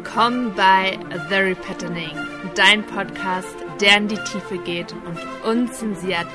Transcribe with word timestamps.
Willkommen 0.00 0.54
bei 0.54 0.96
The 1.28 1.34
Repatterning, 1.34 2.12
dein 2.54 2.86
Podcast, 2.86 3.56
der 3.80 3.96
in 3.96 4.06
die 4.06 4.14
Tiefe 4.14 4.56
geht 4.58 4.92
und 4.92 5.18
unzensiert 5.44 6.28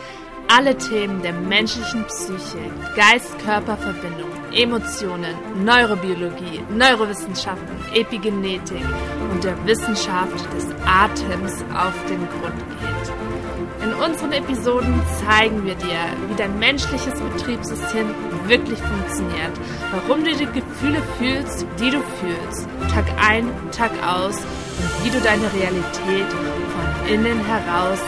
alle 0.50 0.78
Themen 0.78 1.22
der 1.22 1.32
menschlichen 1.32 2.04
Psyche, 2.08 2.60
Geist-Körper-Verbindung, 2.98 4.30
Emotionen, 4.52 5.34
Neurobiologie, 5.64 6.62
Neurowissenschaften, 6.76 7.78
Epigenetik 7.94 8.84
und 9.32 9.46
der 9.46 9.56
Wissenschaft 9.66 10.46
des 10.54 10.68
Atems 10.86 11.64
auf 11.74 11.96
den 12.10 12.20
Grund 12.28 12.60
geht. 12.82 13.88
In 13.88 13.94
unseren 13.94 14.34
Episoden 14.34 15.02
zeigen 15.26 15.66
wir 15.66 15.76
dir, 15.76 16.00
wie 16.28 16.36
dein 16.36 16.60
menschliches 16.60 17.14
Betriebssystem 17.14 18.08
wirklich 18.48 18.80
funktioniert, 18.80 19.54
warum 19.92 20.24
du 20.24 20.32
die 20.36 20.46
Gefühle 20.46 21.02
fühlst, 21.18 21.66
die 21.80 21.90
du 21.90 22.02
fühlst, 22.20 22.68
Tag 22.94 23.06
ein, 23.22 23.50
Tag 23.72 23.92
aus 24.06 24.38
und 24.38 25.06
wie 25.06 25.10
du 25.10 25.20
deine 25.22 25.52
Realität 25.54 26.30
von 26.30 27.08
innen 27.08 27.46
heraus 27.46 28.00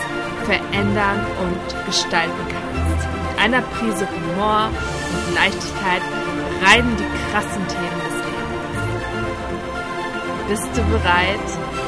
verändern 0.44 1.20
und 1.42 1.86
gestalten 1.86 2.46
kannst. 2.48 3.06
Mit 3.28 3.38
einer 3.38 3.62
Prise 3.62 4.06
Humor 4.08 4.70
und 4.70 5.34
Leichtigkeit 5.34 6.02
rein 6.64 6.80
in 6.80 6.96
die 6.96 7.10
krassen 7.32 7.66
Themen 7.68 8.00
des 8.06 8.16
Lebens. 8.26 8.56
Bist 10.48 10.70
du 10.76 10.82
bereit? 10.92 11.85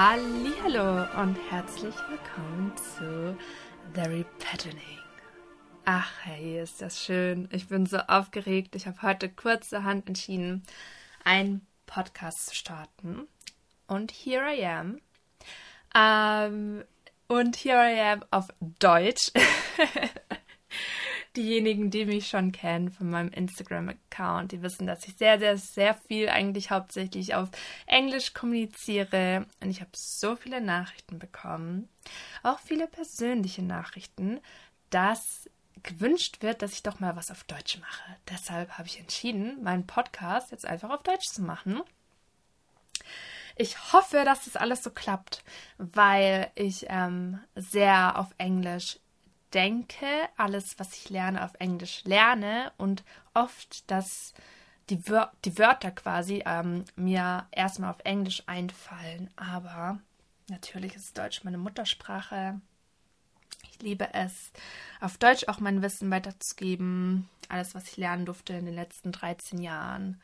Hallo 0.00 1.08
und 1.20 1.36
herzlich 1.50 1.96
willkommen 2.08 2.72
zu 2.76 3.36
The 3.96 4.02
Repatterning. 4.02 5.00
Ach, 5.86 6.12
hey, 6.22 6.62
ist 6.62 6.80
das 6.80 7.02
schön. 7.04 7.48
Ich 7.50 7.66
bin 7.66 7.84
so 7.84 7.96
aufgeregt. 7.96 8.76
Ich 8.76 8.86
habe 8.86 9.02
heute 9.02 9.28
kurzerhand 9.28 10.06
entschieden, 10.06 10.62
einen 11.24 11.66
Podcast 11.86 12.46
zu 12.46 12.54
starten. 12.54 13.26
Und 13.88 14.12
here 14.12 14.54
I 14.54 14.64
am. 14.66 15.00
Ähm, 15.96 16.84
und 17.26 17.56
here 17.56 17.92
I 17.92 18.00
am 18.00 18.24
auf 18.30 18.46
Deutsch. 18.78 19.32
diejenigen, 21.38 21.90
die 21.90 22.04
mich 22.04 22.28
schon 22.28 22.52
kennen 22.52 22.90
von 22.90 23.08
meinem 23.08 23.30
Instagram-Account, 23.30 24.52
die 24.52 24.62
wissen, 24.62 24.86
dass 24.86 25.06
ich 25.06 25.16
sehr, 25.16 25.38
sehr, 25.38 25.56
sehr 25.56 25.94
viel 25.94 26.28
eigentlich 26.28 26.70
hauptsächlich 26.70 27.34
auf 27.34 27.48
Englisch 27.86 28.34
kommuniziere. 28.34 29.46
Und 29.62 29.70
ich 29.70 29.80
habe 29.80 29.90
so 29.94 30.36
viele 30.36 30.60
Nachrichten 30.60 31.18
bekommen, 31.18 31.88
auch 32.42 32.58
viele 32.58 32.88
persönliche 32.88 33.62
Nachrichten, 33.62 34.40
dass 34.90 35.48
gewünscht 35.84 36.42
wird, 36.42 36.60
dass 36.60 36.72
ich 36.72 36.82
doch 36.82 36.98
mal 36.98 37.14
was 37.14 37.30
auf 37.30 37.44
Deutsch 37.44 37.78
mache. 37.78 38.16
Deshalb 38.28 38.72
habe 38.78 38.88
ich 38.88 38.98
entschieden, 38.98 39.62
meinen 39.62 39.86
Podcast 39.86 40.50
jetzt 40.50 40.66
einfach 40.66 40.90
auf 40.90 41.04
Deutsch 41.04 41.28
zu 41.28 41.42
machen. 41.42 41.80
Ich 43.56 43.92
hoffe, 43.92 44.24
dass 44.24 44.44
das 44.44 44.56
alles 44.56 44.82
so 44.82 44.90
klappt, 44.90 45.44
weil 45.78 46.50
ich 46.54 46.86
ähm, 46.88 47.40
sehr 47.54 48.18
auf 48.18 48.28
Englisch 48.38 48.98
denke, 49.54 50.06
alles, 50.36 50.78
was 50.78 50.94
ich 50.94 51.10
lerne, 51.10 51.44
auf 51.44 51.54
Englisch 51.58 52.04
lerne 52.04 52.72
und 52.76 53.04
oft, 53.34 53.90
dass 53.90 54.34
die, 54.90 55.06
Wör 55.08 55.32
die 55.44 55.58
Wörter 55.58 55.90
quasi 55.90 56.42
ähm, 56.46 56.84
mir 56.96 57.46
erstmal 57.50 57.90
auf 57.90 58.00
Englisch 58.04 58.42
einfallen. 58.46 59.30
Aber 59.36 59.98
natürlich 60.48 60.96
ist 60.96 61.16
Deutsch 61.16 61.44
meine 61.44 61.58
Muttersprache. 61.58 62.60
Ich 63.70 63.82
liebe 63.82 64.12
es, 64.14 64.52
auf 65.00 65.18
Deutsch 65.18 65.46
auch 65.48 65.60
mein 65.60 65.82
Wissen 65.82 66.10
weiterzugeben. 66.10 67.28
Alles, 67.48 67.74
was 67.74 67.88
ich 67.88 67.96
lernen 67.96 68.26
durfte 68.26 68.54
in 68.54 68.66
den 68.66 68.74
letzten 68.74 69.12
13 69.12 69.60
Jahren. 69.60 70.20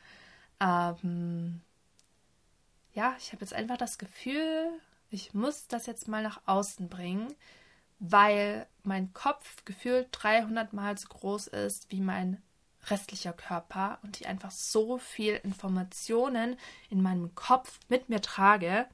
Ähm, 0.61 1.61
ja, 2.95 3.15
ich 3.19 3.33
habe 3.33 3.43
jetzt 3.43 3.55
einfach 3.55 3.77
das 3.77 3.99
Gefühl, 3.99 4.71
ich 5.11 5.35
muss 5.35 5.67
das 5.69 5.87
jetzt 5.87 6.09
mal 6.09 6.23
nach 6.23 6.41
außen 6.47 6.89
bringen 6.89 7.35
weil 8.11 8.67
mein 8.83 9.13
Kopf 9.15 9.65
gefühlt 9.65 10.09
300 10.13 10.73
Mal 10.73 10.99
so 10.99 11.09
groß 11.09 11.47
ist 11.49 11.87
wie 11.89 12.01
mein 12.01 12.43
restlicher 12.91 13.33
Körper 13.33 13.99
und 14.03 14.21
ich 14.21 14.27
einfach 14.27 14.51
so 14.53 14.99
viel 14.99 15.41
Informationen 15.43 16.59
in 16.91 17.03
meinem 17.03 17.35
Kopf 17.35 17.79
mit 17.89 18.11
mir 18.11 18.21
trage 18.21 18.87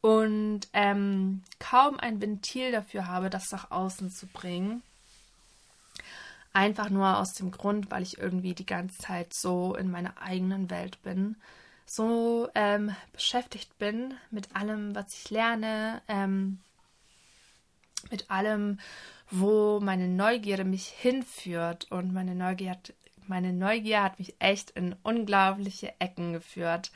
und 0.00 0.62
ähm, 0.72 1.42
kaum 1.60 2.00
ein 2.00 2.20
Ventil 2.20 2.72
dafür 2.72 3.06
habe, 3.06 3.30
das 3.30 3.50
nach 3.52 3.70
außen 3.70 4.10
zu 4.10 4.26
bringen. 4.26 4.82
Einfach 6.52 6.90
nur 6.90 7.18
aus 7.18 7.32
dem 7.34 7.52
Grund, 7.52 7.90
weil 7.90 8.02
ich 8.02 8.18
irgendwie 8.18 8.54
die 8.54 8.66
ganze 8.66 8.98
Zeit 8.98 9.32
so 9.32 9.76
in 9.76 9.90
meiner 9.90 10.20
eigenen 10.20 10.70
Welt 10.70 11.00
bin, 11.02 11.36
so 11.86 12.48
ähm, 12.54 12.94
beschäftigt 13.12 13.78
bin 13.78 14.14
mit 14.30 14.54
allem, 14.56 14.94
was 14.94 15.06
ich 15.14 15.30
lerne, 15.30 16.02
ähm, 16.08 16.58
mit 18.10 18.30
allem, 18.30 18.78
wo 19.30 19.80
meine 19.80 20.08
Neugierde 20.08 20.64
mich 20.64 20.86
hinführt. 20.86 21.90
Und 21.90 22.12
meine 22.12 22.34
Neugier, 22.34 22.76
meine 23.26 23.52
Neugier 23.52 24.02
hat 24.02 24.18
mich 24.18 24.34
echt 24.38 24.70
in 24.70 24.94
unglaubliche 25.02 25.92
Ecken 25.98 26.32
geführt. 26.32 26.92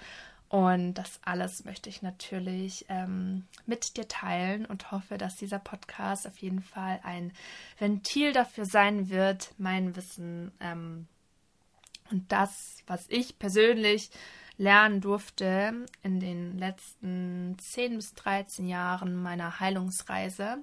Und 0.48 0.94
das 0.94 1.20
alles 1.22 1.64
möchte 1.66 1.91
ich 1.91 2.00
natürlich 2.00 2.86
ähm, 2.88 3.44
mit 3.66 3.98
dir 3.98 4.08
teilen 4.08 4.64
und 4.64 4.91
hoffe, 4.91 5.18
dass 5.18 5.36
dieser 5.36 5.58
Podcast 5.58 6.26
auf 6.26 6.38
jeden 6.38 6.62
Fall 6.62 7.00
ein 7.02 7.32
Ventil 7.78 8.32
dafür 8.32 8.64
sein 8.64 9.10
wird, 9.10 9.52
mein 9.58 9.94
Wissen 9.94 10.52
ähm, 10.60 11.06
und 12.10 12.30
das, 12.32 12.82
was 12.86 13.06
ich 13.08 13.38
persönlich 13.38 14.10
lernen 14.56 15.00
durfte 15.00 15.86
in 16.02 16.20
den 16.20 16.58
letzten 16.58 17.56
10 17.58 17.97
bis 17.97 18.14
13 18.14 18.66
Jahren 18.66 19.14
meiner 19.14 19.60
Heilungsreise 19.60 20.58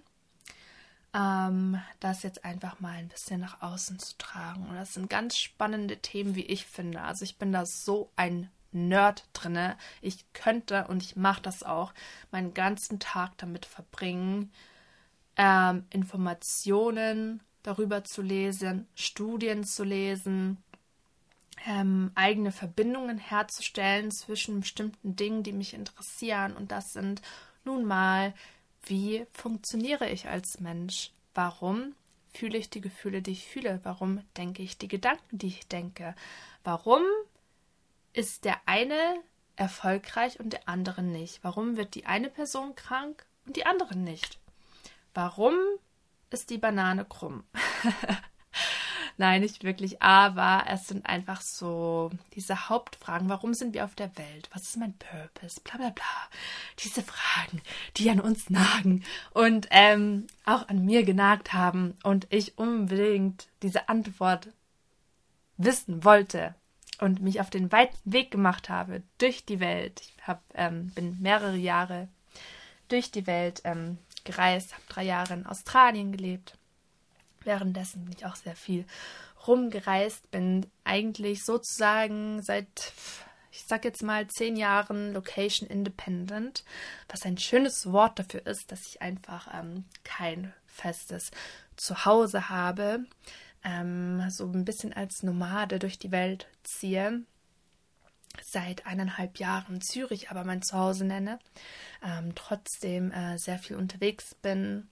ähm, 1.15 1.81
das 1.99 2.23
jetzt 2.23 2.43
einfach 2.43 2.79
mal 2.79 2.97
ein 2.97 3.07
bisschen 3.07 3.39
nach 3.39 3.61
außen 3.61 3.99
zu 3.99 4.17
tragen. 4.17 4.67
Und 4.67 4.75
das 4.75 4.93
sind 4.93 5.09
ganz 5.09 5.37
spannende 5.37 5.97
Themen, 5.97 6.35
wie 6.35 6.45
ich 6.45 6.65
finde. 6.65 7.01
Also 7.01 7.23
ich 7.23 7.37
bin 7.37 7.53
da 7.53 7.65
so 7.65 8.11
ein 8.17 8.49
Nerd 8.71 9.23
drinne. 9.31 9.77
Ich 10.01 10.25
könnte 10.33 10.87
und 10.87 11.01
ich 11.01 11.15
mache 11.15 11.41
das 11.41 11.63
auch 11.63 11.93
meinen 12.31 12.53
ganzen 12.53 12.99
Tag 12.99 13.37
damit 13.37 13.65
verbringen, 13.65 14.51
ähm, 15.37 15.85
Informationen 15.89 17.41
darüber 17.63 18.03
zu 18.03 18.21
lesen, 18.21 18.85
Studien 18.95 19.63
zu 19.63 19.85
lesen, 19.85 20.57
ähm, 21.65 22.11
eigene 22.15 22.51
Verbindungen 22.51 23.17
herzustellen 23.17 24.11
zwischen 24.11 24.59
bestimmten 24.59 25.15
Dingen, 25.15 25.43
die 25.43 25.53
mich 25.53 25.73
interessieren. 25.73 26.55
Und 26.55 26.71
das 26.71 26.91
sind 26.91 27.21
nun 27.63 27.85
mal 27.85 28.33
wie 28.85 29.25
funktioniere 29.31 30.09
ich 30.09 30.27
als 30.27 30.59
Mensch? 30.59 31.11
Warum 31.33 31.95
fühle 32.33 32.57
ich 32.57 32.69
die 32.69 32.81
Gefühle, 32.81 33.21
die 33.21 33.31
ich 33.31 33.47
fühle? 33.47 33.79
Warum 33.83 34.21
denke 34.37 34.63
ich 34.63 34.77
die 34.77 34.87
Gedanken, 34.87 35.37
die 35.37 35.47
ich 35.47 35.67
denke? 35.67 36.15
Warum 36.63 37.01
ist 38.13 38.45
der 38.45 38.57
eine 38.65 39.15
erfolgreich 39.55 40.39
und 40.39 40.53
der 40.53 40.67
andere 40.67 41.03
nicht? 41.03 41.43
Warum 41.43 41.77
wird 41.77 41.95
die 41.95 42.05
eine 42.05 42.29
Person 42.29 42.75
krank 42.75 43.25
und 43.45 43.55
die 43.55 43.65
andere 43.65 43.97
nicht? 43.97 44.39
Warum 45.13 45.55
ist 46.29 46.49
die 46.49 46.57
Banane 46.57 47.05
krumm? 47.05 47.43
Nein, 49.17 49.41
nicht 49.41 49.63
wirklich, 49.63 50.01
aber 50.01 50.65
es 50.67 50.87
sind 50.87 51.05
einfach 51.05 51.39
so 51.39 52.11
diese 52.33 52.67
Hauptfragen. 52.67 53.29
Warum 53.29 53.53
sind 53.53 53.73
wir 53.73 53.85
auf 53.85 53.95
der 53.95 54.15
Welt? 54.17 54.49
Was 54.53 54.63
ist 54.63 54.77
mein 54.77 54.93
Purpose? 54.97 55.61
Bla 55.61 55.77
bla 55.77 55.89
bla. 55.89 56.03
Diese 56.79 57.01
Fragen, 57.01 57.61
die 57.95 58.09
an 58.09 58.19
uns 58.19 58.49
nagen 58.49 59.05
und 59.31 59.67
ähm, 59.71 60.27
auch 60.45 60.67
an 60.67 60.83
mir 60.83 61.03
genagt 61.03 61.53
haben 61.53 61.95
und 62.03 62.27
ich 62.29 62.57
unbedingt 62.57 63.47
diese 63.61 63.87
Antwort 63.87 64.49
wissen 65.57 66.03
wollte 66.03 66.53
und 66.99 67.21
mich 67.21 67.39
auf 67.39 67.49
den 67.49 67.71
weiten 67.71 67.97
Weg 68.03 68.31
gemacht 68.31 68.67
habe 68.69 69.01
durch 69.17 69.45
die 69.45 69.61
Welt. 69.61 70.01
Ich 70.01 70.27
hab, 70.27 70.41
ähm, 70.55 70.89
bin 70.89 71.21
mehrere 71.21 71.55
Jahre 71.55 72.09
durch 72.89 73.11
die 73.11 73.27
Welt 73.27 73.61
ähm, 73.63 73.97
gereist, 74.25 74.73
habe 74.73 74.83
drei 74.89 75.03
Jahre 75.03 75.35
in 75.35 75.45
Australien 75.45 76.11
gelebt 76.11 76.57
Währenddessen 77.45 78.05
bin 78.05 78.15
ich 78.17 78.25
auch 78.25 78.35
sehr 78.35 78.55
viel 78.55 78.85
rumgereist, 79.47 80.29
bin 80.31 80.65
eigentlich 80.83 81.43
sozusagen 81.45 82.41
seit, 82.41 82.93
ich 83.51 83.63
sag 83.67 83.85
jetzt 83.85 84.03
mal, 84.03 84.27
zehn 84.27 84.55
Jahren 84.55 85.13
Location 85.13 85.69
Independent, 85.69 86.63
was 87.07 87.23
ein 87.23 87.37
schönes 87.37 87.91
Wort 87.91 88.19
dafür 88.19 88.45
ist, 88.47 88.71
dass 88.71 88.87
ich 88.87 89.01
einfach 89.01 89.47
ähm, 89.53 89.85
kein 90.03 90.53
festes 90.65 91.31
Zuhause 91.77 92.49
habe. 92.49 93.05
ähm, 93.65 94.29
so 94.29 94.45
ein 94.45 94.63
bisschen 94.63 94.93
als 94.93 95.23
Nomade 95.23 95.79
durch 95.79 95.97
die 95.99 96.11
Welt 96.11 96.47
ziehe. 96.63 97.21
Seit 98.41 98.85
eineinhalb 98.85 99.39
Jahren 99.39 99.81
Zürich 99.81 100.29
aber 100.29 100.43
mein 100.43 100.61
Zuhause 100.61 101.05
nenne. 101.05 101.39
Ähm, 102.03 102.35
trotzdem 102.35 103.11
äh, 103.11 103.37
sehr 103.37 103.57
viel 103.59 103.77
unterwegs 103.77 104.35
bin. 104.35 104.87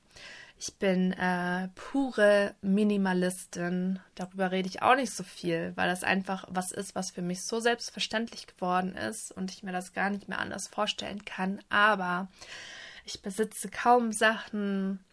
Ich 0.66 0.76
bin 0.76 1.12
äh, 1.12 1.68
pure 1.76 2.56
Minimalistin. 2.62 4.00
Darüber 4.16 4.52
rede 4.52 4.70
ich 4.70 4.82
auch 4.82 4.96
nicht 4.96 5.12
so 5.12 5.22
viel, 5.22 5.74
weil 5.76 5.90
das 5.90 6.06
einfach 6.06 6.46
was 6.48 6.72
ist, 6.72 6.96
was 6.96 7.12
für 7.12 7.22
mich 7.22 7.44
so 7.44 7.60
selbstverständlich 7.60 8.48
geworden 8.48 8.96
ist 8.96 9.34
und 9.34 9.52
ich 9.52 9.64
mir 9.64 9.74
das 9.74 9.92
gar 9.92 10.10
nicht 10.10 10.30
mehr 10.30 10.40
anders 10.40 10.70
vorstellen 10.70 11.26
kann. 11.26 11.60
Aber 11.68 12.30
ich 13.04 13.22
besitze 13.22 13.68
kaum 13.68 14.14
Sachen. 14.14 15.04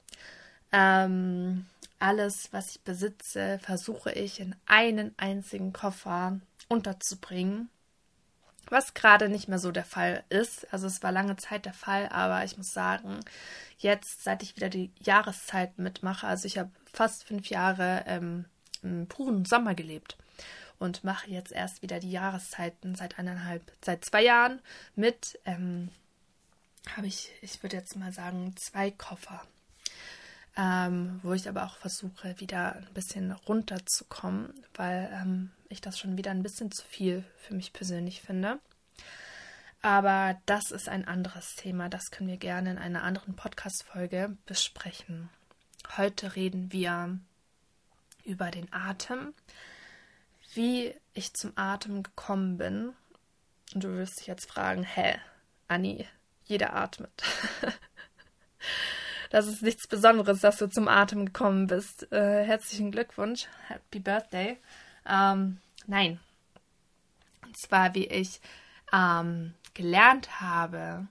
Ähm, 0.71 1.67
alles, 1.99 2.53
was 2.53 2.71
ich 2.71 2.83
besitze, 2.83 3.59
versuche 3.61 4.13
ich 4.13 4.39
in 4.39 4.55
einen 4.67 5.13
einzigen 5.17 5.73
Koffer 5.73 6.39
unterzubringen. 6.69 7.71
Was 8.71 8.95
gerade 8.95 9.29
nicht 9.29 9.49
mehr 9.49 9.59
so 9.59 9.73
der 9.73 9.85
Fall 9.85 10.25
ist. 10.29 10.73
Also 10.73 10.87
es 10.87 11.03
war 11.03 11.13
lange 11.13 11.37
Zeit 11.37 11.67
der 11.67 11.75
Fall, 11.75 12.09
aber 12.09 12.45
ich 12.45 12.57
muss 12.57 12.73
sagen, 12.73 13.21
jetzt, 13.79 14.25
seit 14.25 14.43
ich 14.43 14.57
wieder 14.57 14.69
die 14.69 14.91
Jahreszeit 15.01 15.79
mitmache, 15.79 16.27
also 16.27 16.47
ich 16.47 16.59
habe 16.59 16.71
fast 16.93 17.25
fünf 17.25 17.51
Jahre 17.51 18.05
ähm, 18.07 18.47
im 18.83 19.07
puren 19.07 19.45
Sommer 19.45 19.75
gelebt 19.75 20.17
und 20.79 21.05
mache 21.05 21.31
jetzt 21.31 21.53
erst 21.53 21.83
wieder 21.83 22.01
die 22.01 22.11
Jahreszeiten 22.11 22.95
seit 22.95 23.19
eineinhalb, 23.19 23.63
seit 23.85 24.05
zwei 24.05 24.23
Jahren 24.23 24.61
mit, 24.97 25.39
ähm, 25.45 25.91
habe 26.97 27.07
ich, 27.07 27.31
ich 27.43 27.63
würde 27.63 27.77
jetzt 27.77 27.97
mal 27.97 28.13
sagen, 28.13 28.55
zwei 28.57 28.91
Koffer 28.91 29.43
ähm, 30.61 31.21
wo 31.23 31.33
ich 31.33 31.49
aber 31.49 31.65
auch 31.65 31.77
versuche, 31.77 32.39
wieder 32.39 32.77
ein 32.77 32.93
bisschen 32.93 33.33
runterzukommen, 33.33 34.53
weil 34.75 35.11
ähm, 35.11 35.51
ich 35.71 35.81
das 35.81 35.99
schon 35.99 36.19
wieder 36.19 36.33
ein 36.33 36.43
bisschen 36.43 36.71
zu 36.71 36.85
viel 36.85 37.25
für 37.39 37.55
mich 37.55 37.73
persönlich 37.73 38.21
finde. 38.21 38.59
Aber 39.81 40.39
das 40.45 40.71
ist 40.71 40.91
ein 40.91 41.09
anderes 41.09 41.55
Thema, 41.57 41.89
das 41.89 42.11
können 42.11 42.29
wir 42.29 42.37
gerne 42.37 42.73
in 42.73 42.79
einer 42.79 43.05
anderen 43.05 43.35
Podcast-Folge 43.37 44.37
besprechen. 44.45 45.31
Heute 45.97 46.37
reden 46.37 46.71
wir 46.71 47.19
über 48.25 48.51
den 48.51 48.71
Atem, 48.71 49.33
wie 50.53 50.95
ich 51.15 51.33
zum 51.33 51.53
Atem 51.57 52.03
gekommen 52.03 52.59
bin. 52.59 52.93
Und 53.73 53.85
du 53.85 53.97
wirst 53.97 54.21
dich 54.21 54.27
jetzt 54.27 54.51
fragen, 54.51 54.83
hä, 54.83 55.17
Anni, 55.69 56.07
jeder 56.45 56.75
atmet. 56.77 57.23
Das 59.31 59.47
ist 59.47 59.63
nichts 59.63 59.87
Besonderes, 59.87 60.41
dass 60.41 60.59
du 60.59 60.69
zum 60.69 60.89
Atem 60.89 61.27
gekommen 61.27 61.69
bist. 61.69 62.13
Äh, 62.13 62.45
herzlichen 62.45 62.91
Glückwunsch. 62.91 63.47
Happy 63.69 64.01
Birthday. 64.01 64.59
Ähm, 65.07 65.59
nein. 65.87 66.19
Und 67.43 67.57
zwar, 67.57 67.95
wie 67.95 68.07
ich 68.07 68.41
ähm, 68.93 69.55
gelernt 69.73 70.41
habe, 70.41 71.07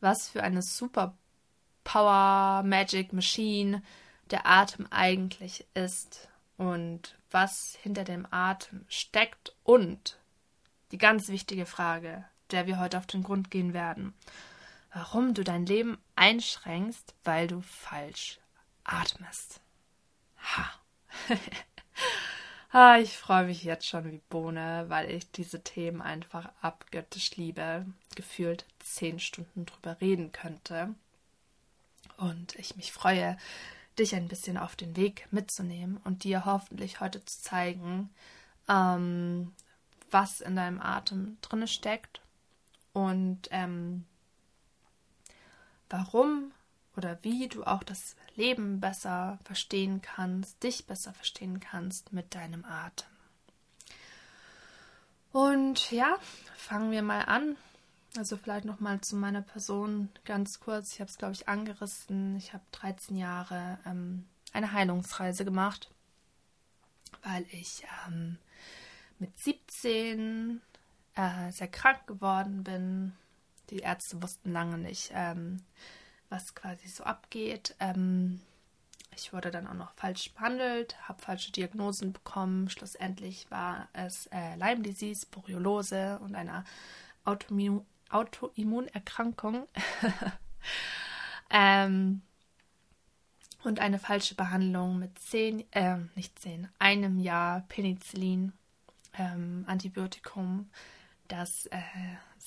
was 0.00 0.28
für 0.28 0.42
eine 0.42 0.62
super 0.62 1.16
Power 1.84 2.64
Magic 2.64 3.12
Machine 3.12 3.82
der 4.32 4.46
Atem 4.46 4.88
eigentlich 4.90 5.64
ist 5.74 6.28
und 6.56 7.16
was 7.30 7.78
hinter 7.80 8.02
dem 8.02 8.26
Atem 8.32 8.84
steckt 8.88 9.54
und 9.62 10.18
die 10.90 10.98
ganz 10.98 11.28
wichtige 11.28 11.66
Frage, 11.66 12.24
der 12.50 12.66
wir 12.66 12.80
heute 12.80 12.98
auf 12.98 13.06
den 13.06 13.22
Grund 13.22 13.48
gehen 13.52 13.74
werden 13.74 14.12
warum 14.92 15.34
du 15.34 15.44
dein 15.44 15.66
Leben 15.66 15.98
einschränkst, 16.16 17.14
weil 17.24 17.46
du 17.46 17.60
falsch 17.60 18.38
atmest. 18.84 19.60
Ha. 22.72 22.96
ich 22.98 23.16
freue 23.18 23.46
mich 23.46 23.64
jetzt 23.64 23.86
schon 23.86 24.10
wie 24.10 24.22
Bohne, 24.30 24.86
weil 24.88 25.10
ich 25.10 25.30
diese 25.32 25.62
Themen 25.62 26.00
einfach 26.00 26.48
abgöttisch 26.62 27.36
liebe. 27.36 27.84
Gefühlt 28.14 28.64
zehn 28.78 29.18
Stunden 29.18 29.66
drüber 29.66 30.00
reden 30.00 30.32
könnte. 30.32 30.94
Und 32.16 32.54
ich 32.56 32.76
mich 32.76 32.92
freue, 32.92 33.36
dich 33.98 34.14
ein 34.14 34.28
bisschen 34.28 34.56
auf 34.56 34.76
den 34.76 34.96
Weg 34.96 35.26
mitzunehmen 35.30 35.98
und 36.04 36.24
dir 36.24 36.44
hoffentlich 36.44 37.00
heute 37.00 37.24
zu 37.24 37.42
zeigen, 37.42 38.10
ähm, 38.68 39.52
was 40.10 40.40
in 40.40 40.56
deinem 40.56 40.80
Atem 40.80 41.38
drinne 41.42 41.68
steckt 41.68 42.20
und 42.92 43.48
ähm, 43.50 44.04
warum 45.90 46.52
oder 46.96 47.18
wie 47.22 47.48
du 47.48 47.64
auch 47.64 47.82
das 47.82 48.16
Leben 48.34 48.80
besser 48.80 49.38
verstehen 49.44 50.00
kannst, 50.00 50.62
dich 50.62 50.86
besser 50.86 51.12
verstehen 51.12 51.60
kannst 51.60 52.12
mit 52.12 52.34
deinem 52.34 52.64
Atem. 52.64 53.08
Und 55.32 55.90
ja, 55.92 56.16
fangen 56.56 56.90
wir 56.90 57.02
mal 57.02 57.22
an. 57.22 57.56
Also 58.16 58.36
vielleicht 58.36 58.64
noch 58.64 58.80
mal 58.80 59.00
zu 59.00 59.14
meiner 59.14 59.42
Person 59.42 60.08
ganz 60.24 60.58
kurz. 60.58 60.94
Ich 60.94 61.00
habe 61.00 61.08
es, 61.08 61.18
glaube 61.18 61.34
ich, 61.34 61.48
angerissen. 61.48 62.36
Ich 62.36 62.52
habe 62.52 62.64
13 62.72 63.16
Jahre 63.16 63.78
ähm, 63.86 64.26
eine 64.52 64.72
Heilungsreise 64.72 65.44
gemacht, 65.44 65.88
weil 67.22 67.46
ich 67.52 67.84
ähm, 68.08 68.38
mit 69.20 69.38
17 69.38 70.60
äh, 71.14 71.52
sehr 71.52 71.68
krank 71.68 72.06
geworden 72.08 72.64
bin, 72.64 73.12
die 73.70 73.78
Ärzte 73.78 74.22
wussten 74.22 74.52
lange 74.52 74.78
nicht, 74.78 75.10
ähm, 75.14 75.62
was 76.28 76.54
quasi 76.54 76.88
so 76.88 77.04
abgeht. 77.04 77.74
Ähm, 77.80 78.40
ich 79.14 79.32
wurde 79.32 79.50
dann 79.50 79.66
auch 79.66 79.74
noch 79.74 79.92
falsch 79.94 80.32
behandelt, 80.32 80.96
habe 81.08 81.22
falsche 81.22 81.52
Diagnosen 81.52 82.12
bekommen. 82.12 82.70
Schlussendlich 82.70 83.50
war 83.50 83.88
es 83.92 84.26
äh, 84.26 84.54
Lyme 84.56 84.82
Disease, 84.82 85.26
Borreliose 85.30 86.18
und 86.20 86.34
eine 86.34 86.64
Autoimmun 87.24 87.84
Autoimmunerkrankung. 88.10 89.68
ähm, 91.50 92.22
und 93.62 93.78
eine 93.78 93.98
falsche 93.98 94.34
Behandlung 94.34 94.98
mit 94.98 95.18
zehn, 95.18 95.64
äh, 95.72 95.98
nicht 96.16 96.38
zehn, 96.38 96.68
einem 96.78 97.20
Jahr 97.20 97.60
Penicillin, 97.68 98.52
ähm, 99.16 99.64
Antibiotikum, 99.68 100.70
das 101.28 101.66
äh, 101.66 101.80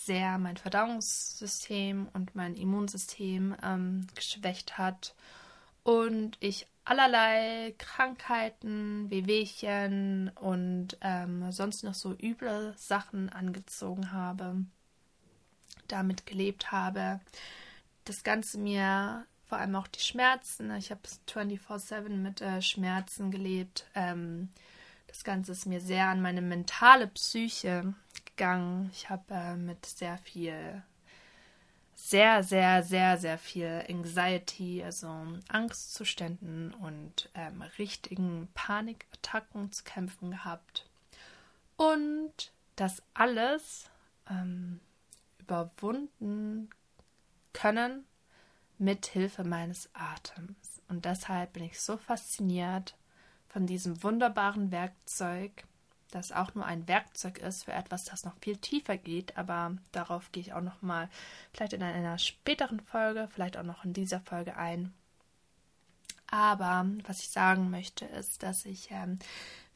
sehr 0.05 0.37
mein 0.37 0.57
Verdauungssystem 0.57 2.07
und 2.13 2.35
mein 2.35 2.55
Immunsystem 2.55 3.55
ähm, 3.63 4.07
geschwächt 4.15 4.77
hat 4.77 5.15
und 5.83 6.37
ich 6.39 6.67
allerlei 6.85 7.75
Krankheiten, 7.77 9.09
Wehwehchen 9.09 10.29
und 10.35 10.97
ähm, 11.01 11.51
sonst 11.51 11.83
noch 11.83 11.93
so 11.93 12.13
üble 12.13 12.73
Sachen 12.77 13.29
angezogen 13.29 14.11
habe, 14.11 14.57
damit 15.87 16.25
gelebt 16.25 16.71
habe. 16.71 17.21
Das 18.05 18.23
Ganze 18.23 18.57
mir 18.57 19.25
vor 19.45 19.59
allem 19.59 19.75
auch 19.75 19.87
die 19.87 19.99
Schmerzen, 19.99 20.75
ich 20.75 20.89
habe 20.89 21.01
24-7 21.29 22.09
mit 22.09 22.41
äh, 22.41 22.61
Schmerzen 22.61 23.31
gelebt. 23.31 23.85
Ähm, 23.93 24.49
das 25.07 25.23
Ganze 25.23 25.51
ist 25.51 25.67
mir 25.67 25.79
sehr 25.79 26.07
an 26.07 26.21
meine 26.21 26.41
mentale 26.41 27.07
Psyche 27.07 27.93
gegangen. 28.35 28.89
Ich 28.93 29.09
habe 29.09 29.33
äh, 29.33 29.55
mit 29.55 29.85
sehr 29.85 30.17
viel, 30.17 30.83
sehr, 31.93 32.43
sehr, 32.43 32.83
sehr, 32.83 33.17
sehr 33.17 33.37
viel 33.37 33.83
Anxiety, 33.89 34.83
also 34.83 35.07
Angstzuständen 35.47 36.73
und 36.73 37.29
ähm, 37.35 37.61
richtigen 37.77 38.49
Panikattacken 38.53 39.71
zu 39.71 39.83
kämpfen 39.83 40.31
gehabt. 40.31 40.87
Und 41.75 42.51
das 42.75 43.01
alles 43.13 43.89
ähm, 44.29 44.79
überwunden 45.39 46.69
können 47.53 48.05
mit 48.77 49.05
Hilfe 49.05 49.43
meines 49.43 49.89
Atems. 49.93 50.81
Und 50.87 51.05
deshalb 51.05 51.53
bin 51.53 51.63
ich 51.63 51.79
so 51.79 51.97
fasziniert 51.97 52.95
von 53.47 53.67
diesem 53.67 54.03
wunderbaren 54.03 54.71
Werkzeug, 54.71 55.65
das 56.15 56.31
auch 56.31 56.53
nur 56.55 56.65
ein 56.65 56.87
Werkzeug 56.87 57.39
ist 57.39 57.65
für 57.65 57.73
etwas, 57.73 58.05
das 58.05 58.25
noch 58.25 58.35
viel 58.41 58.57
tiefer 58.57 58.97
geht. 58.97 59.37
Aber 59.37 59.75
darauf 59.91 60.31
gehe 60.31 60.41
ich 60.41 60.53
auch 60.53 60.61
noch 60.61 60.81
mal 60.81 61.09
vielleicht 61.53 61.73
in 61.73 61.83
einer 61.83 62.17
späteren 62.17 62.79
Folge, 62.79 63.27
vielleicht 63.33 63.57
auch 63.57 63.63
noch 63.63 63.83
in 63.83 63.93
dieser 63.93 64.19
Folge 64.19 64.55
ein. 64.57 64.93
Aber 66.27 66.87
was 67.05 67.19
ich 67.19 67.29
sagen 67.29 67.69
möchte, 67.69 68.05
ist, 68.05 68.41
dass 68.41 68.65
ich 68.65 68.89
ähm, 68.89 69.19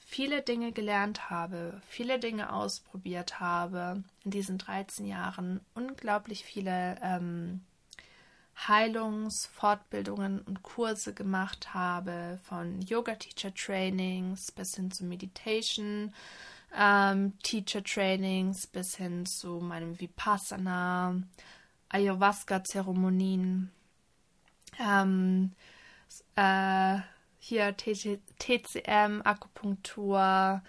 viele 0.07 0.41
Dinge 0.41 0.71
gelernt 0.71 1.29
habe, 1.29 1.81
viele 1.87 2.17
Dinge 2.17 2.51
ausprobiert 2.53 3.39
habe 3.39 4.03
in 4.23 4.31
diesen 4.31 4.57
13 4.57 5.05
Jahren, 5.05 5.59
unglaublich 5.75 6.43
viele 6.45 6.97
ähm, 7.03 7.61
Heilungsfortbildungen 8.57 10.41
und 10.41 10.63
Kurse 10.63 11.13
gemacht 11.13 11.73
habe, 11.73 12.39
von 12.43 12.81
Yoga-Teacher-Trainings 12.81 14.51
bis 14.51 14.75
hin 14.75 14.91
zu 14.91 15.05
Meditation. 15.05 16.13
Ähm, 16.75 17.33
bis 18.71 18.95
hin 18.95 19.25
zu 19.25 19.59
meinem 19.59 19.99
Vipassana, 19.99 21.15
Ayahuasca-Zeremonien. 21.89 23.71
Ähm, 24.79 25.53
äh, 26.35 26.97
hier 27.39 27.77
TCM, 27.77 29.21
Akupunktur, 29.23 30.61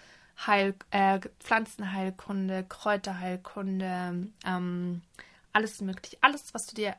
Heil, 0.47 0.75
äh, 0.91 1.19
Pflanzenheilkunde, 1.39 2.63
Kräuterheilkunde, 2.63 4.29
ähm, 4.45 5.01
alles 5.51 5.81
möglich. 5.81 6.17
Alles, 6.21 6.53
was 6.53 6.65
du 6.67 6.75
dir 6.75 6.95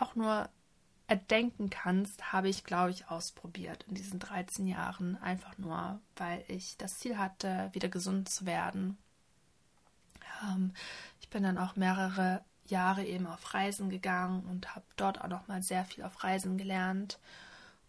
auch 0.00 0.14
nur 0.14 0.48
erdenken 1.06 1.70
kannst, 1.70 2.32
habe 2.32 2.48
ich, 2.48 2.64
glaube 2.64 2.90
ich, 2.90 3.08
ausprobiert 3.08 3.84
in 3.88 3.94
diesen 3.94 4.20
13 4.20 4.66
Jahren. 4.66 5.20
Einfach 5.20 5.58
nur, 5.58 6.00
weil 6.16 6.44
ich 6.46 6.76
das 6.76 6.98
Ziel 6.98 7.18
hatte, 7.18 7.68
wieder 7.72 7.88
gesund 7.88 8.28
zu 8.28 8.46
werden. 8.46 8.96
Ähm, 10.44 10.72
ich 11.20 11.28
bin 11.28 11.42
dann 11.42 11.58
auch 11.58 11.74
mehrere 11.76 12.42
Jahre 12.66 13.04
eben 13.04 13.26
auf 13.26 13.52
Reisen 13.54 13.90
gegangen 13.90 14.44
und 14.44 14.74
habe 14.74 14.84
dort 14.96 15.20
auch 15.20 15.28
noch 15.28 15.48
mal 15.48 15.62
sehr 15.62 15.84
viel 15.84 16.04
auf 16.04 16.22
Reisen 16.22 16.56
gelernt 16.56 17.18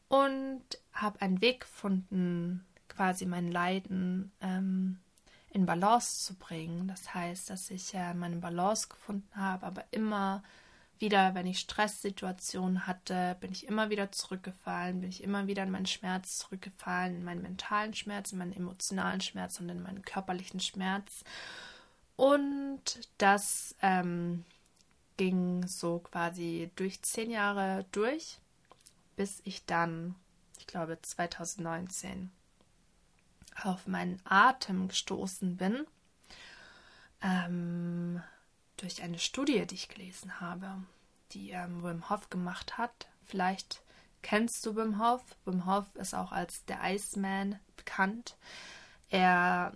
und 0.08 0.64
habe 0.92 1.22
einen 1.22 1.42
Weg 1.42 1.62
gefunden, 1.62 2.66
quasi 2.90 3.26
mein 3.26 3.52
Leiden 3.52 4.32
ähm, 4.42 5.00
in 5.52 5.66
Balance 5.66 6.26
zu 6.26 6.34
bringen. 6.36 6.88
Das 6.88 7.14
heißt, 7.14 7.50
dass 7.50 7.70
ich 7.70 7.94
äh, 7.94 8.14
meine 8.14 8.38
Balance 8.38 8.88
gefunden 8.90 9.36
habe, 9.36 9.66
aber 9.66 9.86
immer 9.92 10.42
wieder, 11.02 11.34
wenn 11.36 11.48
ich 11.48 11.60
Stresssituationen 11.60 12.88
hatte, 12.88 13.36
bin 13.40 13.52
ich 13.52 13.68
immer 13.68 13.90
wieder 13.90 14.12
zurückgefallen, 14.12 15.02
bin 15.02 15.10
ich 15.10 15.24
immer 15.24 15.48
wieder 15.48 15.64
in 15.64 15.72
meinen 15.72 15.86
Schmerz 15.86 16.38
zurückgefallen, 16.38 17.16
in 17.16 17.24
meinen 17.24 17.42
mentalen 17.42 17.94
Schmerz, 17.94 18.32
in 18.32 18.38
meinen 18.38 18.54
emotionalen 18.54 19.22
Schmerz 19.22 19.60
und 19.60 19.70
in 19.70 19.82
meinen 19.82 20.04
körperlichen 20.04 20.60
Schmerz. 20.60 21.24
Und 22.16 23.10
das 23.18 23.76
ähm, 23.82 24.46
ging 25.18 25.68
so 25.68 26.00
quasi 26.00 26.72
durch 26.76 27.02
zehn 27.02 27.32
Jahre 27.32 27.86
durch, 27.92 28.40
bis 29.16 29.42
ich 29.44 29.66
dann, 29.66 30.16
ich 30.60 30.68
glaube 30.68 31.00
2019, 31.02 32.32
auf 33.64 33.88
meinen 33.88 34.22
Atem 34.24 34.88
gestoßen 34.88 35.58
bin. 35.58 35.86
Ähm, 37.22 38.22
durch 38.82 39.04
eine 39.04 39.20
Studie, 39.20 39.66
die 39.66 39.76
ich 39.76 39.90
gelesen 39.90 40.40
habe, 40.42 40.84
die 41.32 41.52
ähm, 41.52 41.84
Wim 41.84 42.10
Hof 42.10 42.30
gemacht 42.30 42.78
hat. 42.78 43.08
Vielleicht 43.26 43.84
kennst 44.22 44.66
du 44.66 44.76
Wim 44.76 45.00
Hof. 45.00 45.22
Wim 45.46 45.66
Hof 45.66 45.86
ist 45.96 46.14
auch 46.14 46.32
als 46.32 46.66
der 46.66 46.80
Iceman 46.84 47.60
bekannt. 47.76 48.38
Er 49.10 49.74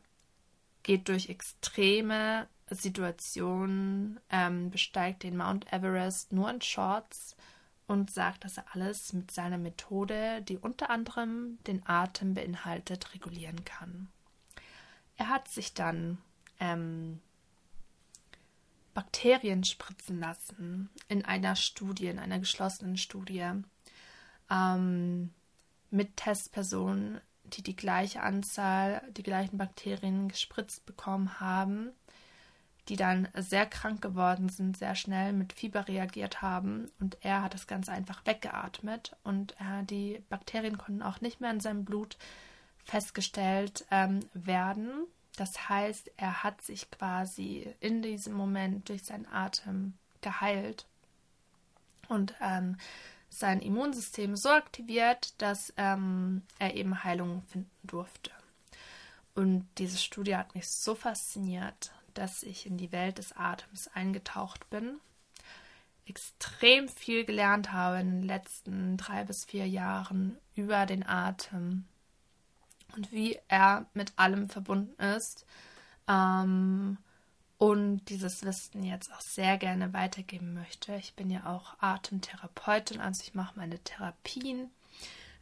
geht 0.83 1.07
durch 1.07 1.29
extreme 1.29 2.47
Situationen, 2.69 4.19
ähm, 4.29 4.71
besteigt 4.71 5.23
den 5.23 5.37
Mount 5.37 5.71
Everest 5.71 6.33
nur 6.33 6.49
in 6.49 6.61
Shorts 6.61 7.35
und 7.87 8.11
sagt, 8.11 8.43
dass 8.43 8.57
er 8.57 8.65
alles 8.73 9.13
mit 9.13 9.29
seiner 9.29 9.59
Methode, 9.59 10.41
die 10.41 10.57
unter 10.57 10.89
anderem 10.89 11.59
den 11.67 11.85
Atem 11.85 12.33
beinhaltet, 12.33 13.13
regulieren 13.13 13.63
kann. 13.65 14.07
Er 15.17 15.29
hat 15.29 15.47
sich 15.47 15.73
dann 15.73 16.17
ähm, 16.59 17.21
Bakterien 18.95 19.63
spritzen 19.63 20.19
lassen 20.19 20.89
in 21.07 21.23
einer 21.23 21.55
Studie, 21.55 22.07
in 22.07 22.17
einer 22.17 22.39
geschlossenen 22.39 22.97
Studie 22.97 23.47
ähm, 24.49 25.31
mit 25.91 26.17
Testpersonen, 26.17 27.21
die 27.43 27.61
die 27.61 27.75
gleiche 27.75 28.23
Anzahl, 28.23 29.03
die 29.15 29.23
gleichen 29.23 29.59
Bakterien 29.59 30.29
gespritzt 30.29 30.87
bekommen 30.87 31.39
haben 31.39 31.91
die 32.87 32.95
dann 32.95 33.27
sehr 33.35 33.65
krank 33.65 34.01
geworden 34.01 34.49
sind, 34.49 34.77
sehr 34.77 34.95
schnell 34.95 35.33
mit 35.33 35.53
Fieber 35.53 35.87
reagiert 35.87 36.41
haben 36.41 36.91
und 36.99 37.17
er 37.21 37.41
hat 37.41 37.53
das 37.53 37.67
Ganze 37.67 37.91
einfach 37.91 38.25
weggeatmet 38.25 39.15
und 39.23 39.53
äh, 39.53 39.83
die 39.83 40.23
Bakterien 40.29 40.77
konnten 40.77 41.01
auch 41.01 41.21
nicht 41.21 41.41
mehr 41.41 41.51
in 41.51 41.59
seinem 41.59 41.83
Blut 41.83 42.17
festgestellt 42.83 43.85
ähm, 43.89 44.19
werden. 44.33 45.05
Das 45.35 45.69
heißt, 45.69 46.11
er 46.17 46.43
hat 46.43 46.61
sich 46.61 46.89
quasi 46.91 47.73
in 47.79 48.01
diesem 48.01 48.33
Moment 48.33 48.89
durch 48.89 49.03
seinen 49.03 49.27
Atem 49.27 49.93
geheilt. 50.21 50.85
Und 52.07 52.35
ähm, 52.39 52.77
sein 53.29 53.61
Immunsystem 53.61 54.35
so 54.35 54.49
aktiviert, 54.49 55.33
dass 55.39 55.73
ähm, 55.77 56.43
er 56.59 56.75
eben 56.75 57.03
Heilung 57.03 57.41
finden 57.47 57.69
durfte. 57.83 58.31
Und 59.33 59.67
diese 59.77 59.97
Studie 59.97 60.37
hat 60.37 60.55
mich 60.55 60.69
so 60.69 60.95
fasziniert, 60.95 61.91
dass 62.13 62.43
ich 62.43 62.65
in 62.65 62.77
die 62.77 62.93
Welt 62.93 63.17
des 63.17 63.35
Atems 63.35 63.89
eingetaucht 63.89 64.69
bin, 64.69 64.99
extrem 66.05 66.87
viel 66.87 67.25
gelernt 67.25 67.73
habe 67.73 67.99
in 67.99 68.21
den 68.21 68.23
letzten 68.23 68.95
drei 68.95 69.25
bis 69.25 69.43
vier 69.43 69.67
Jahren 69.67 70.37
über 70.55 70.85
den 70.85 71.05
Atem 71.05 71.85
und 72.95 73.11
wie 73.11 73.37
er 73.47 73.85
mit 73.93 74.13
allem 74.17 74.49
verbunden 74.49 75.01
ist. 75.01 75.45
Ähm, 76.07 76.97
und 77.57 78.05
dieses 78.09 78.43
Wissen 78.43 78.83
jetzt 78.83 79.13
auch 79.13 79.21
sehr 79.21 79.57
gerne 79.57 79.93
weitergeben 79.93 80.53
möchte. 80.53 80.93
Ich 80.95 81.13
bin 81.15 81.29
ja 81.31 81.45
auch 81.45 81.75
Atemtherapeutin, 81.79 82.99
also 82.99 83.23
ich 83.23 83.33
mache 83.33 83.57
meine 83.57 83.79
Therapien 83.79 84.69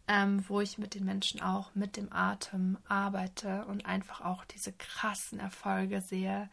ähm, 0.07 0.43
wo 0.47 0.59
ich 0.59 0.77
mit 0.77 0.95
den 0.95 1.05
Menschen 1.05 1.41
auch 1.41 1.73
mit 1.75 1.95
dem 1.95 2.11
Atem 2.11 2.77
arbeite 2.87 3.65
und 3.65 3.85
einfach 3.85 4.21
auch 4.21 4.43
diese 4.45 4.73
krassen 4.73 5.39
Erfolge 5.39 6.01
sehe. 6.01 6.49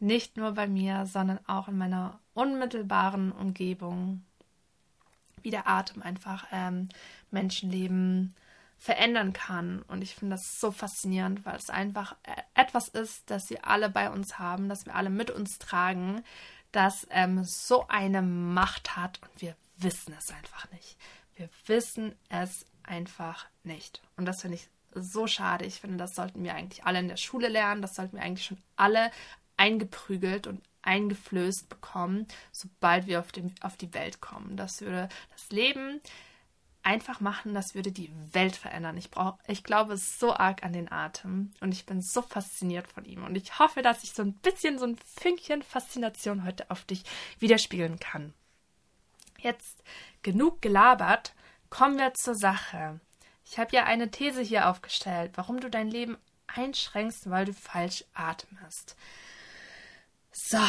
Nicht 0.00 0.36
nur 0.36 0.52
bei 0.52 0.66
mir, 0.66 1.06
sondern 1.06 1.38
auch 1.46 1.68
in 1.68 1.78
meiner 1.78 2.18
unmittelbaren 2.34 3.32
Umgebung, 3.32 4.22
wie 5.42 5.50
der 5.50 5.68
Atem 5.68 6.02
einfach 6.02 6.46
ähm, 6.52 6.88
Menschenleben 7.30 8.34
verändern 8.78 9.32
kann. 9.32 9.82
Und 9.82 10.02
ich 10.02 10.14
finde 10.14 10.36
das 10.36 10.60
so 10.60 10.70
faszinierend, 10.70 11.44
weil 11.44 11.56
es 11.56 11.70
einfach 11.70 12.16
äh, 12.22 12.42
etwas 12.54 12.88
ist, 12.88 13.30
das 13.30 13.50
wir 13.50 13.66
alle 13.66 13.88
bei 13.88 14.10
uns 14.10 14.38
haben, 14.38 14.68
das 14.68 14.86
wir 14.86 14.94
alle 14.94 15.10
mit 15.10 15.30
uns 15.30 15.58
tragen, 15.58 16.22
das 16.72 17.06
ähm, 17.10 17.44
so 17.44 17.86
eine 17.88 18.22
Macht 18.22 18.96
hat 18.96 19.20
und 19.22 19.40
wir 19.40 19.56
wissen 19.78 20.14
es 20.18 20.30
einfach 20.30 20.70
nicht. 20.72 20.96
Wir 21.34 21.48
wissen 21.66 22.14
es 22.28 22.66
einfach 22.82 23.46
nicht. 23.62 24.02
Und 24.16 24.26
das 24.26 24.42
finde 24.42 24.56
ich 24.56 24.68
so 24.94 25.26
schade. 25.26 25.64
Ich 25.64 25.80
finde, 25.80 25.98
das 25.98 26.14
sollten 26.14 26.42
wir 26.42 26.54
eigentlich 26.54 26.84
alle 26.84 26.98
in 27.00 27.08
der 27.08 27.16
Schule 27.16 27.48
lernen. 27.48 27.82
Das 27.82 27.94
sollten 27.94 28.16
wir 28.16 28.22
eigentlich 28.22 28.46
schon 28.46 28.62
alle 28.76 29.10
eingeprügelt 29.56 30.46
und 30.46 30.62
eingeflößt 30.82 31.68
bekommen, 31.68 32.26
sobald 32.52 33.06
wir 33.06 33.20
auf, 33.20 33.32
dem, 33.32 33.54
auf 33.60 33.76
die 33.76 33.92
Welt 33.92 34.20
kommen. 34.20 34.56
Das 34.56 34.80
würde 34.80 35.08
das 35.32 35.50
Leben 35.50 36.00
einfach 36.86 37.18
machen, 37.18 37.52
das 37.52 37.74
würde 37.74 37.90
die 37.90 38.12
Welt 38.32 38.54
verändern. 38.54 38.96
Ich, 38.96 39.10
brauch, 39.10 39.38
ich 39.48 39.64
glaube 39.64 39.96
so 39.96 40.32
arg 40.32 40.62
an 40.62 40.72
den 40.72 40.90
Atem 40.90 41.52
und 41.60 41.72
ich 41.72 41.84
bin 41.84 42.00
so 42.00 42.22
fasziniert 42.22 42.86
von 42.86 43.04
ihm. 43.04 43.24
Und 43.24 43.34
ich 43.34 43.58
hoffe, 43.58 43.82
dass 43.82 44.04
ich 44.04 44.12
so 44.12 44.22
ein 44.22 44.34
bisschen, 44.34 44.78
so 44.78 44.86
ein 44.86 44.96
Fünkchen 45.18 45.64
Faszination 45.64 46.44
heute 46.44 46.70
auf 46.70 46.84
dich 46.84 47.02
widerspiegeln 47.40 47.98
kann. 47.98 48.32
Jetzt 49.38 49.82
genug 50.22 50.62
gelabert. 50.62 51.34
Kommen 51.70 51.98
wir 51.98 52.14
zur 52.14 52.36
Sache. 52.36 53.00
Ich 53.44 53.58
habe 53.58 53.74
ja 53.74 53.84
eine 53.84 54.12
These 54.12 54.40
hier 54.40 54.68
aufgestellt, 54.68 55.32
warum 55.34 55.58
du 55.58 55.68
dein 55.68 55.88
Leben 55.88 56.16
einschränkst, 56.46 57.28
weil 57.28 57.46
du 57.46 57.52
falsch 57.52 58.04
atmest. 58.14 58.96
So, 60.32 60.62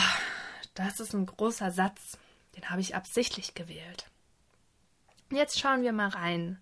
das 0.74 1.00
ist 1.00 1.14
ein 1.14 1.28
großer 1.28 1.70
Satz. 1.72 2.18
Den 2.56 2.72
habe 2.72 2.82
ich 2.82 2.96
absichtlich 2.96 3.54
gewählt. 3.54 4.10
Jetzt 5.30 5.60
schauen 5.60 5.82
wir 5.84 5.92
mal 5.92 6.10
rein, 6.10 6.62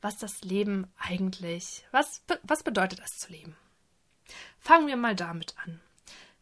was 0.00 0.16
das 0.16 0.42
Leben 0.42 0.90
eigentlich, 0.98 1.86
was, 1.90 2.22
was 2.42 2.62
bedeutet 2.62 3.00
das 3.00 3.18
zu 3.18 3.30
leben? 3.30 3.56
Fangen 4.58 4.86
wir 4.86 4.96
mal 4.96 5.14
damit 5.14 5.54
an. 5.64 5.80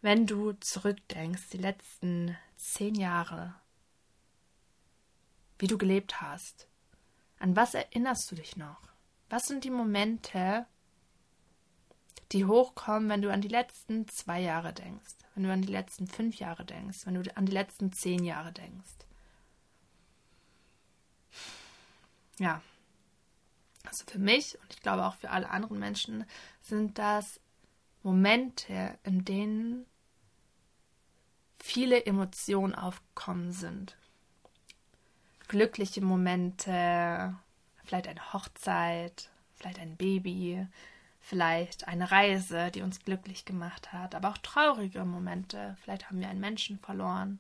Wenn 0.00 0.26
du 0.26 0.52
zurückdenkst, 0.52 1.49
die 1.52 1.58
letzten 1.58 2.37
zehn 2.56 2.94
Jahre, 2.94 3.54
wie 5.58 5.66
du 5.66 5.76
gelebt 5.78 6.20
hast, 6.20 6.68
an 7.38 7.56
was 7.56 7.75
erinnerst 7.75 8.30
du 8.30 8.37
dich 8.37 8.56
noch? 8.56 8.80
Was 9.28 9.46
sind 9.46 9.64
die 9.64 9.70
Momente, 9.70 10.66
die 12.32 12.44
hochkommen, 12.44 13.08
wenn 13.08 13.23
du 13.23 13.32
an 13.32 13.40
die 13.40 13.49
letzten 13.49 14.06
zwei 14.08 14.40
Jahre 14.40 14.73
denkst, 14.73 15.14
wenn 15.35 15.44
du 15.44 15.52
an 15.52 15.62
die 15.62 15.73
letzten 15.73 16.06
fünf 16.06 16.37
Jahre 16.37 16.64
denkst, 16.64 17.06
wenn 17.06 17.14
du 17.14 17.37
an 17.37 17.46
die 17.46 17.52
letzten 17.52 17.92
zehn 17.92 18.23
Jahre 18.23 18.52
denkst? 18.52 19.06
Ja, 22.38 22.61
also 23.85 24.05
für 24.07 24.19
mich 24.19 24.59
und 24.61 24.73
ich 24.75 24.81
glaube 24.81 25.05
auch 25.07 25.14
für 25.16 25.31
alle 25.31 25.49
anderen 25.50 25.78
Menschen 25.78 26.25
sind 26.61 26.99
das 26.99 27.40
Momente, 28.02 28.99
in 29.05 29.25
denen 29.25 29.87
viele 31.59 32.05
Emotionen 32.05 32.75
aufgekommen 32.75 33.52
sind 33.52 33.97
glückliche 35.49 36.00
Momente, 36.00 37.35
vielleicht 37.85 38.09
eine 38.09 38.33
Hochzeit, 38.33 39.31
vielleicht 39.55 39.78
ein 39.78 39.97
Baby, 39.97 40.66
vielleicht 41.21 41.88
eine 41.88 42.11
Reise, 42.11 42.71
die 42.71 42.83
uns 42.83 43.00
glücklich 43.05 43.45
gemacht 43.45 43.93
hat, 43.93 44.14
aber 44.14 44.31
auch 44.31 44.38
traurige 44.38 45.05
Momente. 45.05 45.76
Vielleicht 45.83 46.09
haben 46.09 46.21
wir 46.21 46.28
einen 46.28 46.40
Menschen 46.40 46.78
verloren. 46.78 47.38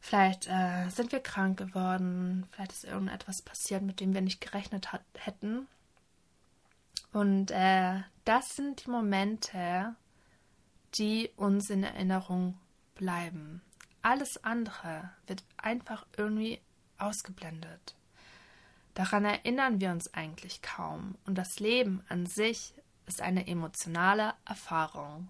Vielleicht 0.00 0.48
äh, 0.48 0.88
sind 0.88 1.12
wir 1.12 1.20
krank 1.20 1.58
geworden. 1.58 2.46
Vielleicht 2.50 2.72
ist 2.72 2.84
irgendetwas 2.84 3.42
passiert, 3.42 3.82
mit 3.82 4.00
dem 4.00 4.14
wir 4.14 4.22
nicht 4.22 4.40
gerechnet 4.40 4.92
hat, 4.92 5.02
hätten. 5.14 5.68
Und 7.12 7.50
äh, 7.50 8.00
das 8.24 8.56
sind 8.56 8.86
die 8.86 8.90
Momente, 8.90 9.94
die 10.94 11.30
uns 11.36 11.70
in 11.70 11.84
Erinnerung 11.84 12.56
bleiben. 12.94 13.62
Alles 14.02 14.42
andere 14.42 15.10
wird 15.26 15.44
einfach 15.58 16.06
irgendwie 16.16 16.60
ausgeblendet. 16.98 17.94
Daran 18.94 19.24
erinnern 19.24 19.80
wir 19.80 19.90
uns 19.90 20.12
eigentlich 20.14 20.62
kaum 20.62 21.16
und 21.26 21.36
das 21.36 21.60
Leben 21.60 22.02
an 22.08 22.26
sich 22.26 22.74
ist 23.06 23.20
eine 23.20 23.46
emotionale 23.46 24.34
Erfahrung. 24.44 25.28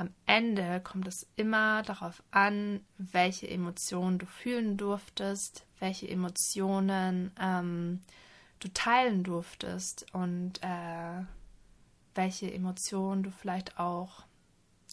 Am 0.00 0.14
Ende 0.24 0.80
kommt 0.80 1.06
es 1.08 1.26
immer 1.36 1.82
darauf 1.82 2.22
an, 2.30 2.82
welche 2.96 3.46
Emotionen 3.50 4.18
du 4.18 4.24
fühlen 4.24 4.78
durftest, 4.78 5.66
welche 5.78 6.08
Emotionen 6.08 7.30
ähm, 7.38 8.00
du 8.60 8.68
teilen 8.68 9.24
durftest 9.24 10.06
und 10.14 10.62
äh, 10.62 11.22
welche 12.14 12.50
Emotionen 12.50 13.22
du 13.22 13.30
vielleicht 13.30 13.78
auch 13.78 14.24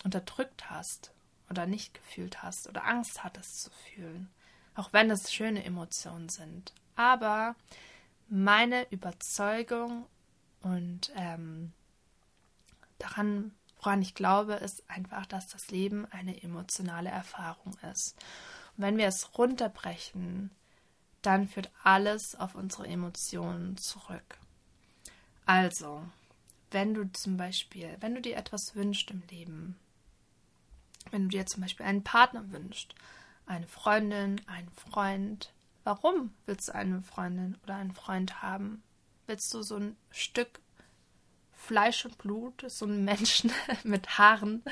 unterdrückt 0.03 0.69
hast 0.69 1.13
oder 1.49 1.67
nicht 1.67 1.93
gefühlt 1.93 2.43
hast 2.43 2.67
oder 2.67 2.83
Angst 2.83 3.23
hattest 3.23 3.61
zu 3.61 3.71
fühlen, 3.71 4.29
auch 4.75 4.91
wenn 4.91 5.09
es 5.09 5.31
schöne 5.31 5.63
Emotionen 5.63 6.27
sind. 6.27 6.73
Aber 6.97 7.55
meine 8.27 8.85
Überzeugung 8.91 10.05
und 10.63 11.13
ähm, 11.15 11.71
daran, 12.99 13.53
woran 13.87 14.01
ich 14.01 14.15
glaube, 14.15 14.55
ist 14.55 14.83
einfach, 14.89 15.25
dass 15.25 15.47
das 15.47 15.71
Leben 15.71 16.05
eine 16.11 16.43
emotionale 16.43 17.07
Erfahrung 17.07 17.77
ist. 17.93 18.17
Und 18.75 18.83
wenn 18.83 18.97
wir 18.97 19.07
es 19.07 19.37
runterbrechen, 19.37 20.51
dann 21.21 21.47
führt 21.47 21.71
alles 21.85 22.35
auf 22.35 22.55
unsere 22.55 22.85
Emotionen 22.85 23.77
zurück. 23.77 24.39
Also, 25.45 26.03
wenn 26.71 26.95
du 26.95 27.09
zum 27.13 27.37
Beispiel, 27.37 27.95
wenn 28.01 28.13
du 28.13 28.19
dir 28.19 28.35
etwas 28.35 28.75
wünschst 28.75 29.09
im 29.09 29.23
Leben, 29.29 29.79
wenn 31.11 31.23
du 31.23 31.29
dir 31.29 31.45
zum 31.45 31.61
Beispiel 31.61 31.85
einen 31.85 32.03
Partner 32.03 32.51
wünschst, 32.51 32.93
eine 33.45 33.67
Freundin, 33.67 34.41
einen 34.47 34.69
Freund, 34.71 35.53
warum 35.85 36.33
willst 36.45 36.67
du 36.67 36.75
eine 36.75 37.01
Freundin 37.03 37.57
oder 37.63 37.75
einen 37.75 37.93
Freund 37.93 38.41
haben? 38.41 38.83
Willst 39.27 39.53
du 39.53 39.61
so 39.61 39.77
ein 39.77 39.95
Stück 40.11 40.59
Fleisch 41.57 42.05
und 42.05 42.17
Blut, 42.17 42.63
so 42.67 42.85
einen 42.85 43.03
Menschen 43.03 43.51
mit 43.83 44.17
Haaren, 44.17 44.63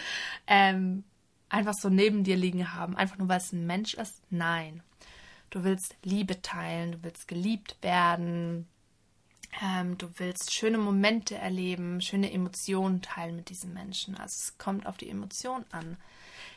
ähm, 0.48 1.04
einfach 1.50 1.74
so 1.74 1.89
neben 1.89 2.24
dir 2.24 2.38
liegen 2.38 2.74
haben, 2.74 2.96
einfach 2.96 3.18
nur 3.18 3.27
weil 3.27 3.39
es 3.39 3.51
ein 3.51 3.65
Mensch 3.65 3.96
ist? 3.96 4.22
Nein. 4.30 4.82
Du 5.50 5.63
willst 5.63 5.96
Liebe 6.04 6.42
teilen, 6.42 6.94
du 6.94 7.04
willst 7.04 7.27
geliebt 7.27 7.77
werden, 7.82 8.68
ähm, 9.62 9.98
du 9.98 10.08
willst 10.18 10.54
schöne 10.54 10.77
Momente 10.77 11.36
erleben, 11.36 12.01
schöne 12.01 12.32
Emotionen 12.32 13.01
teilen 13.01 13.36
mit 13.36 13.50
diesem 13.50 13.74
Menschen. 13.74 14.15
Also 14.15 14.36
es 14.38 14.58
kommt 14.58 14.86
auf 14.86 14.98
die 14.98 15.10
Emotion 15.10 15.65
an. 15.72 15.98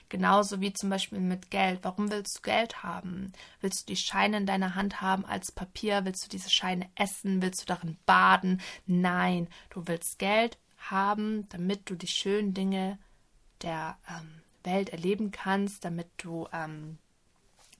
Genauso 0.09 0.61
wie 0.61 0.73
zum 0.73 0.91
Beispiel 0.91 1.21
mit 1.21 1.51
Geld. 1.51 1.81
Warum 1.83 2.11
willst 2.11 2.39
du 2.39 2.43
Geld 2.43 2.83
haben? 2.83 3.33
Willst 3.61 3.83
du 3.83 3.87
die 3.87 3.97
Scheine 3.97 4.39
in 4.39 4.47
deiner 4.47 4.75
Hand 4.75 5.01
haben 5.01 5.25
als 5.27 5.53
Papier? 5.53 6.05
Willst 6.05 6.25
du 6.25 6.29
diese 6.29 6.51
Scheine 6.51 6.89
essen? 6.95 7.43
Willst 7.43 7.63
du 7.63 7.67
darin 7.67 7.99
baden? 8.07 8.61
Nein, 8.87 9.49
du 9.71 9.87
willst 9.87 10.19
Geld 10.19 10.59
haben, 10.79 11.49
damit 11.51 11.91
du 11.91 11.95
die 11.95 12.07
schönen 12.07 12.55
Dinge 12.55 12.99
der 13.63 13.99
ähm, 14.09 14.41
Welt 14.65 14.91
erleben 14.91 15.31
kannst, 15.31 15.85
damit 15.85 16.09
du 16.19 16.49
ähm, 16.53 16.99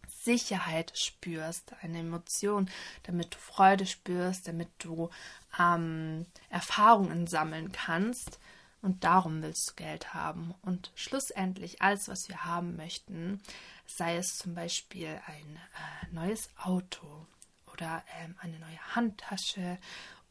Sicherheit 0.09 0.93
spürst, 0.95 1.73
eine 1.81 2.01
Emotion, 2.01 2.69
damit 3.05 3.35
du 3.35 3.39
Freude 3.39 3.87
spürst, 3.87 4.49
damit 4.49 4.69
du 4.79 5.11
ähm, 5.59 6.27
Erfahrungen 6.51 7.27
sammeln 7.27 7.73
kannst. 7.73 8.39
Und 8.81 9.05
darum 9.05 9.43
willst 9.43 9.71
du 9.71 9.75
Geld 9.75 10.15
haben. 10.15 10.55
Und 10.63 10.93
schlussendlich 10.95 11.83
alles, 11.83 12.09
was 12.09 12.29
wir 12.29 12.45
haben 12.45 12.77
möchten, 12.77 13.43
sei 13.87 14.17
es 14.17 14.37
zum 14.37 14.55
Beispiel 14.55 15.21
ein 15.27 15.57
äh, 15.57 16.15
neues 16.15 16.51
Auto 16.59 17.27
oder 17.73 18.03
ähm, 18.21 18.37
eine 18.41 18.59
neue 18.59 18.95
Handtasche 18.95 19.79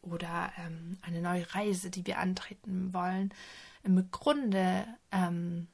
oder 0.02 0.52
ähm, 0.58 0.98
eine 1.02 1.22
neue 1.22 1.54
Reise, 1.54 1.90
die 1.90 2.06
wir 2.06 2.20
antreten 2.20 2.94
wollen, 2.94 3.34
im 3.84 4.12
Grunde 4.12 4.86
ähm, 5.12 5.68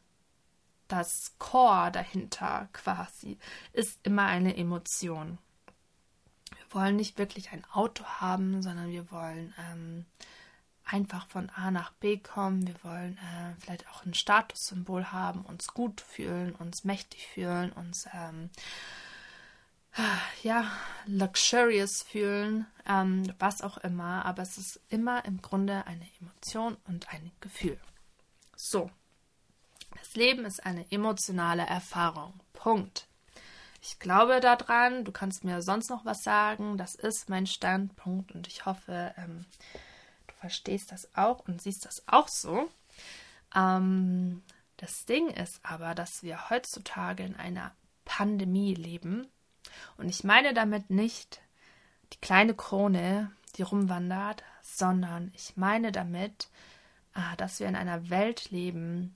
das 0.87 1.33
Core 1.39 1.91
dahinter 1.91 2.69
quasi 2.73 3.37
ist 3.71 3.99
immer 4.03 4.25
eine 4.25 4.55
Emotion. 4.55 5.39
Wir 6.49 6.79
wollen 6.79 6.95
nicht 6.95 7.17
wirklich 7.17 7.51
ein 7.51 7.65
Auto 7.71 8.03
haben, 8.03 8.61
sondern 8.61 8.89
wir 8.89 9.09
wollen 9.11 9.53
ähm, 9.57 10.05
einfach 10.85 11.27
von 11.27 11.49
A 11.49 11.71
nach 11.71 11.91
B 11.93 12.17
kommen. 12.17 12.67
Wir 12.67 12.75
wollen 12.83 13.17
äh, 13.17 13.61
vielleicht 13.61 13.87
auch 13.89 14.05
ein 14.05 14.13
Statussymbol 14.13 15.11
haben, 15.11 15.41
uns 15.41 15.67
gut 15.67 16.01
fühlen, 16.01 16.53
uns 16.55 16.83
mächtig 16.83 17.27
fühlen, 17.27 17.71
uns 17.71 18.07
ähm, 18.13 18.49
ja, 20.41 20.71
luxurious 21.05 22.03
fühlen, 22.03 22.65
ähm, 22.87 23.31
was 23.39 23.61
auch 23.61 23.77
immer, 23.77 24.25
aber 24.25 24.41
es 24.41 24.57
ist 24.57 24.79
immer 24.89 25.23
im 25.25 25.41
Grunde 25.41 25.85
eine 25.85 26.07
Emotion 26.19 26.77
und 26.87 27.09
ein 27.13 27.31
Gefühl. 27.39 27.79
So, 28.55 28.89
das 29.97 30.15
Leben 30.15 30.45
ist 30.45 30.65
eine 30.65 30.89
emotionale 30.91 31.65
Erfahrung. 31.65 32.33
Punkt. 32.53 33.07
Ich 33.81 33.99
glaube 33.99 34.39
daran, 34.39 35.03
du 35.03 35.11
kannst 35.11 35.43
mir 35.43 35.61
sonst 35.61 35.89
noch 35.89 36.05
was 36.05 36.23
sagen, 36.23 36.77
das 36.77 36.95
ist 36.95 37.29
mein 37.29 37.45
Standpunkt 37.45 38.31
und 38.31 38.47
ich 38.47 38.65
hoffe, 38.65 39.13
ähm, 39.17 39.45
verstehst 40.43 40.91
das 40.91 41.07
auch 41.15 41.47
und 41.47 41.61
siehst 41.61 41.85
das 41.85 42.03
auch 42.05 42.27
so. 42.27 42.69
Ähm, 43.55 44.43
das 44.75 45.05
Ding 45.05 45.29
ist 45.29 45.61
aber, 45.63 45.95
dass 45.95 46.21
wir 46.21 46.49
heutzutage 46.49 47.23
in 47.23 47.37
einer 47.37 47.71
Pandemie 48.03 48.73
leben. 48.73 49.25
Und 49.95 50.09
ich 50.09 50.25
meine 50.25 50.53
damit 50.53 50.89
nicht 50.89 51.39
die 52.11 52.17
kleine 52.17 52.53
Krone, 52.53 53.31
die 53.55 53.61
rumwandert, 53.61 54.43
sondern 54.61 55.31
ich 55.33 55.55
meine 55.55 55.93
damit, 55.93 56.49
äh, 57.15 57.37
dass 57.37 57.61
wir 57.61 57.67
in 57.69 57.77
einer 57.77 58.09
Welt 58.09 58.51
leben, 58.51 59.15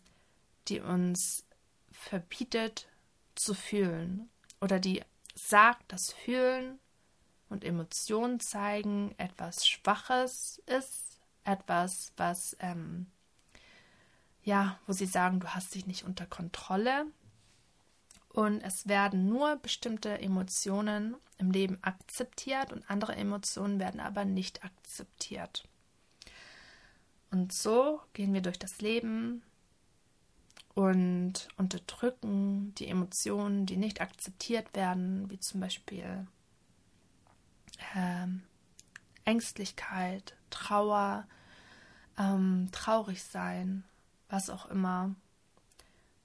die 0.70 0.80
uns 0.80 1.46
verbietet 1.92 2.88
zu 3.36 3.54
fühlen 3.54 4.30
oder 4.62 4.80
die 4.80 5.04
sagt, 5.36 5.92
dass 5.92 6.14
Fühlen 6.14 6.80
und 7.50 7.66
Emotionen 7.66 8.40
zeigen 8.40 9.14
etwas 9.18 9.68
Schwaches 9.68 10.62
ist 10.68 11.08
etwas, 11.48 12.12
was, 12.18 12.56
ähm, 12.60 13.08
ja, 14.44 14.80
wo 14.86 14.94
sie 14.94 15.06
sagen, 15.06 15.40
du 15.40 15.48
hast 15.48 15.74
dich 15.76 15.88
nicht 15.88 16.04
unter 16.04 16.26
Kontrolle. 16.26 17.06
Und 18.30 18.62
es 18.62 18.88
werden 18.88 19.28
nur 19.28 19.56
bestimmte 19.58 20.20
Emotionen 20.20 21.16
im 21.40 21.52
Leben 21.52 21.80
akzeptiert 21.82 22.72
und 22.72 22.90
andere 22.90 23.16
Emotionen 23.16 23.80
werden 23.80 24.00
aber 24.00 24.26
nicht 24.26 24.64
akzeptiert. 24.64 25.68
Und 27.32 27.52
so 27.52 28.00
gehen 28.14 28.34
wir 28.34 28.42
durch 28.42 28.60
das 28.60 28.80
Leben 28.80 29.42
und 30.76 31.48
unterdrücken 31.58 32.74
die 32.76 32.88
Emotionen, 32.88 33.66
die 33.66 33.78
nicht 33.78 34.02
akzeptiert 34.02 34.76
werden, 34.76 35.30
wie 35.30 35.40
zum 35.40 35.60
Beispiel 35.60 36.28
ähm, 37.96 38.44
Ängstlichkeit, 39.28 40.36
Trauer, 40.50 41.28
ähm, 42.18 42.70
traurig 42.72 43.24
sein, 43.24 43.84
was 44.30 44.50
auch 44.50 44.68
immer, 44.68 45.14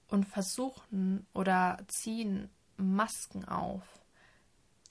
und 0.08 0.24
versuchen 0.24 1.26
oder 1.34 1.78
ziehen 1.88 2.48
Masken 2.76 3.44
auf, 3.44 3.82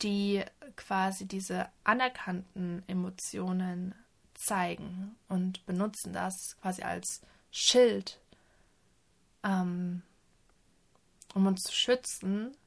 die 0.02 0.44
quasi 0.76 1.26
diese 1.26 1.70
anerkannten 1.84 2.84
Emotionen 2.88 3.96
zeigen 4.34 5.16
und 5.30 5.66
benutzen 5.66 6.12
das 6.12 6.58
quasi 6.62 6.82
als 6.82 7.22
Schild, 7.52 8.20
ähm, 9.44 10.02
um 11.34 11.46
uns 11.46 11.62
zu 11.62 11.74
schützen, 11.74 12.58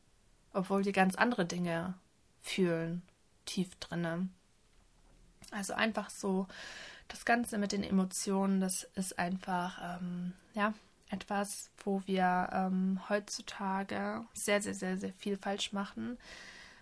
obwohl 0.52 0.83
die 0.83 0.92
ganz 0.92 1.16
andere 1.16 1.44
Dinge 1.44 1.94
fühlen, 2.40 3.02
tief 3.44 3.74
drinne. 3.76 4.28
Also 5.55 5.75
einfach 5.75 6.11
so 6.11 6.47
das 7.09 7.25
Ganze 7.25 7.59
mit 7.59 7.73
den 7.73 7.83
Emotionen, 7.83 8.61
das 8.61 8.85
ist 8.95 9.19
einfach, 9.19 9.99
ähm, 10.01 10.33
ja, 10.55 10.75
etwas, 11.11 11.71
wo 11.85 12.03
wir 12.07 12.49
ähm, 12.53 13.01
heutzutage 13.09 14.25
sehr, 14.33 14.61
sehr, 14.61 14.75
sehr, 14.75 14.99
sehr 14.99 15.12
viel 15.12 15.37
falsch 15.37 15.73
machen. 15.73 16.19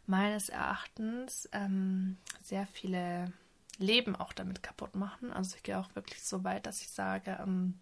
Meines 0.06 0.48
Erachtens 0.48 1.48
ähm, 1.52 2.16
sehr 2.42 2.66
viele 2.66 3.32
Leben 3.78 4.16
auch 4.16 4.32
damit 4.32 4.62
kaputt 4.62 4.94
machen. 4.96 5.32
Also 5.32 5.56
ich 5.56 5.62
gehe 5.62 5.78
auch 5.78 5.94
wirklich 5.94 6.22
so 6.22 6.44
weit, 6.44 6.66
dass 6.66 6.80
ich 6.80 6.88
sage, 6.88 7.38
ähm, 7.42 7.78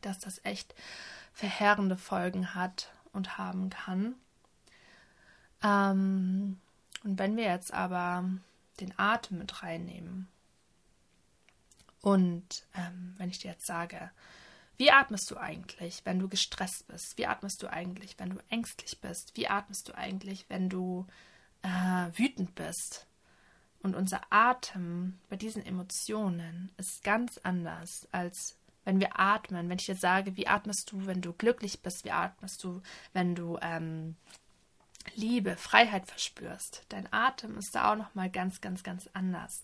dass 0.00 0.18
das 0.18 0.44
echt 0.44 0.74
verheerende 1.32 1.96
Folgen 1.96 2.54
hat 2.54 2.90
und 3.12 3.38
haben 3.38 3.70
kann. 3.70 4.14
Ähm, 5.62 6.58
und 7.04 7.18
wenn 7.18 7.36
wir 7.36 7.44
jetzt 7.44 7.72
aber 7.72 8.24
den 8.76 8.98
Atem 8.98 9.38
mit 9.38 9.62
reinnehmen 9.62 10.28
Und 12.00 12.66
ähm, 12.74 13.14
wenn 13.18 13.30
ich 13.30 13.38
dir 13.38 13.50
jetzt 13.50 13.66
sage, 13.66 14.10
wie 14.76 14.90
atmest 14.90 15.30
du 15.30 15.38
eigentlich, 15.38 16.02
wenn 16.04 16.18
du 16.18 16.28
gestresst 16.28 16.86
bist? 16.86 17.14
Wie 17.16 17.26
atmest 17.26 17.62
du 17.62 17.68
eigentlich, 17.68 18.18
wenn 18.18 18.30
du 18.30 18.38
ängstlich 18.50 19.00
bist? 19.00 19.32
Wie 19.34 19.48
atmest 19.48 19.88
du 19.88 19.96
eigentlich, 19.96 20.46
wenn 20.48 20.68
du 20.68 21.06
äh, 21.62 22.18
wütend 22.18 22.54
bist? 22.54 23.06
Und 23.82 23.94
unser 23.94 24.20
Atem 24.30 25.18
bei 25.28 25.36
diesen 25.36 25.64
Emotionen 25.64 26.72
ist 26.76 27.02
ganz 27.02 27.38
anders, 27.38 28.06
als 28.12 28.58
wenn 28.84 29.00
wir 29.00 29.18
atmen. 29.18 29.68
Wenn 29.68 29.78
ich 29.78 29.86
dir 29.86 29.96
sage, 29.96 30.36
wie 30.36 30.46
atmest 30.46 30.92
du, 30.92 31.06
wenn 31.06 31.22
du 31.22 31.32
glücklich 31.32 31.80
bist? 31.82 32.04
Wie 32.04 32.10
atmest 32.10 32.62
du, 32.62 32.82
wenn 33.12 33.34
du 33.34 33.58
ähm, 33.62 34.16
Liebe, 35.14 35.56
Freiheit 35.56 36.06
verspürst? 36.06 36.84
Dein 36.88 37.12
Atem 37.12 37.56
ist 37.58 37.74
da 37.74 37.92
auch 37.92 37.96
noch 37.96 38.14
mal 38.14 38.30
ganz, 38.30 38.60
ganz, 38.60 38.82
ganz 38.82 39.08
anders. 39.12 39.62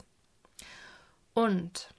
Und 1.35 1.95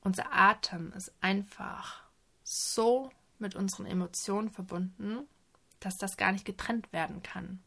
unser 0.00 0.32
Atem 0.32 0.92
ist 0.92 1.12
einfach 1.20 2.02
so 2.42 3.10
mit 3.38 3.54
unseren 3.54 3.86
Emotionen 3.86 4.50
verbunden, 4.50 5.26
dass 5.80 5.96
das 5.96 6.16
gar 6.16 6.32
nicht 6.32 6.44
getrennt 6.44 6.92
werden 6.92 7.22
kann. 7.22 7.62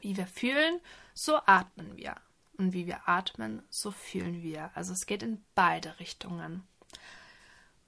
Wie 0.00 0.16
wir 0.16 0.26
fühlen, 0.26 0.80
so 1.14 1.38
atmen 1.44 1.96
wir. 1.96 2.16
Und 2.56 2.72
wie 2.72 2.86
wir 2.86 3.08
atmen, 3.08 3.62
so 3.68 3.90
fühlen 3.90 4.42
wir. 4.42 4.70
Also 4.74 4.92
es 4.92 5.06
geht 5.06 5.22
in 5.22 5.44
beide 5.54 5.98
Richtungen. 6.00 6.66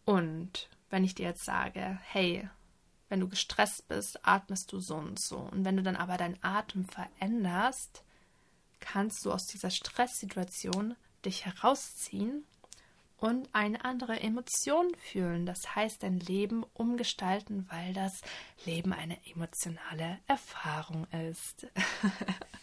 Und 0.05 0.69
wenn 0.91 1.05
ich 1.05 1.15
dir 1.15 1.27
jetzt 1.27 1.45
sage, 1.45 1.99
hey, 2.03 2.49
wenn 3.11 3.21
du 3.21 3.29
gestresst 3.29 3.87
bist, 3.89 4.27
atmest 4.27 4.73
du 4.73 4.81
so 4.81 4.95
und 4.95 5.21
so. 5.21 5.37
Und 5.37 5.65
wenn 5.65 5.77
du 5.77 5.83
dann 5.83 5.97
aber 5.97 6.17
deinen 6.17 6.39
Atem 6.43 6.87
veränderst, 6.87 8.03
kannst 8.79 9.25
du 9.25 9.33
aus 9.33 9.47
dieser 9.47 9.71
Stresssituation 9.71 10.97
dich 11.25 11.45
herausziehen 11.45 12.45
und 13.19 13.49
eine 13.53 13.85
andere 13.85 14.19
Emotion 14.21 14.95
fühlen. 14.95 15.45
Das 15.45 15.75
heißt, 15.75 16.03
dein 16.03 16.19
Leben 16.21 16.65
umgestalten, 16.73 17.67
weil 17.69 17.93
das 17.93 18.23
Leben 18.65 18.93
eine 18.93 19.19
emotionale 19.27 20.19
Erfahrung 20.27 21.07
ist. 21.31 21.67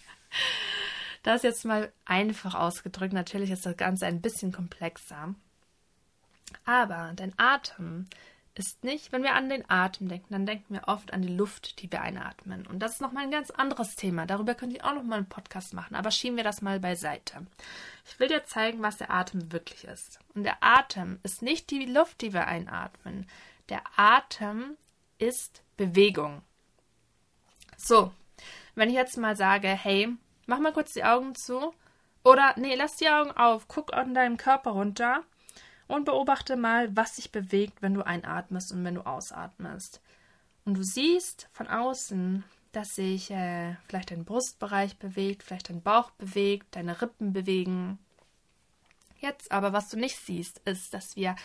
das 1.24 1.44
jetzt 1.44 1.66
mal 1.66 1.92
einfach 2.06 2.56
ausgedrückt. 2.56 3.14
Natürlich 3.14 3.52
ist 3.52 3.66
das 3.66 3.78
Ganze 3.78 4.08
ein 4.08 4.22
bisschen 4.22 4.52
komplexer. 4.52 5.36
Aber 6.66 7.12
dein 7.16 7.34
Atem 7.38 8.08
ist 8.58 8.84
nicht, 8.84 9.12
wenn 9.12 9.22
wir 9.22 9.36
an 9.36 9.50
den 9.50 9.70
Atem 9.70 10.08
denken, 10.08 10.28
dann 10.32 10.46
denken 10.46 10.74
wir 10.74 10.88
oft 10.88 11.14
an 11.14 11.22
die 11.22 11.36
Luft, 11.36 11.82
die 11.82 11.92
wir 11.92 12.02
einatmen. 12.02 12.66
Und 12.66 12.80
das 12.80 12.94
ist 12.94 13.02
nochmal 13.02 13.24
ein 13.24 13.32
ganz 13.32 13.52
anderes 13.52 13.96
Thema. 13.96 14.26
Darüber 14.26 14.56
könnte 14.56 14.76
ich 14.76 14.84
auch 14.84 14.96
nochmal 14.96 15.20
einen 15.20 15.30
Podcast 15.30 15.74
machen. 15.74 15.96
Aber 15.96 16.10
schieben 16.10 16.38
wir 16.38 16.44
das 16.44 16.62
mal 16.62 16.80
beiseite. 16.80 17.46
Ich 18.06 18.20
will 18.20 18.28
dir 18.28 18.44
zeigen, 18.46 18.82
was 18.82 18.98
der 18.98 19.12
Atem 19.12 19.52
wirklich 19.52 19.84
ist. 19.84 20.20
Und 20.34 20.44
der 20.44 20.58
Atem 20.62 21.20
ist 21.22 21.44
nicht 21.44 21.70
die 21.70 21.86
Luft, 21.86 22.22
die 22.22 22.34
wir 22.34 22.48
einatmen. 22.48 23.28
Der 23.70 23.82
Atem 23.96 24.76
ist 25.20 25.62
Bewegung. 25.76 26.42
So, 27.78 28.12
wenn 28.74 28.90
ich 28.90 28.96
jetzt 28.96 29.18
mal 29.18 29.36
sage, 29.36 29.68
hey, 29.68 30.10
mach 30.48 30.60
mal 30.60 30.74
kurz 30.74 30.94
die 30.94 31.04
Augen 31.04 31.36
zu. 31.36 31.74
Oder, 32.24 32.56
nee, 32.58 32.76
lass 32.76 32.96
die 32.96 33.10
Augen 33.10 33.32
auf, 33.32 33.68
guck 33.68 33.94
an 33.94 34.16
deinem 34.16 34.38
Körper 34.38 34.72
runter 34.72 35.24
und 35.88 36.06
beobachte 36.06 36.56
mal, 36.56 36.96
was 36.96 37.16
sich 37.16 37.32
bewegt, 37.32 37.82
wenn 37.82 37.94
du 37.94 38.06
einatmest 38.06 38.72
und 38.72 38.84
wenn 38.84 38.96
du 38.96 39.06
ausatmest. 39.06 40.02
Und 40.66 40.76
du 40.76 40.84
siehst 40.84 41.50
von 41.54 41.68
außen, 41.68 42.44
dass 42.74 42.96
sich 42.96 43.32
äh, 43.32 43.76
vielleicht 43.88 44.12
dein 44.12 44.26
Brustbereich 44.26 44.98
bewegt, 44.98 45.44
vielleicht 45.44 45.70
dein 45.70 45.82
Bauch 45.82 46.12
bewegt, 46.12 46.76
deine 46.76 47.02
Rippen 47.02 47.34
bewegen. 47.34 48.00
Jetzt 49.20 49.52
aber, 49.52 49.74
was 49.74 49.90
du 49.90 49.98
nicht 49.98 50.18
siehst, 50.18 50.60
ist, 50.66 50.94
dass 50.94 51.16
wir 51.16 51.36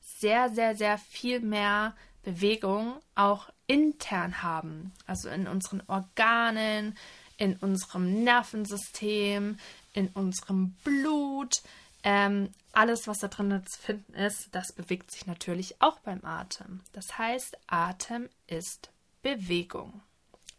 sehr, 0.00 0.48
sehr, 0.48 0.74
sehr 0.74 0.98
viel 0.98 1.40
mehr 1.40 1.94
Bewegung 2.22 2.96
auch 3.14 3.50
intern 3.66 4.42
haben. 4.42 4.92
Also 5.06 5.28
in 5.28 5.46
unseren 5.46 5.82
Organen, 5.86 6.96
in 7.36 7.56
unserem 7.56 8.24
Nervensystem, 8.24 9.58
in 9.92 10.08
unserem 10.08 10.72
Blut, 10.84 11.62
ähm, 12.02 12.50
alles, 12.72 13.06
was 13.06 13.18
da 13.18 13.28
drin 13.28 13.64
zu 13.66 13.78
finden 13.78 14.14
ist, 14.14 14.48
das 14.52 14.72
bewegt 14.72 15.10
sich 15.10 15.26
natürlich 15.26 15.80
auch 15.82 16.00
beim 16.00 16.24
Atem. 16.24 16.80
Das 16.92 17.18
heißt, 17.18 17.58
Atem 17.66 18.28
ist 18.46 18.90
Bewegung. 19.22 20.00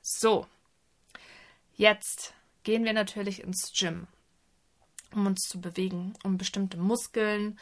So, 0.02 0.48
jetzt 1.76 2.34
gehen 2.64 2.84
wir 2.84 2.94
natürlich 2.94 3.44
ins 3.44 3.72
Gym, 3.74 4.08
um 5.14 5.26
uns 5.26 5.42
zu 5.42 5.60
bewegen, 5.62 6.14
um 6.24 6.38
bestimmte 6.38 6.78
Muskeln 6.78 7.60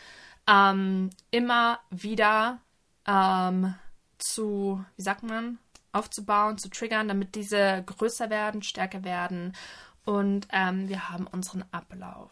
ähm, 0.48 1.10
immer 1.32 1.80
wieder 1.90 2.60
ähm, 3.06 3.76
zu, 4.18 4.84
wie 4.96 5.02
sagt 5.02 5.24
man, 5.24 5.58
aufzubauen, 5.92 6.58
zu 6.58 6.70
triggern, 6.70 7.08
damit 7.08 7.36
diese 7.36 7.84
größer 7.86 8.30
werden, 8.30 8.62
stärker 8.62 9.04
werden. 9.04 9.56
Und 10.06 10.48
ähm, 10.52 10.90
wir 10.90 11.10
haben 11.10 11.28
unseren 11.28 11.64
Ablauf. 11.72 12.32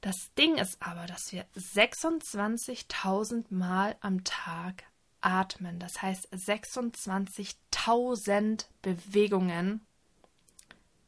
Das 0.00 0.32
Ding 0.38 0.56
ist 0.56 0.80
aber, 0.80 1.04
dass 1.06 1.32
wir 1.32 1.44
26.000 1.56 3.46
Mal 3.50 3.96
am 4.00 4.24
Tag 4.24 4.84
atmen. 5.20 5.78
Das 5.78 6.00
heißt 6.00 6.32
26.000 6.32 8.64
Bewegungen 8.80 9.84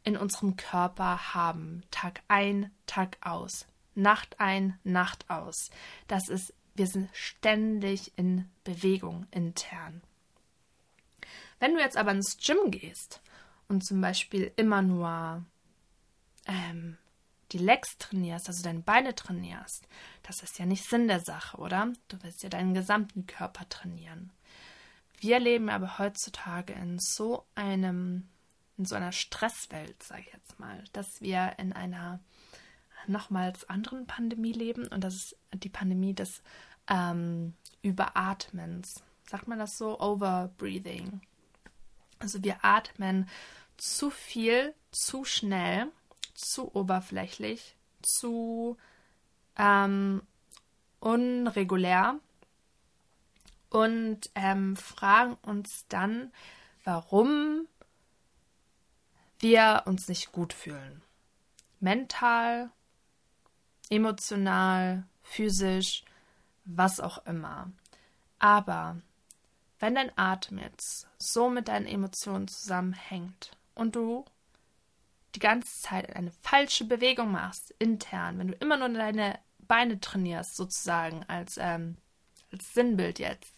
in 0.05 0.19
unserem 0.19 0.57
Körper 0.57 1.35
haben. 1.35 1.83
Tag 1.91 2.23
ein, 2.29 2.71
Tag 2.87 3.17
aus. 3.23 3.67
Nacht 3.95 4.41
ein, 4.41 4.79
Nacht 4.85 5.29
aus. 5.31 5.71
Das 6.07 6.29
ist, 6.29 6.55
wir 6.75 6.87
sind 6.87 7.09
ständig 7.15 8.13
in 8.17 8.51
Bewegung 8.65 9.27
intern. 9.31 10.03
Wenn 11.61 11.75
du 11.75 11.81
jetzt 11.81 11.97
aber 11.97 12.11
ins 12.11 12.37
Gym 12.39 12.71
gehst 12.71 13.23
und 13.69 13.87
zum 13.87 14.01
Beispiel 14.01 14.53
immer 14.57 14.83
nur 14.83 15.45
ähm, 16.47 16.99
die 17.53 17.59
Legs 17.59 17.99
trainierst, 17.99 18.49
also 18.49 18.63
deine 18.63 18.81
Beine 18.81 19.15
trainierst, 19.15 19.87
das 20.23 20.43
ist 20.43 20.59
ja 20.59 20.67
nicht 20.67 20.85
Sinn 20.85 21.09
der 21.09 21.21
Sache, 21.21 21.59
oder? 21.59 21.93
Du 22.09 22.23
willst 22.23 22.43
ja 22.43 22.49
deinen 22.49 22.75
gesamten 22.75 23.27
Körper 23.27 23.69
trainieren. 23.69 24.31
Wir 25.19 25.39
leben 25.39 25.69
aber 25.69 25.99
heutzutage 25.99 26.73
in 26.73 26.99
so 26.99 27.45
einem, 27.55 28.29
in 28.77 28.85
so 28.85 28.95
einer 28.95 29.13
Stresswelt, 29.13 30.03
sage 30.03 30.23
ich 30.27 30.33
jetzt 30.33 30.59
mal, 30.59 30.83
dass 30.93 31.21
wir 31.21 31.55
in 31.59 31.73
einer 31.73 32.21
nochmals 33.07 33.69
anderen 33.69 34.07
Pandemie 34.07 34.53
leben 34.53 34.87
und 34.89 35.03
das 35.03 35.15
ist 35.15 35.37
die 35.55 35.69
Pandemie 35.69 36.15
des 36.15 36.43
ähm, 36.89 37.55
Überatmens. 37.83 39.03
Sagt 39.29 39.49
man 39.49 39.59
das 39.59 39.79
so? 39.79 40.01
Overbreathing. 40.01 41.21
Also 42.19 42.43
wir 42.43 42.65
atmen 42.65 43.29
zu 43.77 44.11
viel, 44.11 44.75
zu 44.91 45.25
schnell 45.25 45.91
zu 46.35 46.75
oberflächlich, 46.75 47.77
zu 48.03 48.77
ähm, 49.57 50.23
unregulär 51.01 52.19
und 53.71 54.31
ähm, 54.35 54.77
fragen 54.77 55.37
uns 55.43 55.87
dann, 55.89 56.33
warum 56.85 57.67
wir 59.39 59.83
uns 59.87 60.09
nicht 60.09 60.33
gut 60.33 60.53
fühlen. 60.53 61.03
Mental, 61.81 62.71
emotional, 63.91 65.05
physisch, 65.23 66.05
was 66.65 67.01
auch 67.01 67.27
immer. 67.27 67.73
Aber 68.39 69.01
wenn 69.81 69.97
dein 69.97 70.17
Atem 70.17 70.59
jetzt 70.59 71.09
so 71.19 71.51
mit 71.51 71.69
deinen 71.69 71.87
Emotionen 71.87 72.47
zusammenhängt 72.47 73.57
und 73.75 73.97
du 73.97 74.25
die 75.35 75.41
ganze 75.41 75.81
Zeit 75.81 76.15
eine 76.15 76.31
falsche 76.43 76.85
Bewegung 76.85 77.33
machst, 77.33 77.75
intern, 77.79 78.39
wenn 78.39 78.49
du 78.49 78.55
immer 78.55 78.77
nur 78.77 78.89
deine 78.91 79.39
Beine 79.59 80.01
trainierst, 80.01 80.57
sozusagen, 80.57 81.25
als, 81.29 81.57
ähm, 81.59 81.97
als 82.51 82.75
Sinnbild 82.75 83.19
jetzt, 83.19 83.55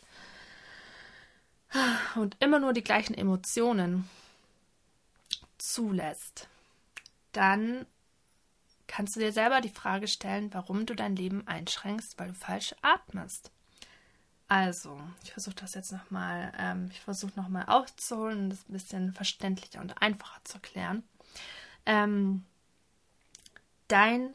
und 2.15 2.37
immer 2.41 2.61
nur 2.61 2.73
die 2.73 2.85
gleichen 2.85 3.15
Emotionen 3.15 4.09
zulässt, 5.59 6.49
dann 7.33 7.87
kannst 8.87 9.17
du 9.17 9.21
dir 9.21 9.33
selber 9.33 9.61
die 9.61 9.71
Frage 9.71 10.07
stellen, 10.07 10.55
warum 10.55 10.87
du 10.87 10.95
dein 10.95 11.17
Leben 11.17 11.47
einschränkst, 11.49 12.19
weil 12.19 12.29
du 12.29 12.35
falsch 12.35 12.77
atmest. 12.83 13.51
Also, 14.47 15.01
ich 15.25 15.33
versuche 15.33 15.57
das 15.57 15.75
jetzt 15.75 15.91
nochmal, 15.91 16.53
ähm, 16.59 16.91
ich 16.93 17.01
versuche 17.01 17.33
nochmal 17.35 17.65
aufzuholen 17.67 18.45
und 18.45 18.51
das 18.51 18.69
ein 18.69 18.73
bisschen 18.73 19.13
verständlicher 19.13 19.81
und 19.81 20.01
einfacher 20.01 20.45
zu 20.45 20.55
erklären 20.55 21.03
ähm, 21.87 22.45
dein, 23.89 24.35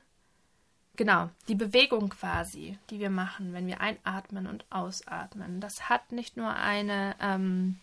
genau, 0.95 1.29
die 1.47 1.55
Bewegung 1.55 2.09
quasi, 2.09 2.77
die 2.89 2.99
wir 2.99 3.09
machen, 3.09 3.53
wenn 3.53 3.67
wir 3.67 3.81
einatmen 3.81 4.47
und 4.47 4.65
ausatmen, 4.69 5.61
das 5.61 5.89
hat 5.89 6.11
nicht 6.11 6.37
nur 6.37 6.53
eine, 6.53 7.15
ähm, 7.19 7.79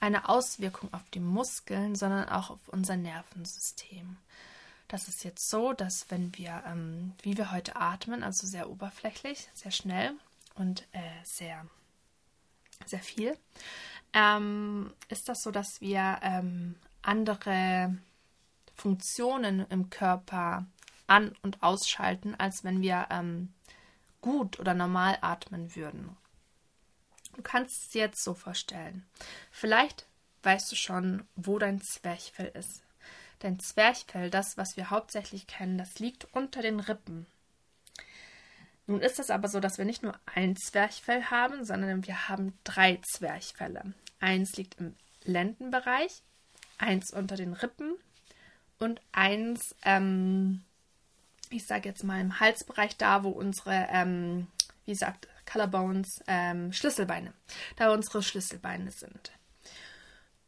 eine 0.00 0.28
Auswirkung 0.28 0.92
auf 0.92 1.08
die 1.10 1.20
Muskeln, 1.20 1.94
sondern 1.94 2.28
auch 2.28 2.50
auf 2.50 2.68
unser 2.68 2.96
Nervensystem. 2.96 4.16
Das 4.88 5.08
ist 5.08 5.24
jetzt 5.24 5.50
so, 5.50 5.72
dass 5.72 6.10
wenn 6.10 6.36
wir, 6.36 6.62
ähm, 6.66 7.12
wie 7.22 7.36
wir 7.36 7.50
heute 7.50 7.76
atmen, 7.76 8.22
also 8.22 8.46
sehr 8.46 8.70
oberflächlich, 8.70 9.48
sehr 9.52 9.72
schnell 9.72 10.12
und 10.54 10.82
äh, 10.92 11.00
sehr, 11.24 11.66
sehr 12.84 13.00
viel, 13.00 13.36
ähm, 14.12 14.92
ist 15.08 15.28
das 15.28 15.42
so, 15.42 15.50
dass 15.50 15.80
wir 15.80 16.20
ähm, 16.22 16.76
andere 17.02 17.96
Funktionen 18.76 19.66
im 19.70 19.90
Körper 19.90 20.66
an- 21.06 21.34
und 21.42 21.62
ausschalten, 21.62 22.34
als 22.34 22.64
wenn 22.64 22.82
wir 22.82 23.06
ähm, 23.10 23.52
gut 24.20 24.58
oder 24.58 24.74
normal 24.74 25.18
atmen 25.20 25.74
würden. 25.74 26.16
Du 27.34 27.42
kannst 27.42 27.88
es 27.88 27.94
jetzt 27.94 28.22
so 28.22 28.34
vorstellen. 28.34 29.06
Vielleicht 29.50 30.06
weißt 30.42 30.70
du 30.70 30.76
schon, 30.76 31.26
wo 31.34 31.58
dein 31.58 31.80
Zwerchfell 31.80 32.48
ist. 32.48 32.82
Dein 33.40 33.58
Zwerchfell, 33.58 34.30
das, 34.30 34.56
was 34.56 34.76
wir 34.76 34.90
hauptsächlich 34.90 35.46
kennen, 35.46 35.76
das 35.76 35.98
liegt 35.98 36.26
unter 36.32 36.62
den 36.62 36.80
Rippen. 36.80 37.26
Nun 38.86 39.00
ist 39.00 39.18
es 39.18 39.30
aber 39.30 39.48
so, 39.48 39.60
dass 39.60 39.78
wir 39.78 39.84
nicht 39.84 40.02
nur 40.02 40.18
ein 40.26 40.56
Zwerchfell 40.56 41.24
haben, 41.24 41.64
sondern 41.64 42.06
wir 42.06 42.28
haben 42.28 42.56
drei 42.64 43.00
Zwerchfälle. 43.02 43.94
Eins 44.20 44.56
liegt 44.56 44.76
im 44.80 44.94
Lendenbereich, 45.24 46.22
eins 46.78 47.12
unter 47.12 47.36
den 47.36 47.52
Rippen 47.52 47.96
und 48.78 49.00
eins, 49.12 49.74
ähm, 49.82 50.62
ich 51.50 51.66
sage 51.66 51.88
jetzt 51.88 52.04
mal 52.04 52.20
im 52.20 52.40
Halsbereich, 52.40 52.96
da 52.96 53.24
wo 53.24 53.30
unsere, 53.30 53.86
ähm, 53.90 54.48
wie 54.84 54.92
gesagt, 54.92 55.28
Collarbones, 55.50 56.22
ähm, 56.26 56.72
Schlüsselbeine, 56.72 57.32
da 57.76 57.92
unsere 57.92 58.22
Schlüsselbeine 58.22 58.90
sind. 58.90 59.32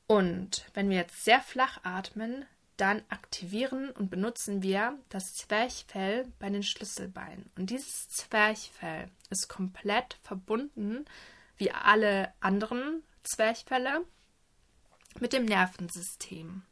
Und 0.07 0.65
wenn 0.75 0.91
wir 0.91 0.97
jetzt 0.97 1.25
sehr 1.25 1.41
flach 1.41 1.81
atmen, 1.85 2.47
dann 2.79 3.03
aktivieren 3.09 3.91
und 3.91 4.09
benutzen 4.09 4.63
wir 4.63 4.99
das 5.09 5.35
Zwerchfell 5.35 6.33
bei 6.39 6.49
den 6.49 6.63
Schlüsselbeinen. 6.63 7.51
Und 7.57 7.71
dieses 7.71 8.09
Zwerchfell 8.09 9.11
ist 9.31 9.49
komplett 9.49 10.17
verbunden, 10.23 11.05
wie 11.57 11.73
alle 11.73 12.33
anderen 12.41 13.03
Zwerchfälle, 13.25 14.05
mit 15.21 15.33
dem 15.33 15.45
Nervensystem. 15.45 16.63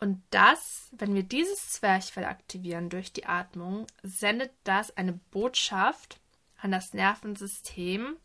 Und 0.00 0.22
das, 0.30 0.88
wenn 0.92 1.14
wir 1.14 1.22
dieses 1.22 1.68
Zwerchfell 1.68 2.24
aktivieren 2.24 2.88
durch 2.88 3.12
die 3.12 3.26
Atmung, 3.26 3.86
sendet 4.02 4.50
das 4.64 4.96
eine 4.96 5.12
Botschaft 5.12 6.18
an 6.58 6.72
das 6.72 6.94
Nervensystem, 6.94 8.16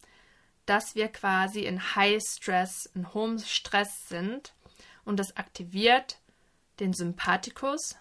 dass 0.66 0.96
wir 0.96 1.10
quasi 1.10 1.66
in 1.66 1.96
High 1.96 2.24
Stress, 2.24 2.86
in 2.96 3.14
hohem 3.14 3.40
Stress 3.40 4.08
sind. 4.08 4.54
Und 5.04 5.20
das 5.20 5.36
aktiviert 5.36 6.18
den 6.80 6.94
Sympathikus, 6.94 7.98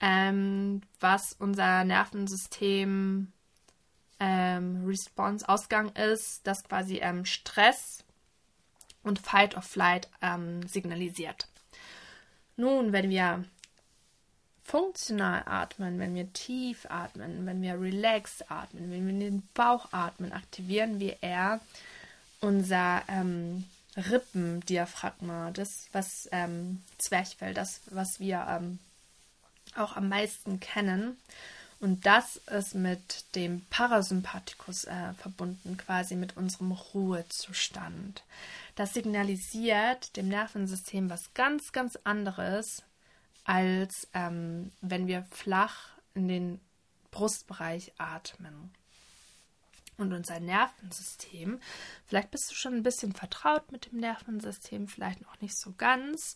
ähm, 0.00 0.80
was 1.00 1.34
unser 1.38 1.84
Nervensystem 1.84 3.30
ähm, 4.20 4.84
Response 4.86 5.46
Ausgang 5.46 5.90
ist, 5.90 6.46
das 6.46 6.64
quasi 6.64 6.96
ähm, 6.96 7.26
Stress 7.26 8.04
und 9.02 9.18
Fight 9.18 9.54
or 9.54 9.62
Flight 9.62 10.08
ähm, 10.22 10.66
signalisiert. 10.66 11.46
Nun, 12.56 12.92
wenn 12.92 13.10
wir 13.10 13.44
funktional 14.62 15.42
atmen, 15.46 15.98
wenn 15.98 16.14
wir 16.14 16.32
tief 16.32 16.86
atmen, 16.88 17.46
wenn 17.46 17.60
wir 17.60 17.80
relaxed 17.80 18.50
atmen, 18.50 18.90
wenn 18.90 19.06
wir 19.06 19.30
den 19.30 19.46
Bauch 19.52 19.92
atmen, 19.92 20.32
aktivieren 20.32 21.00
wir 21.00 21.22
eher 21.22 21.60
unser 22.40 23.02
ähm, 23.08 23.64
Rippendiaphragma, 23.96 25.50
das 25.50 25.88
was 25.92 26.28
ähm, 26.32 26.82
Zwerchfell, 26.98 27.54
das 27.54 27.82
was 27.90 28.20
wir 28.20 28.46
ähm, 28.48 28.78
auch 29.76 29.96
am 29.96 30.08
meisten 30.08 30.60
kennen. 30.60 31.16
Und 31.80 32.06
das 32.06 32.36
ist 32.36 32.74
mit 32.74 33.24
dem 33.34 33.62
Parasympathikus 33.68 34.84
äh, 34.84 35.12
verbunden, 35.18 35.76
quasi 35.76 36.16
mit 36.16 36.36
unserem 36.36 36.72
Ruhezustand. 36.72 38.22
Das 38.74 38.94
signalisiert 38.94 40.16
dem 40.16 40.28
Nervensystem 40.28 41.08
was 41.08 41.32
ganz, 41.34 41.72
ganz 41.72 41.96
anderes, 42.02 42.82
als 43.44 44.08
ähm, 44.14 44.72
wenn 44.80 45.06
wir 45.06 45.24
flach 45.30 45.90
in 46.14 46.28
den 46.28 46.60
Brustbereich 47.10 47.92
atmen. 47.98 48.72
Und 49.96 50.12
unser 50.12 50.40
Nervensystem, 50.40 51.60
vielleicht 52.04 52.32
bist 52.32 52.50
du 52.50 52.54
schon 52.56 52.74
ein 52.74 52.82
bisschen 52.82 53.12
vertraut 53.12 53.70
mit 53.70 53.92
dem 53.92 54.00
Nervensystem, 54.00 54.88
vielleicht 54.88 55.20
noch 55.20 55.40
nicht 55.40 55.56
so 55.56 55.72
ganz, 55.76 56.34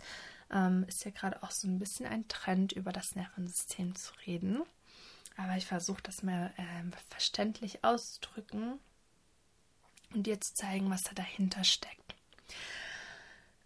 ähm, 0.52 0.84
ist 0.86 1.04
ja 1.04 1.10
gerade 1.10 1.42
auch 1.42 1.50
so 1.50 1.66
ein 1.66 1.80
bisschen 1.80 2.06
ein 2.06 2.28
Trend, 2.28 2.72
über 2.72 2.92
das 2.92 3.16
Nervensystem 3.16 3.96
zu 3.96 4.12
reden. 4.26 4.62
Aber 5.36 5.56
ich 5.56 5.66
versuche 5.66 6.02
das 6.02 6.22
mal 6.22 6.52
äh, 6.56 6.96
verständlich 7.10 7.84
auszudrücken 7.84 8.78
und 10.14 10.26
dir 10.26 10.40
zu 10.40 10.54
zeigen, 10.54 10.88
was 10.90 11.02
da 11.02 11.12
dahinter 11.14 11.64
steckt. 11.64 12.14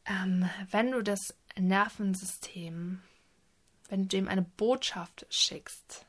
Ähm, 0.06 0.48
wenn 0.70 0.90
du 0.90 1.02
das 1.02 1.34
Nervensystem 1.56 3.02
wenn 3.92 4.08
du 4.08 4.16
ihm 4.16 4.26
eine 4.26 4.40
Botschaft 4.40 5.26
schickst, 5.28 6.06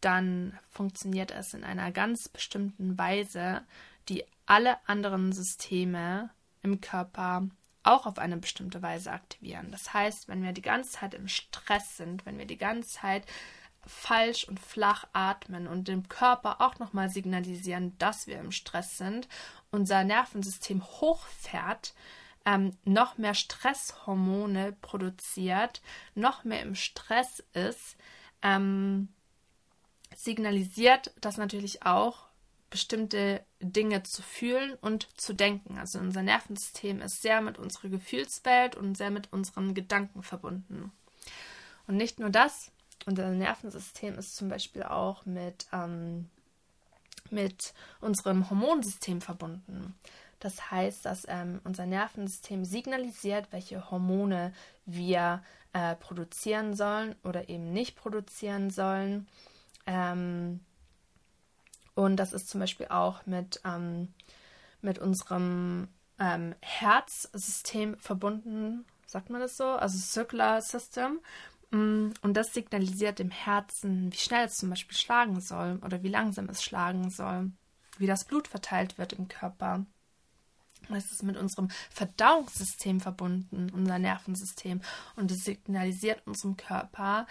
dann 0.00 0.58
funktioniert 0.70 1.30
es 1.30 1.52
in 1.52 1.64
einer 1.64 1.92
ganz 1.92 2.30
bestimmten 2.30 2.96
Weise, 2.96 3.60
die 4.08 4.24
alle 4.46 4.78
anderen 4.88 5.32
Systeme 5.32 6.30
im 6.62 6.80
Körper 6.80 7.46
auch 7.82 8.06
auf 8.06 8.18
eine 8.18 8.38
bestimmte 8.38 8.80
Weise 8.80 9.12
aktivieren. 9.12 9.70
Das 9.70 9.92
heißt, 9.92 10.28
wenn 10.28 10.42
wir 10.42 10.52
die 10.52 10.62
ganze 10.62 10.92
Zeit 10.92 11.12
im 11.12 11.28
Stress 11.28 11.98
sind, 11.98 12.24
wenn 12.24 12.38
wir 12.38 12.46
die 12.46 12.56
ganze 12.56 12.88
Zeit 12.88 13.26
falsch 13.86 14.44
und 14.44 14.60
flach 14.60 15.06
atmen 15.12 15.66
und 15.66 15.88
dem 15.88 16.08
Körper 16.08 16.60
auch 16.60 16.78
nochmal 16.78 17.08
signalisieren, 17.08 17.96
dass 17.98 18.26
wir 18.26 18.38
im 18.38 18.52
Stress 18.52 18.98
sind, 18.98 19.28
unser 19.70 20.04
Nervensystem 20.04 20.82
hochfährt, 20.84 21.94
ähm, 22.44 22.76
noch 22.84 23.18
mehr 23.18 23.34
Stresshormone 23.34 24.72
produziert, 24.80 25.82
noch 26.14 26.44
mehr 26.44 26.62
im 26.62 26.74
Stress 26.74 27.42
ist, 27.52 27.96
ähm, 28.42 29.08
signalisiert 30.14 31.12
das 31.20 31.36
natürlich 31.36 31.84
auch, 31.84 32.26
bestimmte 32.70 33.44
Dinge 33.60 34.02
zu 34.02 34.22
fühlen 34.22 34.74
und 34.80 35.08
zu 35.18 35.34
denken. 35.34 35.78
Also 35.78 35.98
unser 35.98 36.22
Nervensystem 36.22 37.00
ist 37.00 37.22
sehr 37.22 37.40
mit 37.40 37.58
unserer 37.58 37.88
Gefühlswelt 37.88 38.76
und 38.76 38.96
sehr 38.96 39.10
mit 39.10 39.32
unseren 39.32 39.74
Gedanken 39.74 40.22
verbunden. 40.22 40.92
Und 41.86 41.96
nicht 41.96 42.18
nur 42.18 42.30
das, 42.30 42.72
unser 43.06 43.30
Nervensystem 43.30 44.18
ist 44.18 44.36
zum 44.36 44.48
Beispiel 44.48 44.82
auch 44.82 45.24
mit, 45.24 45.66
ähm, 45.72 46.28
mit 47.30 47.72
unserem 48.00 48.50
Hormonsystem 48.50 49.20
verbunden. 49.20 49.94
Das 50.40 50.70
heißt, 50.70 51.06
dass 51.06 51.24
ähm, 51.28 51.60
unser 51.64 51.86
Nervensystem 51.86 52.64
signalisiert, 52.64 53.46
welche 53.52 53.90
Hormone 53.90 54.52
wir 54.84 55.42
äh, 55.72 55.94
produzieren 55.96 56.74
sollen 56.74 57.14
oder 57.24 57.48
eben 57.48 57.72
nicht 57.72 57.96
produzieren 57.96 58.70
sollen. 58.70 59.26
Ähm, 59.86 60.60
und 61.94 62.16
das 62.16 62.32
ist 62.32 62.48
zum 62.48 62.60
Beispiel 62.60 62.88
auch 62.88 63.24
mit, 63.24 63.60
ähm, 63.64 64.12
mit 64.82 64.98
unserem 64.98 65.88
ähm, 66.18 66.54
Herzsystem 66.60 67.96
verbunden, 67.98 68.84
sagt 69.06 69.30
man 69.30 69.40
das 69.40 69.56
so? 69.56 69.64
Also 69.64 69.98
Circular 69.98 70.60
System. 70.60 71.20
Mm, 71.70 72.10
und 72.22 72.34
das 72.34 72.52
signalisiert 72.52 73.18
dem 73.18 73.30
Herzen, 73.30 74.12
wie 74.12 74.16
schnell 74.16 74.46
es 74.46 74.56
zum 74.56 74.70
Beispiel 74.70 74.96
schlagen 74.96 75.40
soll 75.40 75.80
oder 75.84 76.02
wie 76.02 76.08
langsam 76.08 76.48
es 76.48 76.62
schlagen 76.62 77.10
soll, 77.10 77.50
wie 77.98 78.06
das 78.06 78.24
Blut 78.24 78.48
verteilt 78.48 78.98
wird 78.98 79.12
im 79.14 79.28
Körper. 79.28 79.84
Es 80.88 81.10
ist 81.10 81.22
mit 81.22 81.36
unserem 81.36 81.68
Verdauungssystem 81.90 83.00
verbunden, 83.00 83.70
unser 83.74 83.98
Nervensystem. 83.98 84.80
Und 85.16 85.30
es 85.32 85.44
signalisiert 85.44 86.22
unserem 86.26 86.56
Körper, 86.56 87.26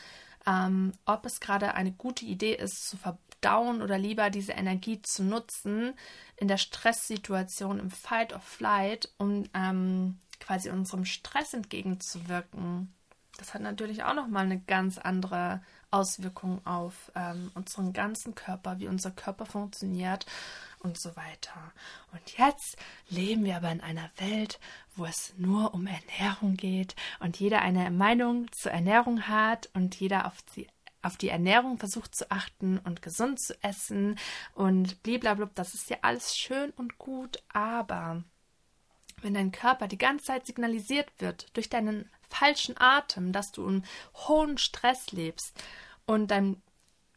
ähm, 0.46 0.92
ob 1.06 1.26
es 1.26 1.40
gerade 1.40 1.74
eine 1.74 1.92
gute 1.92 2.26
Idee 2.26 2.56
ist, 2.56 2.88
zu 2.90 2.98
verdauen 2.98 3.82
oder 3.82 3.98
lieber 3.98 4.30
diese 4.30 4.54
Energie 4.54 5.02
zu 5.02 5.24
nutzen 5.24 5.94
in 6.38 6.48
der 6.48 6.58
Stresssituation, 6.58 7.80
im 7.80 7.92
Fight 7.92 8.34
or 8.34 8.42
Flight, 8.42 9.10
um 9.18 9.46
ähm, 9.54 10.20
quasi 10.40 10.70
unserem 10.70 11.06
Stress 11.06 11.54
entgegenzuwirken. 11.54 12.94
Das 13.38 13.54
hat 13.54 13.62
natürlich 13.62 14.04
auch 14.04 14.14
nochmal 14.14 14.46
eine 14.46 14.60
ganz 14.60 14.98
andere 14.98 15.62
Auswirkung 15.92 16.66
auf 16.66 17.12
ähm, 17.16 17.52
unseren 17.54 17.94
ganzen 17.94 18.36
Körper, 18.36 18.80
wie 18.80 18.88
unser 18.88 19.12
Körper 19.12 19.46
funktioniert 19.46 20.26
und 20.80 21.00
so 21.00 21.16
weiter. 21.16 21.74
Und 22.12 22.38
jetzt 22.38 22.78
leben 23.10 23.44
wir 23.44 23.58
aber 23.58 23.72
in 23.72 23.82
einer 23.82 24.10
Welt, 24.18 24.60
wo 24.96 25.06
es 25.06 25.34
nur 25.38 25.74
um 25.74 25.88
Ernährung 25.88 26.56
geht 26.56 26.96
und 27.20 27.40
jeder 27.40 27.62
eine 27.62 27.92
Meinung 27.92 28.52
zur 28.52 28.72
Ernährung 28.72 29.28
hat 29.28 29.70
und 29.74 30.00
jeder 30.00 30.28
auf 30.28 30.42
die 30.56 30.68
auf 31.02 31.18
die 31.18 31.30
Ernährung 31.30 31.78
versucht 31.78 32.16
zu 32.16 32.32
achten 32.32 32.80
und 32.80 33.04
gesund 33.04 33.40
zu 33.40 33.54
essen 33.62 34.18
und 34.56 35.04
blablabla. 35.04 35.52
Das 35.54 35.76
ist 35.76 35.88
ja 35.92 35.98
alles 36.02 36.36
schön 36.36 36.72
und 36.72 36.98
gut, 36.98 37.44
aber 37.54 38.24
wenn 39.22 39.36
dein 39.36 39.52
Körper 39.52 39.88
die 39.88 40.00
ganze 40.00 40.26
Zeit 40.26 40.48
signalisiert 40.48 41.12
wird 41.20 41.56
durch 41.56 41.70
deinen 41.70 42.10
falschen 42.30 42.76
Atem, 42.78 43.32
dass 43.32 43.52
du 43.52 43.68
im 43.68 43.84
hohen 44.28 44.58
Stress 44.58 45.12
lebst 45.12 45.62
und 46.06 46.32
dein, 46.32 46.62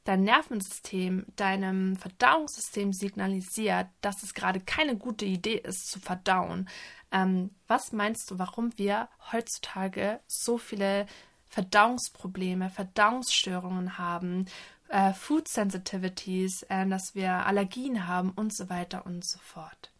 dein 0.04 0.22
Nervensystem, 0.22 1.26
deinem 1.36 1.96
Verdauungssystem 1.96 2.92
signalisiert, 2.92 3.88
dass 4.00 4.22
es 4.22 4.34
gerade 4.34 4.60
keine 4.60 4.96
gute 4.96 5.24
Idee 5.24 5.56
ist 5.56 5.90
zu 5.90 6.00
verdauen, 6.00 6.68
ähm, 7.10 7.50
was 7.66 7.92
meinst 7.92 8.30
du, 8.30 8.38
warum 8.38 8.76
wir 8.76 9.08
heutzutage 9.32 10.20
so 10.26 10.58
viele 10.58 11.06
Verdauungsprobleme, 11.46 12.68
Verdauungsstörungen 12.70 13.96
haben, 13.98 14.46
äh, 14.88 15.12
Food 15.14 15.48
Sensitivities, 15.48 16.62
äh, 16.64 16.86
dass 16.86 17.14
wir 17.14 17.46
Allergien 17.46 18.06
haben 18.06 18.30
und 18.30 18.52
so 18.52 18.68
weiter 18.68 19.06
und 19.06 19.24
so 19.24 19.38
fort? 19.38 19.90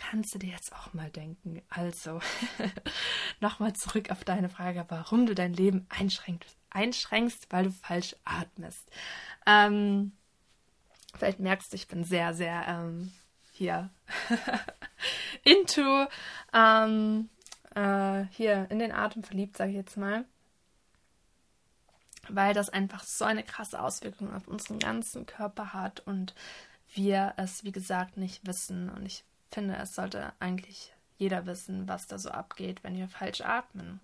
Kannst 0.00 0.34
du 0.34 0.38
dir 0.38 0.50
jetzt 0.50 0.72
auch 0.74 0.92
mal 0.94 1.10
denken. 1.10 1.62
Also, 1.68 2.20
nochmal 3.40 3.74
zurück 3.74 4.10
auf 4.10 4.24
deine 4.24 4.48
Frage, 4.48 4.84
warum 4.88 5.26
du 5.26 5.34
dein 5.34 5.52
Leben 5.52 5.86
einschränkst, 5.90 6.56
einschränkst 6.70 7.46
weil 7.50 7.64
du 7.64 7.70
falsch 7.70 8.16
atmest. 8.24 8.90
Ähm, 9.46 10.12
vielleicht 11.14 11.38
merkst 11.38 11.72
du, 11.72 11.76
ich 11.76 11.86
bin 11.86 12.04
sehr, 12.04 12.34
sehr 12.34 12.66
ähm, 12.66 13.12
hier 13.52 13.90
into 15.44 16.06
ähm, 16.52 17.28
äh, 17.74 18.24
hier 18.30 18.70
in 18.70 18.78
den 18.78 18.92
Atem 18.92 19.22
verliebt, 19.22 19.56
sage 19.56 19.70
ich 19.70 19.76
jetzt 19.76 19.96
mal. 19.96 20.24
Weil 22.28 22.54
das 22.54 22.70
einfach 22.70 23.02
so 23.04 23.24
eine 23.24 23.42
krasse 23.42 23.80
Auswirkung 23.80 24.32
auf 24.34 24.48
unseren 24.48 24.78
ganzen 24.78 25.26
Körper 25.26 25.72
hat 25.72 26.00
und 26.00 26.34
wir 26.94 27.34
es, 27.36 27.64
wie 27.64 27.72
gesagt, 27.72 28.16
nicht 28.16 28.46
wissen. 28.46 28.88
Und 28.90 29.06
ich 29.06 29.24
finde, 29.50 29.76
es 29.76 29.94
sollte 29.94 30.32
eigentlich 30.40 30.92
jeder 31.18 31.46
wissen, 31.46 31.86
was 31.88 32.06
da 32.06 32.18
so 32.18 32.30
abgeht, 32.30 32.82
wenn 32.82 32.96
wir 32.96 33.08
falsch 33.08 33.42
atmen. 33.42 34.00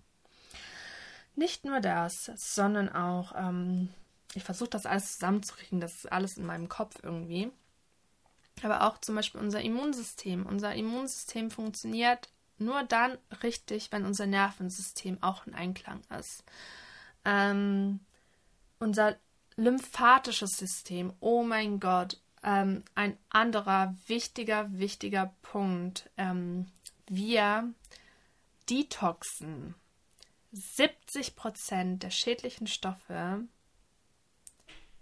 Nicht 1.35 1.65
nur 1.65 1.79
das, 1.79 2.31
sondern 2.35 2.89
auch, 2.89 3.33
ähm, 3.35 3.89
ich 4.33 4.43
versuche 4.43 4.69
das 4.69 4.85
alles 4.85 5.13
zusammenzukriegen, 5.13 5.79
das 5.79 5.95
ist 5.95 6.11
alles 6.11 6.37
in 6.37 6.45
meinem 6.45 6.69
Kopf 6.69 6.99
irgendwie. 7.03 7.51
Aber 8.63 8.83
auch 8.87 8.99
zum 8.99 9.15
Beispiel 9.15 9.41
unser 9.41 9.61
Immunsystem. 9.61 10.45
Unser 10.45 10.73
Immunsystem 10.73 11.51
funktioniert 11.51 12.29
nur 12.57 12.83
dann 12.83 13.17
richtig, 13.43 13.91
wenn 13.91 14.05
unser 14.05 14.25
Nervensystem 14.25 15.21
auch 15.21 15.45
in 15.45 15.53
Einklang 15.53 16.01
ist. 16.19 16.43
Ähm, 17.23 17.99
unser 18.79 19.15
lymphatisches 19.55 20.57
System, 20.57 21.13
oh 21.19 21.43
mein 21.43 21.79
Gott, 21.79 22.19
ähm, 22.43 22.83
ein 22.95 23.17
anderer 23.29 23.95
wichtiger, 24.07 24.67
wichtiger 24.71 25.33
Punkt. 25.41 26.09
Ähm, 26.17 26.67
wir 27.07 27.73
detoxen 28.69 29.75
70 30.51 31.35
Prozent 31.35 32.03
der 32.03 32.09
schädlichen 32.09 32.67
Stoffe 32.67 33.41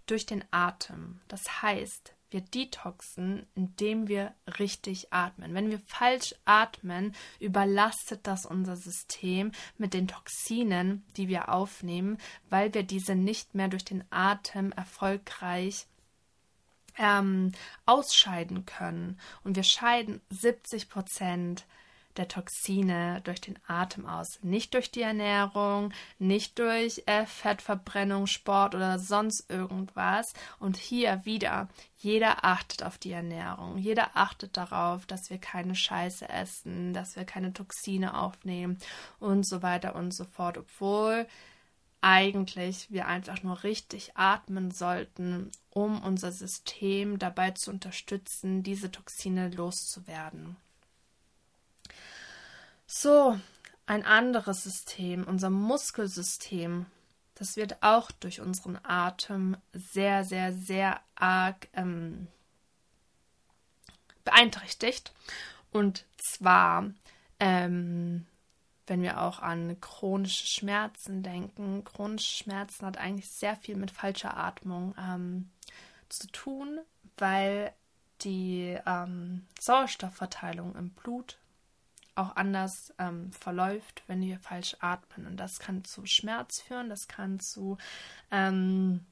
durch 0.06 0.26
den 0.26 0.44
Atem. 0.50 1.20
Das 1.28 1.62
heißt, 1.62 2.14
wir 2.30 2.40
detoxen, 2.40 3.46
indem 3.54 4.08
wir 4.08 4.34
richtig 4.58 5.12
atmen. 5.12 5.54
Wenn 5.54 5.70
wir 5.70 5.78
falsch 5.86 6.34
atmen, 6.44 7.14
überlastet 7.38 8.26
das 8.26 8.46
unser 8.46 8.76
System 8.76 9.52
mit 9.78 9.94
den 9.94 10.08
Toxinen, 10.08 11.04
die 11.16 11.28
wir 11.28 11.48
aufnehmen, 11.48 12.18
weil 12.50 12.74
wir 12.74 12.82
diese 12.82 13.14
nicht 13.14 13.54
mehr 13.54 13.68
durch 13.68 13.84
den 13.84 14.04
Atem 14.10 14.72
erfolgreich 14.72 15.86
ähm, 16.98 17.52
ausscheiden 17.84 18.66
können. 18.66 19.18
Und 19.44 19.56
wir 19.56 19.64
scheiden 19.64 20.20
70 20.30 20.88
Prozent 20.88 21.66
der 22.16 22.28
Toxine 22.28 23.20
durch 23.24 23.40
den 23.40 23.58
Atem 23.66 24.06
aus. 24.06 24.38
Nicht 24.42 24.74
durch 24.74 24.90
die 24.90 25.02
Ernährung, 25.02 25.92
nicht 26.18 26.58
durch 26.58 27.02
äh, 27.06 27.26
Fettverbrennung, 27.26 28.26
Sport 28.26 28.74
oder 28.74 28.98
sonst 28.98 29.50
irgendwas. 29.50 30.32
Und 30.58 30.76
hier 30.76 31.24
wieder, 31.24 31.68
jeder 31.98 32.44
achtet 32.44 32.82
auf 32.82 32.98
die 32.98 33.12
Ernährung. 33.12 33.78
Jeder 33.78 34.16
achtet 34.16 34.56
darauf, 34.56 35.06
dass 35.06 35.30
wir 35.30 35.38
keine 35.38 35.74
Scheiße 35.74 36.28
essen, 36.28 36.92
dass 36.92 37.16
wir 37.16 37.24
keine 37.24 37.52
Toxine 37.52 38.18
aufnehmen 38.18 38.78
und 39.18 39.46
so 39.46 39.62
weiter 39.62 39.94
und 39.94 40.14
so 40.14 40.24
fort. 40.24 40.58
Obwohl 40.58 41.26
eigentlich 42.06 42.88
wir 42.92 43.08
einfach 43.08 43.42
nur 43.42 43.64
richtig 43.64 44.12
atmen 44.14 44.70
sollten, 44.70 45.50
um 45.70 46.00
unser 46.04 46.30
System 46.30 47.18
dabei 47.18 47.50
zu 47.50 47.72
unterstützen, 47.72 48.62
diese 48.62 48.92
Toxine 48.92 49.48
loszuwerden. 49.50 50.56
So, 52.86 53.40
ein 53.86 54.04
anderes 54.04 54.62
System, 54.62 55.24
unser 55.24 55.50
Muskelsystem, 55.50 56.86
das 57.34 57.56
wird 57.56 57.82
auch 57.82 58.12
durch 58.12 58.40
unseren 58.40 58.78
Atem 58.84 59.56
sehr, 59.72 60.24
sehr, 60.24 60.52
sehr 60.52 61.00
arg 61.16 61.66
ähm, 61.72 62.28
beeinträchtigt. 64.22 65.12
Und 65.72 66.04
zwar 66.16 66.88
ähm, 67.40 68.26
wenn 68.86 69.02
wir 69.02 69.20
auch 69.20 69.40
an 69.40 69.80
chronische 69.80 70.46
Schmerzen 70.46 71.22
denken. 71.22 71.84
Chronische 71.84 72.44
Schmerzen 72.44 72.86
hat 72.86 72.98
eigentlich 72.98 73.28
sehr 73.30 73.56
viel 73.56 73.76
mit 73.76 73.90
falscher 73.90 74.36
Atmung 74.36 74.94
ähm, 74.98 75.50
zu 76.08 76.28
tun, 76.28 76.80
weil 77.18 77.72
die 78.22 78.78
ähm, 78.86 79.46
Sauerstoffverteilung 79.60 80.74
im 80.76 80.90
Blut 80.90 81.38
auch 82.14 82.34
anders 82.36 82.94
ähm, 82.98 83.30
verläuft, 83.32 84.02
wenn 84.06 84.22
wir 84.22 84.38
falsch 84.38 84.76
atmen. 84.80 85.26
Und 85.26 85.36
das 85.36 85.58
kann 85.58 85.84
zu 85.84 86.06
Schmerz 86.06 86.60
führen, 86.60 86.88
das 86.88 87.08
kann 87.08 87.40
zu 87.40 87.76
ähm, 88.30 89.04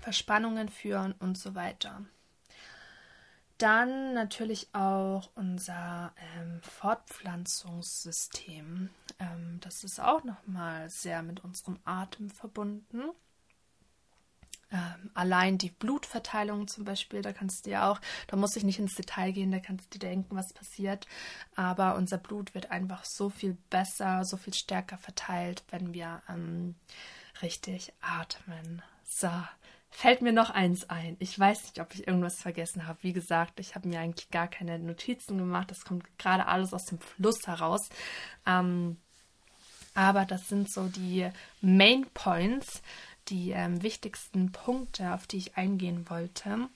Verspannungen 0.00 0.68
führen 0.68 1.12
und 1.20 1.38
so 1.38 1.54
weiter. 1.54 2.02
Dann 3.62 4.14
natürlich 4.14 4.74
auch 4.74 5.30
unser 5.36 6.12
ähm, 6.36 6.60
Fortpflanzungssystem. 6.62 8.90
Ähm, 9.20 9.60
das 9.60 9.84
ist 9.84 10.00
auch 10.00 10.24
nochmal 10.24 10.90
sehr 10.90 11.22
mit 11.22 11.44
unserem 11.44 11.78
Atem 11.84 12.28
verbunden. 12.28 13.02
Ähm, 14.72 15.12
allein 15.14 15.58
die 15.58 15.70
Blutverteilung 15.70 16.66
zum 16.66 16.84
Beispiel, 16.84 17.22
da 17.22 17.32
kannst 17.32 17.66
du 17.66 17.70
ja 17.70 17.88
auch, 17.88 18.00
da 18.26 18.36
muss 18.36 18.56
ich 18.56 18.64
nicht 18.64 18.80
ins 18.80 18.96
Detail 18.96 19.30
gehen, 19.30 19.52
da 19.52 19.60
kannst 19.60 19.94
du 19.94 20.00
dir 20.00 20.08
denken, 20.08 20.34
was 20.34 20.52
passiert. 20.52 21.06
Aber 21.54 21.94
unser 21.94 22.18
Blut 22.18 22.56
wird 22.56 22.72
einfach 22.72 23.04
so 23.04 23.30
viel 23.30 23.56
besser, 23.70 24.24
so 24.24 24.36
viel 24.36 24.54
stärker 24.54 24.98
verteilt, 24.98 25.62
wenn 25.70 25.94
wir 25.94 26.20
ähm, 26.28 26.74
richtig 27.42 27.92
atmen. 28.00 28.82
So, 29.04 29.30
fällt 29.92 30.22
mir 30.22 30.32
noch 30.32 30.50
eins 30.50 30.88
ein. 30.88 31.16
Ich 31.20 31.38
weiß 31.38 31.62
nicht, 31.64 31.80
ob 31.80 31.94
ich 31.94 32.08
irgendwas 32.08 32.40
vergessen 32.40 32.86
habe. 32.86 32.98
Wie 33.02 33.12
gesagt, 33.12 33.60
ich 33.60 33.74
habe 33.74 33.86
mir 33.86 34.00
eigentlich 34.00 34.30
gar 34.30 34.48
keine 34.48 34.78
Notizen 34.78 35.38
gemacht. 35.38 35.70
Das 35.70 35.84
kommt 35.84 36.18
gerade 36.18 36.46
alles 36.46 36.72
aus 36.72 36.86
dem 36.86 36.98
Fluss 36.98 37.46
heraus. 37.46 37.88
Ähm, 38.46 38.96
aber 39.94 40.24
das 40.24 40.48
sind 40.48 40.72
so 40.72 40.88
die 40.88 41.28
Main 41.60 42.06
Points, 42.14 42.82
die 43.28 43.50
ähm, 43.50 43.82
wichtigsten 43.82 44.50
Punkte, 44.50 45.12
auf 45.12 45.26
die 45.26 45.36
ich 45.36 45.56
eingehen 45.56 46.08
wollte. 46.08 46.68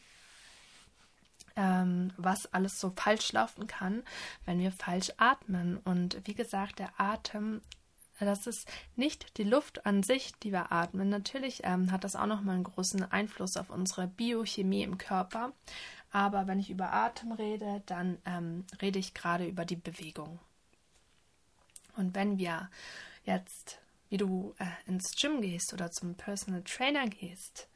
Ähm, 1.57 2.13
was 2.19 2.53
alles 2.53 2.79
so 2.79 2.93
falsch 2.95 3.33
laufen 3.33 3.67
kann, 3.67 4.03
wenn 4.45 4.59
wir 4.59 4.73
falsch 4.73 5.11
atmen. 5.17 5.79
Und 5.79 6.21
wie 6.25 6.35
gesagt, 6.35 6.79
der 6.81 6.93
Atem 7.01 7.63
das 8.25 8.47
ist 8.47 8.67
nicht 8.97 9.37
die 9.39 9.45
Luft 9.45 9.85
an 9.85 10.03
sich, 10.03 10.33
die 10.43 10.53
wir 10.53 10.73
atmen. 10.73 11.09
Natürlich 11.09 11.61
ähm, 11.65 11.93
hat 11.93 12.05
das 12.05 12.17
auch 12.17 12.27
nochmal 12.27 12.55
einen 12.55 12.65
großen 12.65 13.11
Einfluss 13.11 13.57
auf 13.57 13.71
unsere 13.71 14.07
Biochemie 14.07 14.83
im 14.83 14.97
Körper. 14.97 15.53
Aber 16.11 16.47
wenn 16.47 16.59
ich 16.59 16.71
über 16.71 16.93
Atem 16.93 17.33
rede, 17.33 17.83
dann 17.87 18.19
ähm, 18.25 18.65
rede 18.81 18.99
ich 18.99 19.13
gerade 19.13 19.47
über 19.47 19.65
die 19.65 19.77
Bewegung. 19.77 20.39
Und 21.97 22.15
wenn 22.15 22.39
wir 22.39 22.71
jetzt, 23.25 23.81
wie 24.09 24.17
du 24.17 24.55
äh, 24.59 24.67
ins 24.87 25.11
Gym 25.17 25.41
gehst 25.41 25.73
oder 25.73 25.91
zum 25.91 26.15
Personal 26.15 26.63
Trainer 26.63 27.09
gehst, 27.09 27.69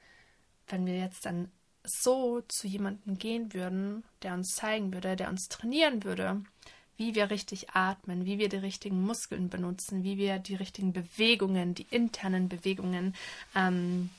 wenn 0.69 0.87
wir 0.87 0.99
jetzt 0.99 1.27
dann 1.27 1.51
so 1.85 2.43
zu 2.43 2.67
jemandem 2.67 3.19
gehen 3.19 3.53
würden, 3.53 4.05
der 4.23 4.35
uns 4.35 4.55
zeigen 4.55 4.93
würde, 4.93 5.17
der 5.17 5.29
uns 5.29 5.49
trainieren 5.49 6.05
würde, 6.05 6.43
wie 7.01 7.15
wir 7.15 7.31
richtig 7.31 7.71
atmen, 7.71 8.27
wie 8.27 8.39
wir 8.39 8.51
die 8.51 8.59
richtigen 8.59 9.01
Muskeln 9.01 9.49
benutzen, 9.49 10.05
wie 10.05 10.19
wir 10.19 10.39
die 10.39 10.55
richtigen 10.55 10.93
Bewegungen, 10.93 11.75
die 11.75 11.87
internen 11.91 12.51
Bewegungen 12.51 13.15
ähm, 13.57 14.11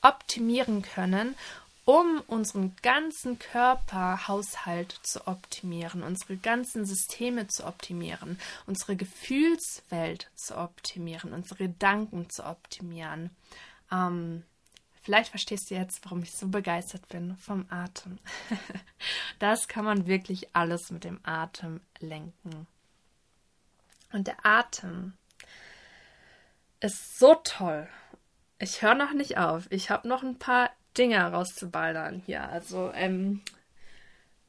optimieren 0.00 0.80
können, 0.80 1.36
um 1.84 2.22
unseren 2.28 2.74
ganzen 2.80 3.38
Körperhaushalt 3.38 4.98
zu 5.02 5.26
optimieren, 5.26 6.02
unsere 6.02 6.38
ganzen 6.38 6.86
Systeme 6.86 7.46
zu 7.46 7.66
optimieren, 7.66 8.40
unsere 8.66 8.96
Gefühlswelt 8.96 10.30
zu 10.34 10.56
optimieren, 10.56 11.34
unsere 11.34 11.68
Gedanken 11.68 12.30
zu 12.30 12.46
optimieren. 12.46 13.28
Ähm, 13.92 14.44
Vielleicht 15.06 15.30
verstehst 15.30 15.70
du 15.70 15.76
jetzt, 15.76 16.04
warum 16.04 16.24
ich 16.24 16.32
so 16.32 16.48
begeistert 16.48 17.06
bin 17.06 17.36
vom 17.36 17.66
Atem. 17.70 18.18
das 19.38 19.68
kann 19.68 19.84
man 19.84 20.08
wirklich 20.08 20.48
alles 20.52 20.90
mit 20.90 21.04
dem 21.04 21.20
Atem 21.22 21.80
lenken. 22.00 22.66
Und 24.12 24.26
der 24.26 24.44
Atem 24.44 25.12
ist 26.80 27.20
so 27.20 27.36
toll. 27.44 27.88
Ich 28.58 28.82
höre 28.82 28.96
noch 28.96 29.12
nicht 29.12 29.38
auf. 29.38 29.70
Ich 29.70 29.90
habe 29.90 30.08
noch 30.08 30.24
ein 30.24 30.40
paar 30.40 30.70
Dinge 30.98 31.22
rauszubaldern 31.22 32.24
hier. 32.26 32.48
Also, 32.48 32.90
ähm, 32.92 33.42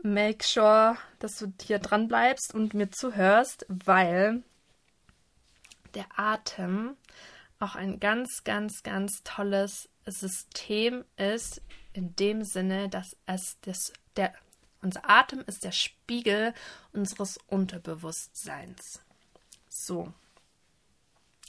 make 0.02 0.44
sure, 0.44 0.98
dass 1.20 1.38
du 1.38 1.54
hier 1.62 1.78
dran 1.78 2.08
bleibst 2.08 2.56
und 2.56 2.74
mir 2.74 2.90
zuhörst, 2.90 3.68
weil 3.70 4.42
der 5.94 6.08
Atem 6.16 6.98
auch 7.60 7.76
ein 7.76 8.00
ganz, 8.00 8.44
ganz, 8.44 8.82
ganz 8.82 9.22
tolles 9.24 9.88
System 10.12 11.06
ist, 11.16 11.62
in 11.94 12.16
dem 12.16 12.44
Sinne, 12.44 12.90
dass 12.90 13.18
es 13.26 13.58
das, 13.62 13.94
der, 14.16 14.34
unser 14.82 15.10
Atem 15.10 15.44
ist 15.48 15.64
der 15.64 15.72
Spiegel 15.72 16.54
unseres 16.94 17.38
Unterbewusstseins. 17.48 19.02
So. 19.68 20.14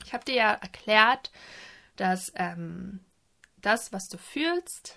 Ich 0.05 0.13
habe 0.13 0.25
dir 0.25 0.35
ja 0.35 0.53
erklärt, 0.53 1.33
dass 1.97 2.33
ähm, 2.37 3.01
das, 3.57 3.93
was 3.93 4.09
du 4.09 4.17
fühlst, 4.17 4.97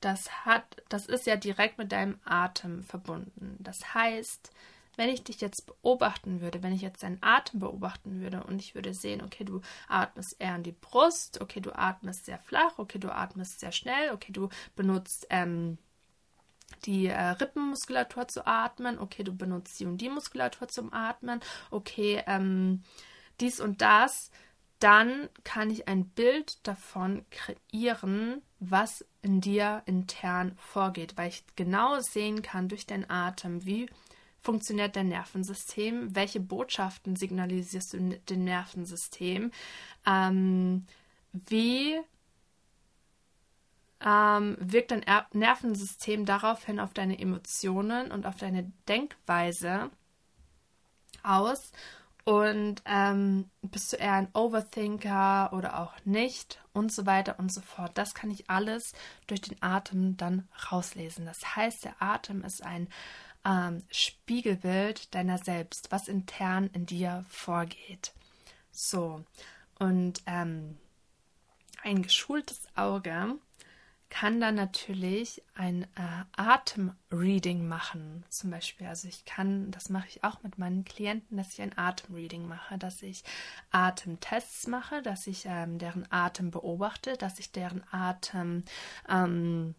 das 0.00 0.44
hat, 0.44 0.82
das 0.88 1.06
ist 1.06 1.26
ja 1.26 1.36
direkt 1.36 1.78
mit 1.78 1.92
deinem 1.92 2.20
Atem 2.24 2.82
verbunden. 2.84 3.56
Das 3.58 3.94
heißt, 3.94 4.50
wenn 4.98 5.08
ich 5.08 5.22
dich 5.22 5.40
jetzt 5.40 5.66
beobachten 5.66 6.40
würde, 6.40 6.62
wenn 6.62 6.74
ich 6.74 6.82
jetzt 6.82 7.04
deinen 7.04 7.22
Atem 7.22 7.60
beobachten 7.60 8.20
würde 8.20 8.42
und 8.42 8.60
ich 8.60 8.74
würde 8.74 8.92
sehen, 8.92 9.22
okay, 9.22 9.44
du 9.44 9.60
atmest 9.88 10.36
eher 10.40 10.56
in 10.56 10.64
die 10.64 10.72
Brust, 10.72 11.40
okay, 11.40 11.60
du 11.60 11.70
atmest 11.72 12.26
sehr 12.26 12.38
flach, 12.38 12.78
okay, 12.78 12.98
du 12.98 13.14
atmest 13.14 13.60
sehr 13.60 13.72
schnell, 13.72 14.10
okay, 14.12 14.32
du 14.32 14.48
benutzt 14.74 15.26
ähm, 15.30 15.78
die 16.84 17.06
äh, 17.06 17.20
Rippenmuskulatur 17.20 18.28
zu 18.28 18.46
atmen, 18.46 18.98
okay, 18.98 19.22
du 19.22 19.32
benutzt 19.32 19.78
die 19.78 19.86
und 19.86 19.98
die 19.98 20.10
Muskulatur 20.10 20.68
zum 20.68 20.92
Atmen, 20.92 21.40
okay, 21.70 22.22
ähm, 22.26 22.82
dies 23.40 23.60
und 23.60 23.80
das, 23.80 24.30
dann 24.80 25.28
kann 25.44 25.70
ich 25.70 25.88
ein 25.88 26.08
Bild 26.08 26.66
davon 26.66 27.24
kreieren, 27.30 28.42
was 28.60 29.04
in 29.22 29.40
dir 29.40 29.82
intern 29.86 30.56
vorgeht, 30.56 31.16
weil 31.16 31.28
ich 31.28 31.44
genau 31.56 32.00
sehen 32.00 32.42
kann 32.42 32.68
durch 32.68 32.86
den 32.86 33.08
Atem, 33.08 33.64
wie 33.64 33.88
funktioniert 34.48 34.96
dein 34.96 35.08
Nervensystem, 35.08 36.16
welche 36.16 36.40
Botschaften 36.40 37.16
signalisierst 37.16 37.92
du 37.92 37.98
dem 37.98 38.44
Nervensystem, 38.44 39.52
ähm, 40.06 40.86
wie 41.34 42.00
ähm, 44.02 44.56
wirkt 44.58 44.90
dein 44.90 45.02
er 45.02 45.26
Nervensystem 45.34 46.24
daraufhin 46.24 46.80
auf 46.80 46.94
deine 46.94 47.18
Emotionen 47.18 48.10
und 48.10 48.24
auf 48.24 48.36
deine 48.36 48.72
Denkweise 48.88 49.90
aus 51.22 51.70
und 52.24 52.82
ähm, 52.86 53.50
bist 53.60 53.92
du 53.92 53.96
eher 53.98 54.14
ein 54.14 54.28
Overthinker 54.32 55.50
oder 55.52 55.78
auch 55.78 55.92
nicht 56.06 56.58
und 56.72 56.90
so 56.90 57.04
weiter 57.04 57.38
und 57.38 57.52
so 57.52 57.60
fort. 57.60 57.92
Das 57.94 58.14
kann 58.14 58.30
ich 58.30 58.48
alles 58.48 58.92
durch 59.26 59.42
den 59.42 59.62
Atem 59.62 60.16
dann 60.16 60.48
rauslesen. 60.70 61.26
Das 61.26 61.54
heißt, 61.54 61.84
der 61.84 62.02
Atem 62.02 62.44
ist 62.44 62.62
ein 62.62 62.88
ähm, 63.44 63.82
Spiegelbild 63.90 65.14
deiner 65.14 65.38
selbst, 65.38 65.90
was 65.90 66.08
intern 66.08 66.70
in 66.72 66.86
dir 66.86 67.24
vorgeht. 67.28 68.12
So, 68.70 69.24
und 69.78 70.22
ähm, 70.26 70.78
ein 71.82 72.02
geschultes 72.02 72.66
Auge 72.74 73.38
kann 74.10 74.40
dann 74.40 74.54
natürlich 74.54 75.42
ein 75.54 75.82
äh, 75.82 76.24
Atemreading 76.36 77.68
machen, 77.68 78.24
zum 78.30 78.50
Beispiel. 78.50 78.86
Also 78.86 79.06
ich 79.06 79.24
kann, 79.24 79.70
das 79.70 79.90
mache 79.90 80.08
ich 80.08 80.24
auch 80.24 80.42
mit 80.42 80.58
meinen 80.58 80.84
Klienten, 80.84 81.36
dass 81.36 81.52
ich 81.52 81.60
ein 81.60 81.76
Atemreading 81.76 82.46
mache, 82.48 82.78
dass 82.78 83.02
ich 83.02 83.22
Atemtests 83.70 84.66
mache, 84.66 85.02
dass 85.02 85.26
ich 85.26 85.44
ähm, 85.46 85.78
deren 85.78 86.10
Atem 86.10 86.50
beobachte, 86.50 87.16
dass 87.18 87.38
ich 87.38 87.52
deren 87.52 87.82
Atem 87.90 88.64
ähm, 89.08 89.74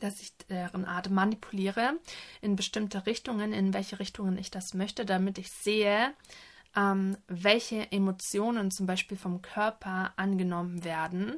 dass 0.00 0.20
ich 0.20 0.36
deren 0.48 0.84
Atem 0.84 1.14
manipuliere 1.14 1.98
in 2.40 2.56
bestimmte 2.56 3.06
Richtungen, 3.06 3.52
in 3.52 3.74
welche 3.74 3.98
Richtungen 3.98 4.38
ich 4.38 4.50
das 4.50 4.74
möchte, 4.74 5.04
damit 5.04 5.38
ich 5.38 5.48
sehe, 5.50 6.14
ähm, 6.76 7.16
welche 7.26 7.90
Emotionen 7.90 8.70
zum 8.70 8.86
Beispiel 8.86 9.16
vom 9.16 9.42
Körper 9.42 10.12
angenommen 10.16 10.84
werden. 10.84 11.36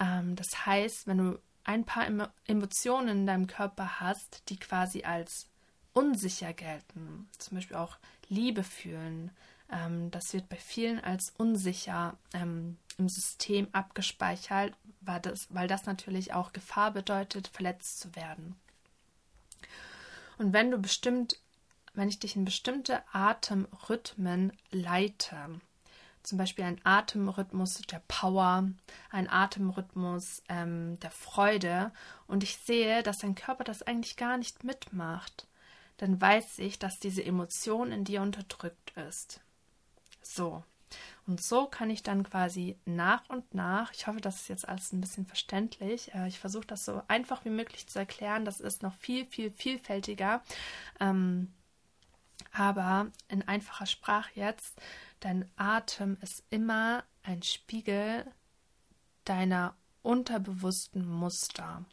Ähm, 0.00 0.36
das 0.36 0.66
heißt, 0.66 1.06
wenn 1.06 1.18
du 1.18 1.38
ein 1.64 1.84
paar 1.84 2.06
Emotionen 2.46 3.08
in 3.08 3.26
deinem 3.26 3.46
Körper 3.46 4.00
hast, 4.00 4.42
die 4.48 4.58
quasi 4.58 5.02
als 5.02 5.48
unsicher 5.92 6.52
gelten, 6.52 7.28
zum 7.38 7.56
Beispiel 7.56 7.76
auch 7.76 7.96
Liebe 8.28 8.62
fühlen, 8.62 9.30
ähm, 9.70 10.10
das 10.10 10.32
wird 10.32 10.48
bei 10.48 10.56
vielen 10.56 11.00
als 11.00 11.32
unsicher 11.38 12.16
ähm, 12.34 12.76
im 12.98 13.08
System 13.08 13.68
abgespeichert, 13.72 14.74
weil 15.06 15.20
das, 15.20 15.46
weil 15.50 15.68
das 15.68 15.86
natürlich 15.86 16.34
auch 16.34 16.52
Gefahr 16.52 16.90
bedeutet, 16.90 17.48
verletzt 17.48 18.00
zu 18.00 18.14
werden. 18.14 18.56
Und 20.38 20.52
wenn 20.52 20.70
du 20.70 20.78
bestimmt, 20.78 21.40
wenn 21.94 22.08
ich 22.08 22.18
dich 22.18 22.36
in 22.36 22.44
bestimmte 22.44 23.02
Atemrhythmen 23.12 24.52
leite, 24.70 25.60
zum 26.22 26.38
Beispiel 26.38 26.64
ein 26.64 26.80
Atemrhythmus 26.84 27.80
der 27.90 28.02
Power, 28.08 28.68
ein 29.10 29.30
Atemrhythmus 29.30 30.42
ähm, 30.48 30.98
der 31.00 31.12
Freude 31.12 31.92
und 32.26 32.42
ich 32.42 32.58
sehe, 32.58 33.02
dass 33.02 33.18
dein 33.18 33.36
Körper 33.36 33.64
das 33.64 33.82
eigentlich 33.82 34.16
gar 34.16 34.36
nicht 34.36 34.64
mitmacht, 34.64 35.46
dann 35.98 36.20
weiß 36.20 36.58
ich, 36.58 36.78
dass 36.78 36.98
diese 36.98 37.24
Emotion 37.24 37.92
in 37.92 38.04
dir 38.04 38.22
unterdrückt 38.22 38.90
ist. 39.08 39.40
So. 40.20 40.64
Und 41.26 41.42
so 41.42 41.66
kann 41.66 41.90
ich 41.90 42.04
dann 42.04 42.22
quasi 42.22 42.78
nach 42.84 43.28
und 43.28 43.52
nach, 43.52 43.92
ich 43.92 44.06
hoffe, 44.06 44.20
das 44.20 44.42
ist 44.42 44.48
jetzt 44.48 44.68
alles 44.68 44.92
ein 44.92 45.00
bisschen 45.00 45.26
verständlich, 45.26 46.14
äh, 46.14 46.28
ich 46.28 46.38
versuche 46.38 46.66
das 46.66 46.84
so 46.84 47.02
einfach 47.08 47.44
wie 47.44 47.50
möglich 47.50 47.88
zu 47.88 47.98
erklären, 47.98 48.44
das 48.44 48.60
ist 48.60 48.82
noch 48.82 48.94
viel, 48.94 49.26
viel 49.26 49.50
vielfältiger, 49.50 50.42
ähm, 51.00 51.52
aber 52.52 53.08
in 53.28 53.46
einfacher 53.46 53.86
Sprache 53.86 54.30
jetzt, 54.34 54.80
dein 55.18 55.50
Atem 55.56 56.16
ist 56.20 56.44
immer 56.50 57.02
ein 57.24 57.42
Spiegel 57.42 58.24
deiner 59.24 59.74
unterbewussten 60.02 61.06
Muster 61.08 61.84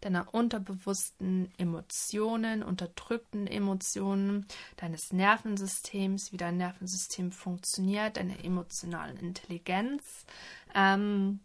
deiner 0.00 0.32
unterbewussten 0.32 1.52
Emotionen, 1.58 2.62
unterdrückten 2.62 3.46
Emotionen, 3.46 4.46
deines 4.76 5.12
Nervensystems, 5.12 6.32
wie 6.32 6.36
dein 6.36 6.56
Nervensystem 6.56 7.32
funktioniert, 7.32 8.16
deiner 8.16 8.44
emotionalen 8.44 9.18
Intelligenz, 9.18 10.26
ähm, 10.74 11.40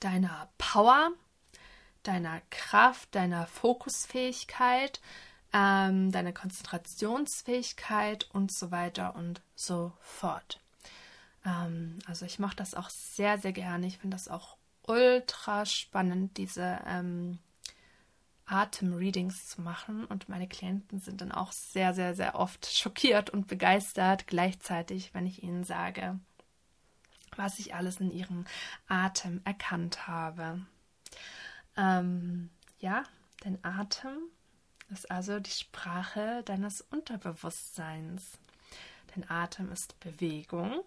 deiner 0.00 0.48
Power, 0.58 1.12
deiner 2.02 2.40
Kraft, 2.50 3.14
deiner 3.14 3.46
Fokusfähigkeit, 3.46 5.00
ähm, 5.52 6.10
deiner 6.10 6.32
Konzentrationsfähigkeit 6.32 8.28
und 8.32 8.52
so 8.52 8.70
weiter 8.70 9.14
und 9.14 9.42
so 9.54 9.92
fort. 10.00 10.60
Ähm, 11.44 11.98
also 12.06 12.24
ich 12.24 12.38
mache 12.38 12.56
das 12.56 12.74
auch 12.74 12.90
sehr, 12.90 13.38
sehr 13.38 13.52
gerne. 13.52 13.86
Ich 13.86 13.98
finde 13.98 14.16
das 14.16 14.28
auch 14.28 14.56
ultra 14.86 15.64
spannend, 15.66 16.36
diese 16.36 16.80
ähm, 16.86 17.38
Atemreadings 18.46 19.48
zu 19.48 19.60
machen. 19.62 20.04
Und 20.04 20.28
meine 20.28 20.48
Klienten 20.48 21.00
sind 21.00 21.20
dann 21.20 21.32
auch 21.32 21.52
sehr, 21.52 21.94
sehr, 21.94 22.14
sehr 22.14 22.34
oft 22.34 22.66
schockiert 22.66 23.30
und 23.30 23.46
begeistert 23.46 24.26
gleichzeitig, 24.26 25.14
wenn 25.14 25.26
ich 25.26 25.42
ihnen 25.42 25.64
sage, 25.64 26.18
was 27.36 27.58
ich 27.58 27.74
alles 27.74 28.00
in 28.00 28.10
ihrem 28.10 28.44
Atem 28.88 29.40
erkannt 29.44 30.06
habe. 30.06 30.60
Ähm, 31.76 32.50
ja, 32.78 33.04
dein 33.40 33.62
Atem 33.64 34.18
ist 34.90 35.10
also 35.10 35.40
die 35.40 35.50
Sprache 35.50 36.42
deines 36.44 36.82
Unterbewusstseins. 36.82 38.38
Dein 39.14 39.28
Atem 39.30 39.70
ist 39.72 39.98
Bewegung 40.00 40.82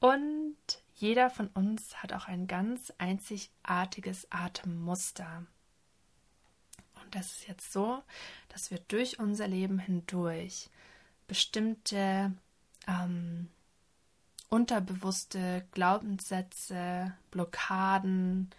und 0.00 0.56
jeder 0.98 1.30
von 1.30 1.46
uns 1.48 2.02
hat 2.02 2.12
auch 2.12 2.26
ein 2.26 2.48
ganz 2.48 2.92
einzigartiges 2.98 4.26
Atemmuster. 4.30 5.46
Und 7.00 7.14
das 7.14 7.32
ist 7.32 7.46
jetzt 7.46 7.72
so, 7.72 8.02
dass 8.48 8.72
wir 8.72 8.80
durch 8.88 9.20
unser 9.20 9.46
Leben 9.46 9.78
hindurch 9.78 10.68
bestimmte 11.28 12.32
ähm, 12.88 13.48
unterbewusste 14.48 15.64
Glaubenssätze, 15.70 17.14
Blockaden, 17.30 18.50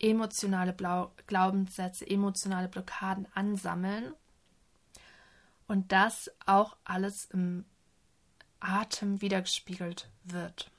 emotionale 0.00 0.72
Blau 0.72 1.12
Glaubenssätze, 1.28 2.10
emotionale 2.10 2.68
Blockaden 2.68 3.28
ansammeln 3.34 4.14
und 5.68 5.92
das 5.92 6.28
auch 6.44 6.76
alles 6.82 7.26
im 7.26 7.64
Atem 8.58 9.20
wiedergespiegelt 9.20 10.10
wird 10.24 10.73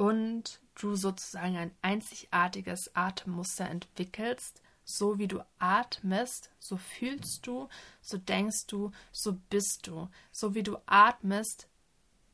und 0.00 0.60
du 0.76 0.94
sozusagen 0.94 1.58
ein 1.58 1.72
einzigartiges 1.82 2.96
Atemmuster 2.96 3.68
entwickelst, 3.68 4.62
So 4.82 5.18
wie 5.18 5.28
du 5.28 5.44
atmest, 5.58 6.50
so 6.58 6.78
fühlst 6.78 7.46
du, 7.46 7.68
so 8.00 8.16
denkst 8.16 8.66
du, 8.66 8.92
so 9.12 9.34
bist 9.50 9.86
du. 9.86 10.08
So 10.32 10.54
wie 10.54 10.62
du 10.62 10.78
atmest, 10.86 11.68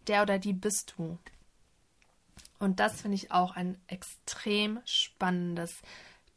der 0.06 0.22
oder 0.22 0.38
die 0.38 0.52
bist 0.52 0.94
du. 0.96 1.18
Und 2.60 2.78
das 2.78 3.02
finde 3.02 3.16
ich 3.16 3.32
auch 3.32 3.56
ein 3.56 3.76
extrem 3.88 4.80
spannendes 4.84 5.82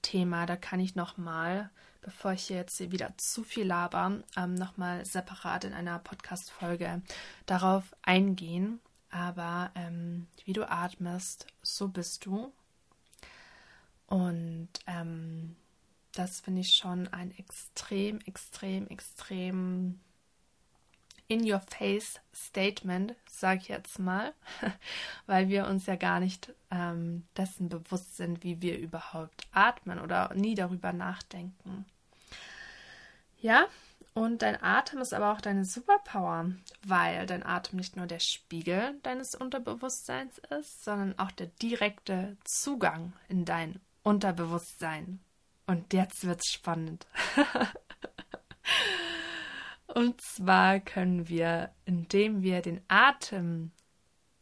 Thema. 0.02 0.48
Da 0.48 0.58
kann 0.58 0.80
ich 0.80 0.96
noch 0.96 1.18
mal, 1.18 1.70
bevor 2.02 2.34
ich 2.34 2.50
jetzt 2.50 2.80
wieder 2.92 3.14
zu 3.18 3.44
viel 3.44 3.68
laber, 3.68 4.24
ähm, 4.36 4.56
noch 4.56 4.78
mal 4.78 5.06
separat 5.06 5.64
in 5.64 5.74
einer 5.74 6.00
Podcast-Folge 6.00 7.04
darauf 7.46 7.96
eingehen. 8.02 8.82
Aber 9.12 9.72
ähm, 9.76 10.28
wie 10.46 10.54
du 10.54 10.70
atmest, 10.70 11.48
so 11.62 11.88
bist 11.88 12.26
du. 12.26 12.52
Und 14.08 14.70
ähm, 14.88 15.56
das 16.14 16.42
finde 16.42 16.62
ich 16.62 16.76
schon 16.76 17.08
ein 17.10 17.32
extrem, 17.38 18.20
extrem, 18.22 18.88
extrem 18.88 20.00
in-your-face-Statement, 21.28 23.16
sage 23.30 23.60
ich 23.62 23.68
jetzt 23.68 24.00
mal, 24.00 24.34
weil 25.28 25.48
wir 25.48 25.68
uns 25.68 25.86
ja 25.86 25.96
gar 25.96 26.20
nicht 26.20 26.54
ähm, 26.72 27.26
dessen 27.38 27.70
bewusst 27.70 28.18
sind, 28.18 28.44
wie 28.44 28.62
wir 28.62 28.80
überhaupt 28.80 29.48
atmen 29.52 30.00
oder 30.00 30.34
nie 30.34 30.56
darüber 30.56 30.92
nachdenken. 30.92 31.86
Ja, 33.40 33.68
und 34.14 34.42
dein 34.42 34.62
Atem 34.62 35.00
ist 35.00 35.14
aber 35.14 35.32
auch 35.32 35.42
deine 35.42 35.66
Superpower, 35.66 36.52
weil 36.84 37.26
dein 37.26 37.46
Atem 37.46 37.78
nicht 37.78 37.96
nur 37.96 38.08
der 38.08 38.20
Spiegel 38.20 39.00
deines 39.04 39.36
Unterbewusstseins 39.36 40.40
ist, 40.60 40.84
sondern 40.84 41.18
auch 41.20 41.32
der 41.32 41.48
direkte 41.48 42.38
Zugang 42.44 43.14
in 43.28 43.46
dein 43.46 43.80
Unterbewusstsein. 44.04 45.20
Und 45.68 45.94
jetzt 45.94 46.26
wird's 46.26 46.52
spannend. 46.52 47.08
Und 49.88 50.22
zwar 50.22 50.80
können 50.80 51.30
wir, 51.30 51.72
indem 51.86 52.42
wir 52.42 52.62
den 52.62 52.82
Atem 52.88 53.72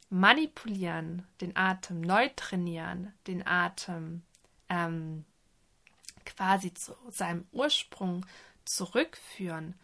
manipulieren, 0.09 1.27
den 1.41 1.55
Atem 1.55 2.01
neu 2.01 2.29
trainieren, 2.35 3.13
den 3.27 3.45
Atem 3.45 4.23
ähm, 4.69 5.25
quasi 6.25 6.73
zu 6.73 6.95
seinem 7.09 7.45
Ursprung 7.51 8.25
zurückführen, 8.67 9.75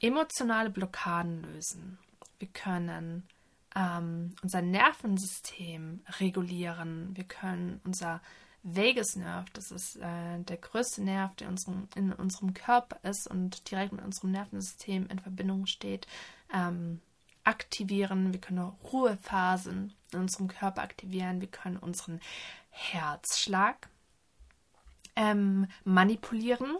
emotionale 0.00 0.70
Blockaden 0.70 1.42
lösen. 1.42 1.98
Wir 2.38 2.48
können 2.48 3.28
ähm, 3.76 4.34
unser 4.42 4.62
Nervensystem 4.62 6.00
regulieren. 6.18 7.16
Wir 7.16 7.24
können 7.24 7.80
unser 7.84 8.20
Vagusnerv, 8.64 9.50
das 9.50 9.72
ist 9.72 9.96
äh, 9.96 10.38
der 10.38 10.56
größte 10.56 11.02
Nerv, 11.02 11.34
der 11.36 11.48
unserem, 11.48 11.88
in 11.96 12.12
unserem 12.12 12.54
Körper 12.54 12.98
ist 13.02 13.26
und 13.26 13.70
direkt 13.70 13.92
mit 13.92 14.04
unserem 14.04 14.30
Nervensystem 14.30 15.08
in 15.08 15.18
Verbindung 15.18 15.66
steht, 15.66 16.06
ähm, 16.54 17.00
aktivieren. 17.44 18.32
Wir 18.32 18.40
können 18.40 18.60
Ruhephasen 18.60 19.94
in 20.12 20.18
unserem 20.18 20.46
Körper 20.46 20.82
aktivieren. 20.82 21.40
Wir 21.40 21.48
können 21.48 21.76
unseren 21.76 22.20
Herzschlag 22.70 23.88
ähm, 25.16 25.66
manipulieren. 25.84 26.76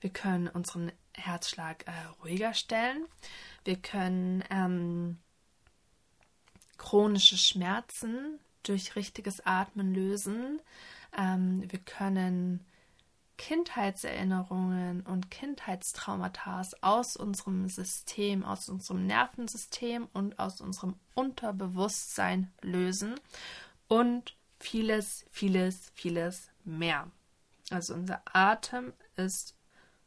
Wir 0.00 0.10
können 0.10 0.48
unseren 0.48 0.92
Herzschlag 1.12 1.86
äh, 1.86 1.92
ruhiger 2.22 2.54
stellen. 2.54 3.06
Wir 3.64 3.76
können 3.76 4.44
ähm, 4.50 5.18
chronische 6.76 7.38
Schmerzen 7.38 8.38
durch 8.62 8.96
richtiges 8.96 9.44
Atmen 9.46 9.94
lösen. 9.94 10.60
Ähm, 11.16 11.62
wir 11.70 11.78
können 11.78 12.64
Kindheitserinnerungen 13.36 15.02
und 15.02 15.30
Kindheitstraumata 15.30 16.62
aus 16.80 17.16
unserem 17.16 17.68
System, 17.68 18.44
aus 18.44 18.68
unserem 18.68 19.06
Nervensystem 19.06 20.08
und 20.12 20.38
aus 20.38 20.60
unserem 20.60 20.96
Unterbewusstsein 21.14 22.52
lösen 22.62 23.16
und 23.88 24.36
vieles, 24.60 25.26
vieles, 25.30 25.90
vieles 25.94 26.50
mehr. 26.64 27.10
Also 27.70 27.94
unser 27.94 28.22
Atem 28.32 28.92
ist 29.16 29.56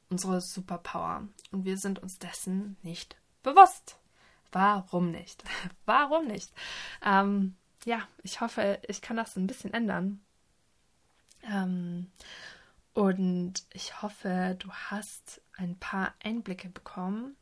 unsere 0.09 0.41
Superpower 0.41 1.27
und 1.51 1.65
wir 1.65 1.77
sind 1.77 1.99
uns 1.99 2.19
dessen 2.19 2.77
nicht 2.81 3.17
bewusst. 3.43 3.97
Warum 4.51 5.11
nicht? 5.11 5.43
Warum 5.85 6.27
nicht? 6.27 6.51
Ähm, 7.03 7.55
ja, 7.85 8.07
ich 8.23 8.41
hoffe, 8.41 8.79
ich 8.87 9.01
kann 9.01 9.17
das 9.17 9.35
ein 9.35 9.47
bisschen 9.47 9.73
ändern. 9.73 10.21
Ähm, 11.43 12.11
und 12.93 13.63
ich 13.73 14.01
hoffe, 14.01 14.55
du 14.59 14.71
hast 14.71 15.41
ein 15.55 15.77
paar 15.77 16.13
Einblicke 16.23 16.69
bekommen, 16.69 17.35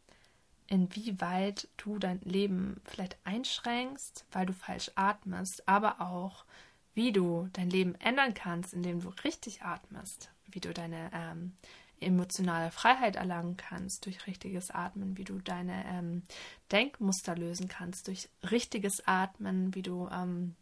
inwieweit 0.68 1.70
du 1.78 1.97
dein 1.99 2.20
Leben 2.22 2.82
vielleicht 2.84 3.18
einschränkst, 3.24 4.26
weil 4.32 4.45
du 4.45 4.53
falsch 4.53 4.91
atmest, 4.95 5.68
aber 5.68 6.01
auch, 6.01 6.45
wie 6.93 7.11
du 7.11 7.49
dein 7.53 7.70
Leben 7.70 7.95
ändern 7.95 8.34
kannst, 8.34 8.74
indem 8.74 9.01
du 9.01 9.09
richtig 9.24 9.61
atmest, 9.61 10.32
wie 10.56 10.62
du 10.62 10.74
deine 10.74 11.12
ähm, 11.14 11.53
emotionale 11.99 12.72
Freiheit 12.72 13.16
erlangen 13.16 13.58
kannst 13.58 14.06
durch 14.06 14.26
richtiges 14.26 14.72
Atmen, 14.72 15.18
wie 15.18 15.24
du 15.24 15.39
deine 15.39 15.86
ähm, 15.86 16.24
Denkmuster 16.72 17.36
lösen 17.36 17.68
kannst 17.68 18.08
durch 18.08 18.30
richtiges 18.49 19.06
Atmen, 19.06 19.76
wie 19.76 19.82
du 19.82 20.08
ähm, 20.10 20.56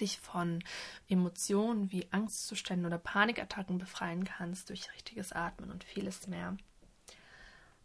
dich 0.00 0.20
von 0.20 0.62
Emotionen 1.08 1.92
wie 1.92 2.08
Angstzuständen 2.12 2.86
oder 2.86 2.98
Panikattacken 2.98 3.78
befreien 3.78 4.24
kannst 4.24 4.70
durch 4.70 4.92
richtiges 4.94 5.32
Atmen 5.32 5.70
und 5.70 5.84
vieles 5.84 6.26
mehr. 6.26 6.56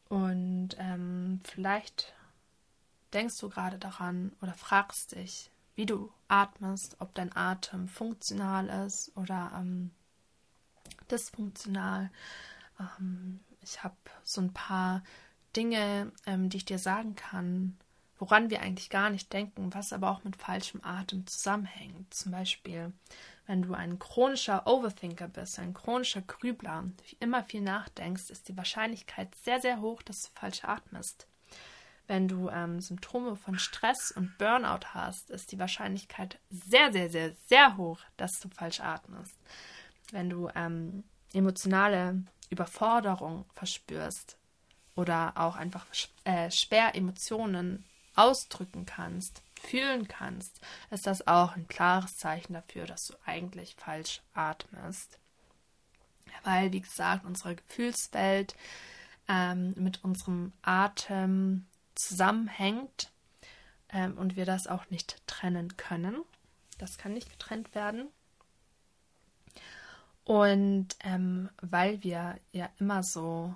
Und 0.09 0.69
ähm, 0.77 1.41
vielleicht 1.43 2.13
denkst 3.13 3.37
du 3.39 3.49
gerade 3.49 3.77
daran 3.77 4.31
oder 4.41 4.53
fragst 4.53 5.15
dich, 5.15 5.51
wie 5.75 5.85
du 5.85 6.11
atmest, 6.27 6.95
ob 6.99 7.13
dein 7.13 7.35
Atem 7.35 7.87
funktional 7.87 8.67
ist 8.85 9.11
oder 9.15 9.51
ähm, 9.55 9.91
dysfunktional. 11.11 12.09
Ähm, 12.79 13.39
ich 13.61 13.83
habe 13.83 13.95
so 14.23 14.41
ein 14.41 14.53
paar 14.53 15.03
Dinge, 15.55 16.11
ähm, 16.25 16.49
die 16.49 16.57
ich 16.57 16.65
dir 16.65 16.79
sagen 16.79 17.15
kann, 17.15 17.77
woran 18.19 18.49
wir 18.49 18.61
eigentlich 18.61 18.89
gar 18.89 19.09
nicht 19.09 19.31
denken, 19.33 19.73
was 19.73 19.93
aber 19.93 20.09
auch 20.09 20.23
mit 20.23 20.35
falschem 20.35 20.83
Atem 20.83 21.27
zusammenhängt. 21.27 22.13
Zum 22.13 22.31
Beispiel, 22.31 22.91
wenn 23.45 23.61
du 23.61 23.73
ein 23.73 23.99
chronischer 23.99 24.67
Overthinker 24.67 25.27
bist, 25.27 25.59
ein 25.59 25.73
chronischer 25.73 26.21
Grübler, 26.21 26.85
immer 27.19 27.43
viel 27.43 27.61
nachdenkst, 27.61 28.29
ist 28.29 28.49
die 28.49 28.57
Wahrscheinlichkeit 28.57 29.33
sehr, 29.35 29.61
sehr 29.61 29.81
hoch, 29.81 30.01
dass 30.01 30.23
du 30.23 30.29
falsch 30.33 30.63
atmest. 30.63 31.27
Wenn 32.07 32.27
du 32.27 32.49
ähm, 32.49 32.79
Symptome 32.79 33.35
von 33.35 33.59
Stress 33.59 34.11
und 34.11 34.37
Burnout 34.37 34.87
hast, 34.93 35.29
ist 35.29 35.51
die 35.51 35.59
Wahrscheinlichkeit 35.59 36.39
sehr, 36.49 36.91
sehr, 36.93 37.09
sehr, 37.09 37.33
sehr 37.47 37.77
hoch, 37.77 37.99
dass 38.15 38.39
du 38.39 38.49
falsch 38.49 38.79
atmest. 38.79 39.35
Wenn 40.11 40.29
du 40.29 40.49
ähm, 40.55 41.03
emotionale 41.33 42.23
Überforderung 42.49 43.45
verspürst 43.53 44.37
oder 44.95 45.33
auch 45.35 45.55
einfach 45.55 45.85
äh, 46.23 46.49
schwer 46.51 46.95
Emotionen 46.95 47.85
ausdrücken 48.15 48.85
kannst, 48.85 49.41
fühlen 49.61 50.07
kannst, 50.07 50.59
ist 50.89 51.07
das 51.07 51.27
auch 51.27 51.55
ein 51.55 51.67
klares 51.67 52.17
Zeichen 52.17 52.53
dafür, 52.53 52.85
dass 52.85 53.07
du 53.07 53.13
eigentlich 53.25 53.75
falsch 53.75 54.21
atmest. 54.33 55.19
Weil, 56.43 56.71
wie 56.71 56.81
gesagt, 56.81 57.25
unsere 57.25 57.55
Gefühlswelt 57.55 58.55
ähm, 59.27 59.73
mit 59.75 60.03
unserem 60.03 60.53
Atem 60.61 61.65
zusammenhängt 61.95 63.11
ähm, 63.89 64.17
und 64.17 64.35
wir 64.35 64.45
das 64.45 64.67
auch 64.67 64.89
nicht 64.89 65.21
trennen 65.27 65.77
können. 65.77 66.21
Das 66.77 66.97
kann 66.97 67.13
nicht 67.13 67.29
getrennt 67.29 67.73
werden. 67.75 68.07
Und 70.27 70.89
ähm, 71.05 71.49
weil 71.61 72.03
wir 72.03 72.37
ja 72.51 72.69
immer 72.79 73.01
so 73.01 73.55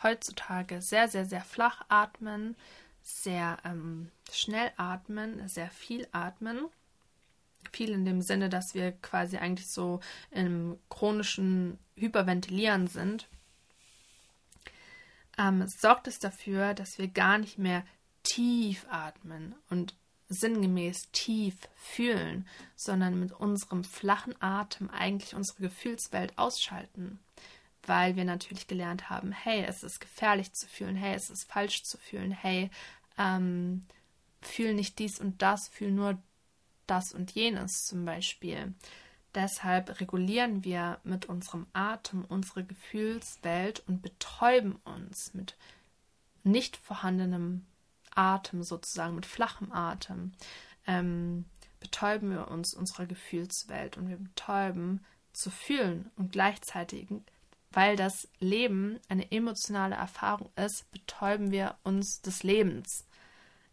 heutzutage 0.00 0.80
sehr, 0.80 1.08
sehr, 1.08 1.24
sehr 1.24 1.40
flach 1.40 1.84
atmen, 1.88 2.54
sehr 3.02 3.58
ähm, 3.64 4.12
schnell 4.30 4.70
atmen, 4.76 5.48
sehr 5.48 5.70
viel 5.70 6.06
atmen. 6.12 6.66
Viel 7.72 7.90
in 7.90 8.04
dem 8.04 8.22
Sinne, 8.22 8.48
dass 8.48 8.76
wir 8.76 8.92
quasi 8.92 9.38
eigentlich 9.38 9.66
so 9.66 9.98
im 10.30 10.78
chronischen 10.88 11.80
Hyperventilieren 11.96 12.86
sind. 12.86 13.26
Ähm, 15.36 15.66
sorgt 15.66 16.06
es 16.06 16.20
dafür, 16.20 16.74
dass 16.74 16.96
wir 16.96 17.08
gar 17.08 17.38
nicht 17.38 17.58
mehr 17.58 17.84
tief 18.22 18.86
atmen 18.88 19.56
und 19.68 19.96
sinngemäß 20.34 21.10
tief 21.12 21.56
fühlen, 21.74 22.46
sondern 22.76 23.18
mit 23.18 23.32
unserem 23.32 23.84
flachen 23.84 24.34
Atem 24.40 24.90
eigentlich 24.90 25.34
unsere 25.34 25.62
Gefühlswelt 25.62 26.36
ausschalten 26.36 27.18
weil 27.86 28.16
wir 28.16 28.24
natürlich 28.24 28.66
gelernt 28.66 29.10
haben, 29.10 29.32
hey, 29.32 29.64
es 29.64 29.82
ist 29.82 30.00
gefährlich 30.00 30.52
zu 30.52 30.66
fühlen, 30.66 30.96
hey, 30.96 31.14
es 31.14 31.30
ist 31.30 31.50
falsch 31.50 31.82
zu 31.82 31.98
fühlen, 31.98 32.30
hey, 32.30 32.70
ähm, 33.18 33.86
fühl 34.40 34.74
nicht 34.74 34.98
dies 34.98 35.18
und 35.18 35.42
das, 35.42 35.68
fühl 35.68 35.90
nur 35.90 36.18
das 36.86 37.12
und 37.12 37.30
jenes 37.32 37.84
zum 37.84 38.04
Beispiel. 38.04 38.74
Deshalb 39.34 40.00
regulieren 40.00 40.64
wir 40.64 41.00
mit 41.02 41.26
unserem 41.26 41.66
Atem 41.72 42.24
unsere 42.24 42.64
Gefühlswelt 42.64 43.82
und 43.88 44.00
betäuben 44.00 44.76
uns 44.84 45.34
mit 45.34 45.56
nicht 46.44 46.76
vorhandenem 46.76 47.66
Atem 48.14 48.62
sozusagen, 48.62 49.14
mit 49.14 49.26
flachem 49.26 49.72
Atem. 49.72 50.32
Ähm, 50.86 51.44
betäuben 51.80 52.30
wir 52.30 52.48
uns 52.48 52.74
unserer 52.74 53.06
Gefühlswelt 53.06 53.96
und 53.96 54.08
wir 54.08 54.16
betäuben 54.16 55.04
zu 55.32 55.50
fühlen 55.50 56.10
und 56.16 56.32
gleichzeitig, 56.32 57.08
weil 57.70 57.96
das 57.96 58.28
Leben 58.38 59.00
eine 59.08 59.30
emotionale 59.32 59.96
Erfahrung 59.96 60.50
ist, 60.56 60.90
betäuben 60.92 61.50
wir 61.50 61.76
uns 61.82 62.22
des 62.22 62.42
Lebens. 62.42 63.06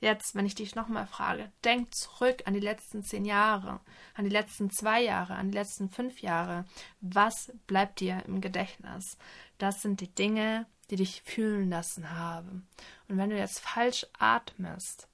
Jetzt, 0.01 0.33
wenn 0.33 0.47
ich 0.47 0.55
dich 0.55 0.73
nochmal 0.73 1.05
frage, 1.05 1.51
denk 1.63 1.93
zurück 1.93 2.41
an 2.45 2.55
die 2.55 2.59
letzten 2.59 3.03
zehn 3.03 3.23
Jahre, 3.23 3.79
an 4.15 4.23
die 4.23 4.31
letzten 4.31 4.71
zwei 4.71 5.03
Jahre, 5.03 5.35
an 5.35 5.51
die 5.51 5.57
letzten 5.57 5.89
fünf 5.89 6.21
Jahre. 6.21 6.65
Was 7.01 7.53
bleibt 7.67 7.99
dir 7.99 8.23
im 8.25 8.41
Gedächtnis? 8.41 9.15
Das 9.59 9.83
sind 9.83 10.01
die 10.01 10.13
Dinge, 10.13 10.65
die 10.91 10.97
dich 10.97 11.21
fühlen 11.23 11.69
lassen 11.69 12.11
haben. 12.11 12.67
Und 13.07 13.17
wenn 13.17 13.29
du 13.29 13.37
jetzt 13.37 13.59
falsch 13.59 14.05
atmest 14.19 15.07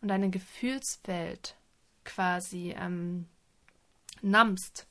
und 0.00 0.08
deine 0.08 0.30
Gefühlswelt 0.30 1.54
quasi 2.04 2.74
ähm, 2.76 3.26
nammst, 4.22 4.86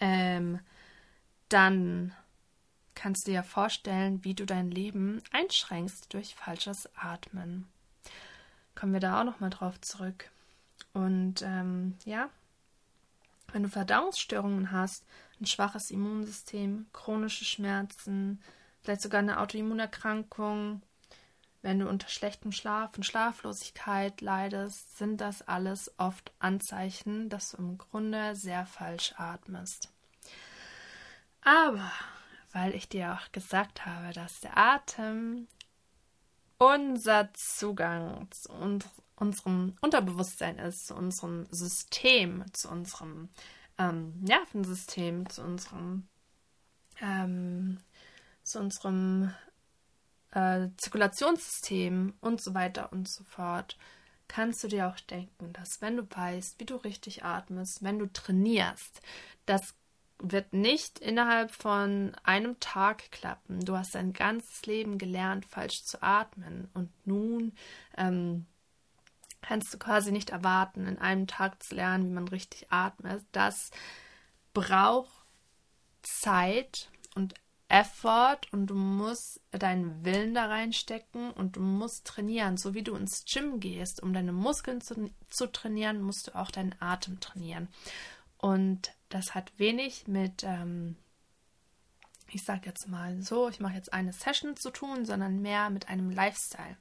ähm, 0.00 0.58
dann 1.48 2.14
kannst 2.94 3.26
du 3.26 3.30
dir 3.30 3.42
vorstellen, 3.42 4.24
wie 4.24 4.34
du 4.34 4.46
dein 4.46 4.70
Leben 4.70 5.22
einschränkst 5.30 6.12
durch 6.12 6.34
falsches 6.34 6.88
Atmen 6.96 7.68
kommen 8.74 8.92
wir 8.92 9.00
da 9.00 9.20
auch 9.20 9.24
nochmal 9.24 9.50
drauf 9.50 9.80
zurück. 9.80 10.30
Und 10.92 11.42
ähm, 11.42 11.96
ja, 12.04 12.28
wenn 13.52 13.62
du 13.62 13.68
Verdauungsstörungen 13.68 14.72
hast, 14.72 15.04
ein 15.40 15.46
schwaches 15.46 15.90
Immunsystem, 15.90 16.86
chronische 16.92 17.44
Schmerzen, 17.44 18.42
vielleicht 18.82 19.02
sogar 19.02 19.20
eine 19.20 19.40
Autoimmunerkrankung, 19.40 20.82
wenn 21.62 21.78
du 21.78 21.88
unter 21.88 22.08
schlechtem 22.08 22.50
Schlaf 22.50 22.96
und 22.96 23.04
Schlaflosigkeit 23.04 24.20
leidest, 24.20 24.98
sind 24.98 25.20
das 25.20 25.46
alles 25.46 25.92
oft 25.98 26.32
Anzeichen, 26.40 27.28
dass 27.28 27.52
du 27.52 27.58
im 27.58 27.78
Grunde 27.78 28.34
sehr 28.34 28.66
falsch 28.66 29.14
atmest. 29.16 29.92
Aber 31.42 31.90
weil 32.52 32.74
ich 32.74 32.88
dir 32.88 33.14
auch 33.14 33.32
gesagt 33.32 33.86
habe, 33.86 34.12
dass 34.12 34.40
der 34.40 34.56
Atem 34.56 35.46
unser 36.58 37.32
Zugang 37.34 38.28
zu 38.30 38.52
uns, 38.52 38.86
unserem 39.16 39.76
Unterbewusstsein 39.80 40.58
ist, 40.58 40.86
zu 40.86 40.94
unserem 40.94 41.46
System, 41.50 42.44
zu 42.52 42.68
unserem 42.68 43.30
ähm, 43.78 44.14
Nervensystem, 44.20 45.28
zu 45.28 45.42
unserem, 45.42 46.06
ähm, 47.00 47.78
zu 48.52 48.60
unserem 48.60 49.34
äh, 50.32 50.68
Zirkulationssystem 50.76 52.14
und 52.20 52.40
so 52.40 52.54
weiter 52.54 52.92
und 52.92 53.08
so 53.08 53.24
fort, 53.24 53.76
kannst 54.28 54.64
du 54.64 54.68
dir 54.68 54.88
auch 54.88 55.00
denken, 55.00 55.52
dass 55.52 55.80
wenn 55.80 55.96
du 55.96 56.06
weißt, 56.08 56.58
wie 56.58 56.64
du 56.64 56.76
richtig 56.76 57.24
atmest, 57.24 57.82
wenn 57.82 57.98
du 57.98 58.06
trainierst, 58.06 59.02
das 59.46 59.74
wird 60.18 60.52
nicht 60.52 61.00
innerhalb 61.00 61.50
von 61.50 62.14
einem 62.22 62.58
Tag 62.60 63.10
klappen. 63.10 63.64
Du 63.64 63.76
hast 63.76 63.94
dein 63.94 64.12
ganzes 64.12 64.64
Leben 64.66 64.96
gelernt, 64.96 65.44
falsch 65.44 65.82
zu 65.84 66.00
atmen. 66.02 66.70
Und 66.74 66.90
nun 67.04 67.52
ähm, 67.96 68.46
kannst 69.40 69.74
du 69.74 69.78
quasi 69.78 70.12
nicht 70.12 70.30
erwarten, 70.30 70.86
in 70.86 70.98
einem 70.98 71.26
Tag 71.26 71.60
zu 71.62 71.74
lernen, 71.74 72.06
wie 72.06 72.14
man 72.14 72.28
richtig 72.28 72.70
atmet. 72.70 73.24
Das 73.32 73.72
braucht 74.54 75.26
Zeit 76.02 76.88
und 77.14 77.34
Effort 77.72 78.40
und 78.50 78.66
du 78.66 78.74
musst 78.74 79.40
deinen 79.50 80.04
Willen 80.04 80.34
da 80.34 80.44
reinstecken 80.44 81.30
und 81.30 81.56
du 81.56 81.60
musst 81.60 82.06
trainieren. 82.06 82.58
So 82.58 82.74
wie 82.74 82.82
du 82.82 82.94
ins 82.94 83.24
Gym 83.24 83.60
gehst, 83.60 84.02
um 84.02 84.12
deine 84.12 84.32
Muskeln 84.32 84.82
zu, 84.82 85.10
zu 85.30 85.50
trainieren, 85.50 86.02
musst 86.02 86.28
du 86.28 86.34
auch 86.36 86.50
deinen 86.50 86.74
Atem 86.80 87.18
trainieren. 87.18 87.68
Und 88.36 88.92
das 89.08 89.34
hat 89.34 89.58
wenig 89.58 90.06
mit, 90.06 90.44
ähm, 90.44 90.96
ich 92.30 92.44
sage 92.44 92.66
jetzt 92.66 92.88
mal 92.88 93.22
so, 93.22 93.48
ich 93.48 93.58
mache 93.58 93.74
jetzt 93.74 93.94
eine 93.94 94.12
Session 94.12 94.54
zu 94.54 94.70
tun, 94.70 95.06
sondern 95.06 95.40
mehr 95.40 95.70
mit 95.70 95.88
einem 95.88 96.10
Lifestyle. 96.10 96.76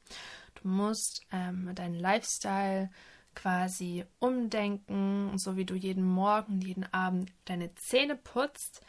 Du 0.62 0.68
musst 0.68 1.22
ähm, 1.32 1.74
deinen 1.74 1.96
Lifestyle 1.96 2.90
quasi 3.34 4.04
umdenken, 4.20 5.38
so 5.38 5.56
wie 5.56 5.66
du 5.66 5.74
jeden 5.74 6.04
Morgen, 6.04 6.60
jeden 6.60 6.92
Abend 6.94 7.32
deine 7.46 7.74
Zähne 7.76 8.18
putzt, 8.18 8.82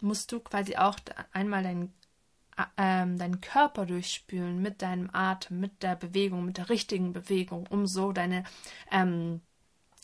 musst 0.00 0.32
du 0.32 0.40
quasi 0.40 0.76
auch 0.76 0.96
einmal 1.32 1.62
deinen 1.62 1.94
ähm, 2.76 3.18
deinen 3.18 3.40
Körper 3.40 3.86
durchspülen 3.86 4.60
mit 4.60 4.82
deinem 4.82 5.10
Atem, 5.12 5.60
mit 5.60 5.82
der 5.82 5.96
Bewegung, 5.96 6.44
mit 6.44 6.58
der 6.58 6.68
richtigen 6.68 7.12
Bewegung, 7.12 7.66
um 7.68 7.86
so 7.86 8.12
deine 8.12 8.44
ähm, 8.90 9.40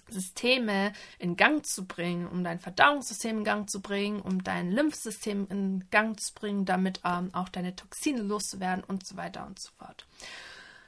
Systeme 0.09 0.92
in 1.18 1.36
Gang 1.36 1.64
zu 1.64 1.86
bringen, 1.86 2.28
um 2.28 2.45
dein 2.45 2.61
Verdauungssystem 2.61 3.38
in 3.38 3.45
Gang 3.45 3.70
zu 3.70 3.80
bringen, 3.80 4.20
um 4.20 4.45
dein 4.45 4.70
Lymphsystem 4.70 5.47
in 5.51 5.88
Gang 5.90 6.20
zu 6.20 6.34
bringen, 6.34 6.64
damit 6.64 7.01
ähm, 7.05 7.30
auch 7.32 7.49
deine 7.49 7.74
Toxine 7.74 8.22
loszuwerden 8.22 8.84
und 8.84 9.07
so 9.07 9.16
weiter 9.16 9.47
und 9.47 9.59
so 9.59 9.70
fort. 9.78 10.07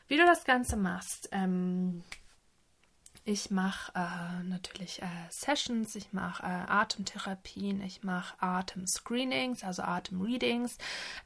Wie 0.09 0.17
du 0.17 0.25
das 0.25 0.45
Ganze 0.45 0.77
machst, 0.77 1.29
ähm, 1.33 2.05
ich 3.27 3.51
mache 3.51 3.93
äh, 3.97 4.43
natürlich 4.45 5.03
äh, 5.03 5.07
Sessions, 5.31 5.97
ich 5.97 6.13
mache 6.13 6.45
äh, 6.45 6.47
Atemtherapien, 6.47 7.83
ich 7.83 8.05
mache 8.05 8.41
Atemscreenings, 8.41 9.65
also 9.65 9.83
Atemreadings. 9.83 10.79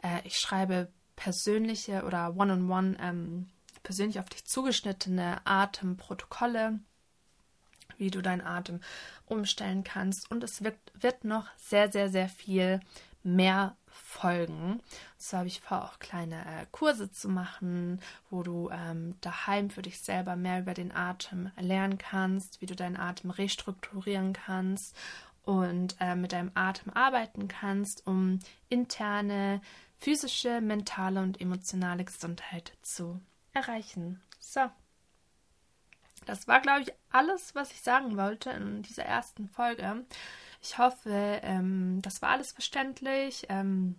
Äh, 0.02 0.20
ich 0.24 0.38
schreibe 0.38 0.88
persönliche 1.14 2.04
oder 2.04 2.34
One-on-One 2.36 2.96
-on 2.96 2.96
-one, 2.96 3.02
ähm, 3.02 3.50
persönlich 3.82 4.18
auf 4.18 4.30
dich 4.30 4.46
zugeschnittene 4.46 5.42
Atemprotokolle 5.44 6.80
wie 7.98 8.10
du 8.10 8.22
deinen 8.22 8.40
Atem 8.40 8.80
umstellen 9.26 9.84
kannst. 9.84 10.30
Und 10.30 10.42
es 10.42 10.64
wird, 10.64 10.78
wird 10.94 11.24
noch 11.24 11.48
sehr, 11.58 11.92
sehr, 11.92 12.08
sehr 12.08 12.30
viel 12.30 12.80
mehr 13.22 13.76
folgen. 14.00 14.80
So 15.16 15.38
habe 15.38 15.48
ich 15.48 15.60
vor, 15.60 15.84
auch 15.84 15.98
kleine 15.98 16.40
äh, 16.40 16.66
Kurse 16.70 17.10
zu 17.10 17.28
machen, 17.28 18.00
wo 18.30 18.42
du 18.42 18.70
ähm, 18.70 19.14
daheim 19.20 19.70
für 19.70 19.82
dich 19.82 20.00
selber 20.00 20.36
mehr 20.36 20.60
über 20.60 20.74
den 20.74 20.94
Atem 20.94 21.50
lernen 21.58 21.98
kannst, 21.98 22.60
wie 22.60 22.66
du 22.66 22.74
deinen 22.74 22.96
Atem 22.96 23.30
restrukturieren 23.30 24.32
kannst 24.32 24.96
und 25.42 25.96
äh, 26.00 26.14
mit 26.16 26.32
deinem 26.32 26.50
Atem 26.54 26.92
arbeiten 26.92 27.48
kannst, 27.48 28.06
um 28.06 28.40
interne 28.68 29.60
physische, 29.98 30.60
mentale 30.60 31.20
und 31.20 31.40
emotionale 31.40 32.04
Gesundheit 32.04 32.72
zu 32.82 33.20
erreichen. 33.52 34.22
So. 34.38 34.70
Das 36.26 36.46
war, 36.46 36.60
glaube 36.60 36.82
ich, 36.82 36.92
alles, 37.10 37.54
was 37.54 37.70
ich 37.72 37.80
sagen 37.80 38.16
wollte 38.16 38.50
in 38.50 38.82
dieser 38.82 39.04
ersten 39.04 39.48
Folge. 39.48 40.04
Ich 40.60 40.78
hoffe, 40.78 41.40
ähm, 41.42 42.00
das 42.02 42.22
war 42.22 42.30
alles 42.30 42.52
verständlich. 42.52 43.46
Ähm, 43.48 43.96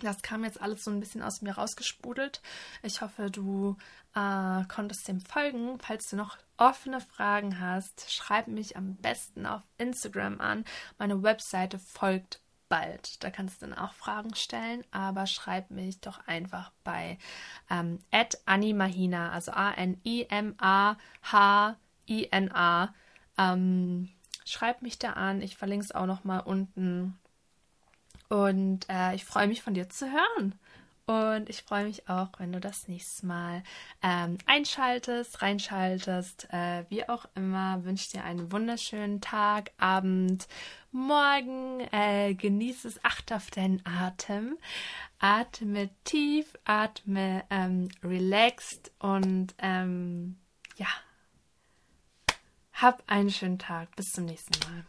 das 0.00 0.22
kam 0.22 0.44
jetzt 0.44 0.60
alles 0.60 0.84
so 0.84 0.90
ein 0.90 1.00
bisschen 1.00 1.22
aus 1.22 1.42
mir 1.42 1.54
rausgesprudelt. 1.54 2.42
Ich 2.82 3.00
hoffe, 3.00 3.30
du 3.30 3.76
äh, 4.14 4.64
konntest 4.68 5.06
dem 5.08 5.20
folgen. 5.20 5.78
Falls 5.80 6.10
du 6.10 6.16
noch 6.16 6.36
offene 6.56 7.00
Fragen 7.00 7.60
hast, 7.60 8.12
schreib 8.12 8.48
mich 8.48 8.76
am 8.76 8.96
besten 8.96 9.46
auf 9.46 9.62
Instagram 9.78 10.40
an. 10.40 10.64
Meine 10.98 11.22
Webseite 11.22 11.78
folgt 11.78 12.40
bald. 12.68 13.22
Da 13.22 13.30
kannst 13.30 13.62
du 13.62 13.66
dann 13.66 13.78
auch 13.78 13.92
Fragen 13.92 14.34
stellen, 14.34 14.84
aber 14.90 15.26
schreib 15.26 15.70
mich 15.70 16.00
doch 16.00 16.26
einfach 16.26 16.72
bei 16.82 17.18
ähm, 17.70 18.00
@animahina, 18.46 19.30
also 19.30 19.52
A 19.52 19.72
N 19.72 20.00
I 20.04 20.26
M 20.28 20.54
A 20.58 20.96
H 21.22 21.76
I 22.08 22.28
N 22.30 22.52
A. 22.52 22.94
Ähm, 23.36 24.10
schreib 24.44 24.82
mich 24.82 24.98
da 24.98 25.12
an. 25.12 25.42
Ich 25.42 25.56
verlinke 25.56 25.84
es 25.84 25.94
auch 25.94 26.06
noch 26.06 26.24
mal 26.24 26.40
unten. 26.40 27.18
Und 28.28 28.86
äh, 28.88 29.14
ich 29.14 29.24
freue 29.24 29.48
mich 29.48 29.62
von 29.62 29.74
dir 29.74 29.88
zu 29.88 30.10
hören. 30.10 30.54
Und 31.06 31.50
ich 31.50 31.62
freue 31.62 31.84
mich 31.84 32.08
auch, 32.08 32.30
wenn 32.38 32.52
du 32.52 32.60
das 32.60 32.88
nächste 32.88 33.26
Mal 33.26 33.62
ähm, 34.02 34.38
einschaltest, 34.46 35.42
reinschaltest, 35.42 36.48
äh, 36.50 36.84
wie 36.88 37.06
auch 37.06 37.26
immer. 37.34 37.84
Wünsche 37.84 38.12
dir 38.12 38.24
einen 38.24 38.50
wunderschönen 38.50 39.20
Tag, 39.20 39.72
Abend, 39.76 40.48
Morgen. 40.92 41.80
Äh, 41.92 42.34
genieße 42.34 42.88
es, 42.88 43.04
achte 43.04 43.36
auf 43.36 43.50
deinen 43.50 43.84
Atem. 43.84 44.56
Atme 45.18 45.90
tief, 46.04 46.54
atme 46.64 47.44
ähm, 47.50 47.88
relaxed 48.02 48.90
und 48.98 49.54
ähm, 49.58 50.36
ja, 50.76 50.88
hab 52.74 53.02
einen 53.06 53.30
schönen 53.30 53.58
Tag. 53.58 53.94
Bis 53.96 54.12
zum 54.12 54.24
nächsten 54.24 54.58
Mal. 54.68 54.84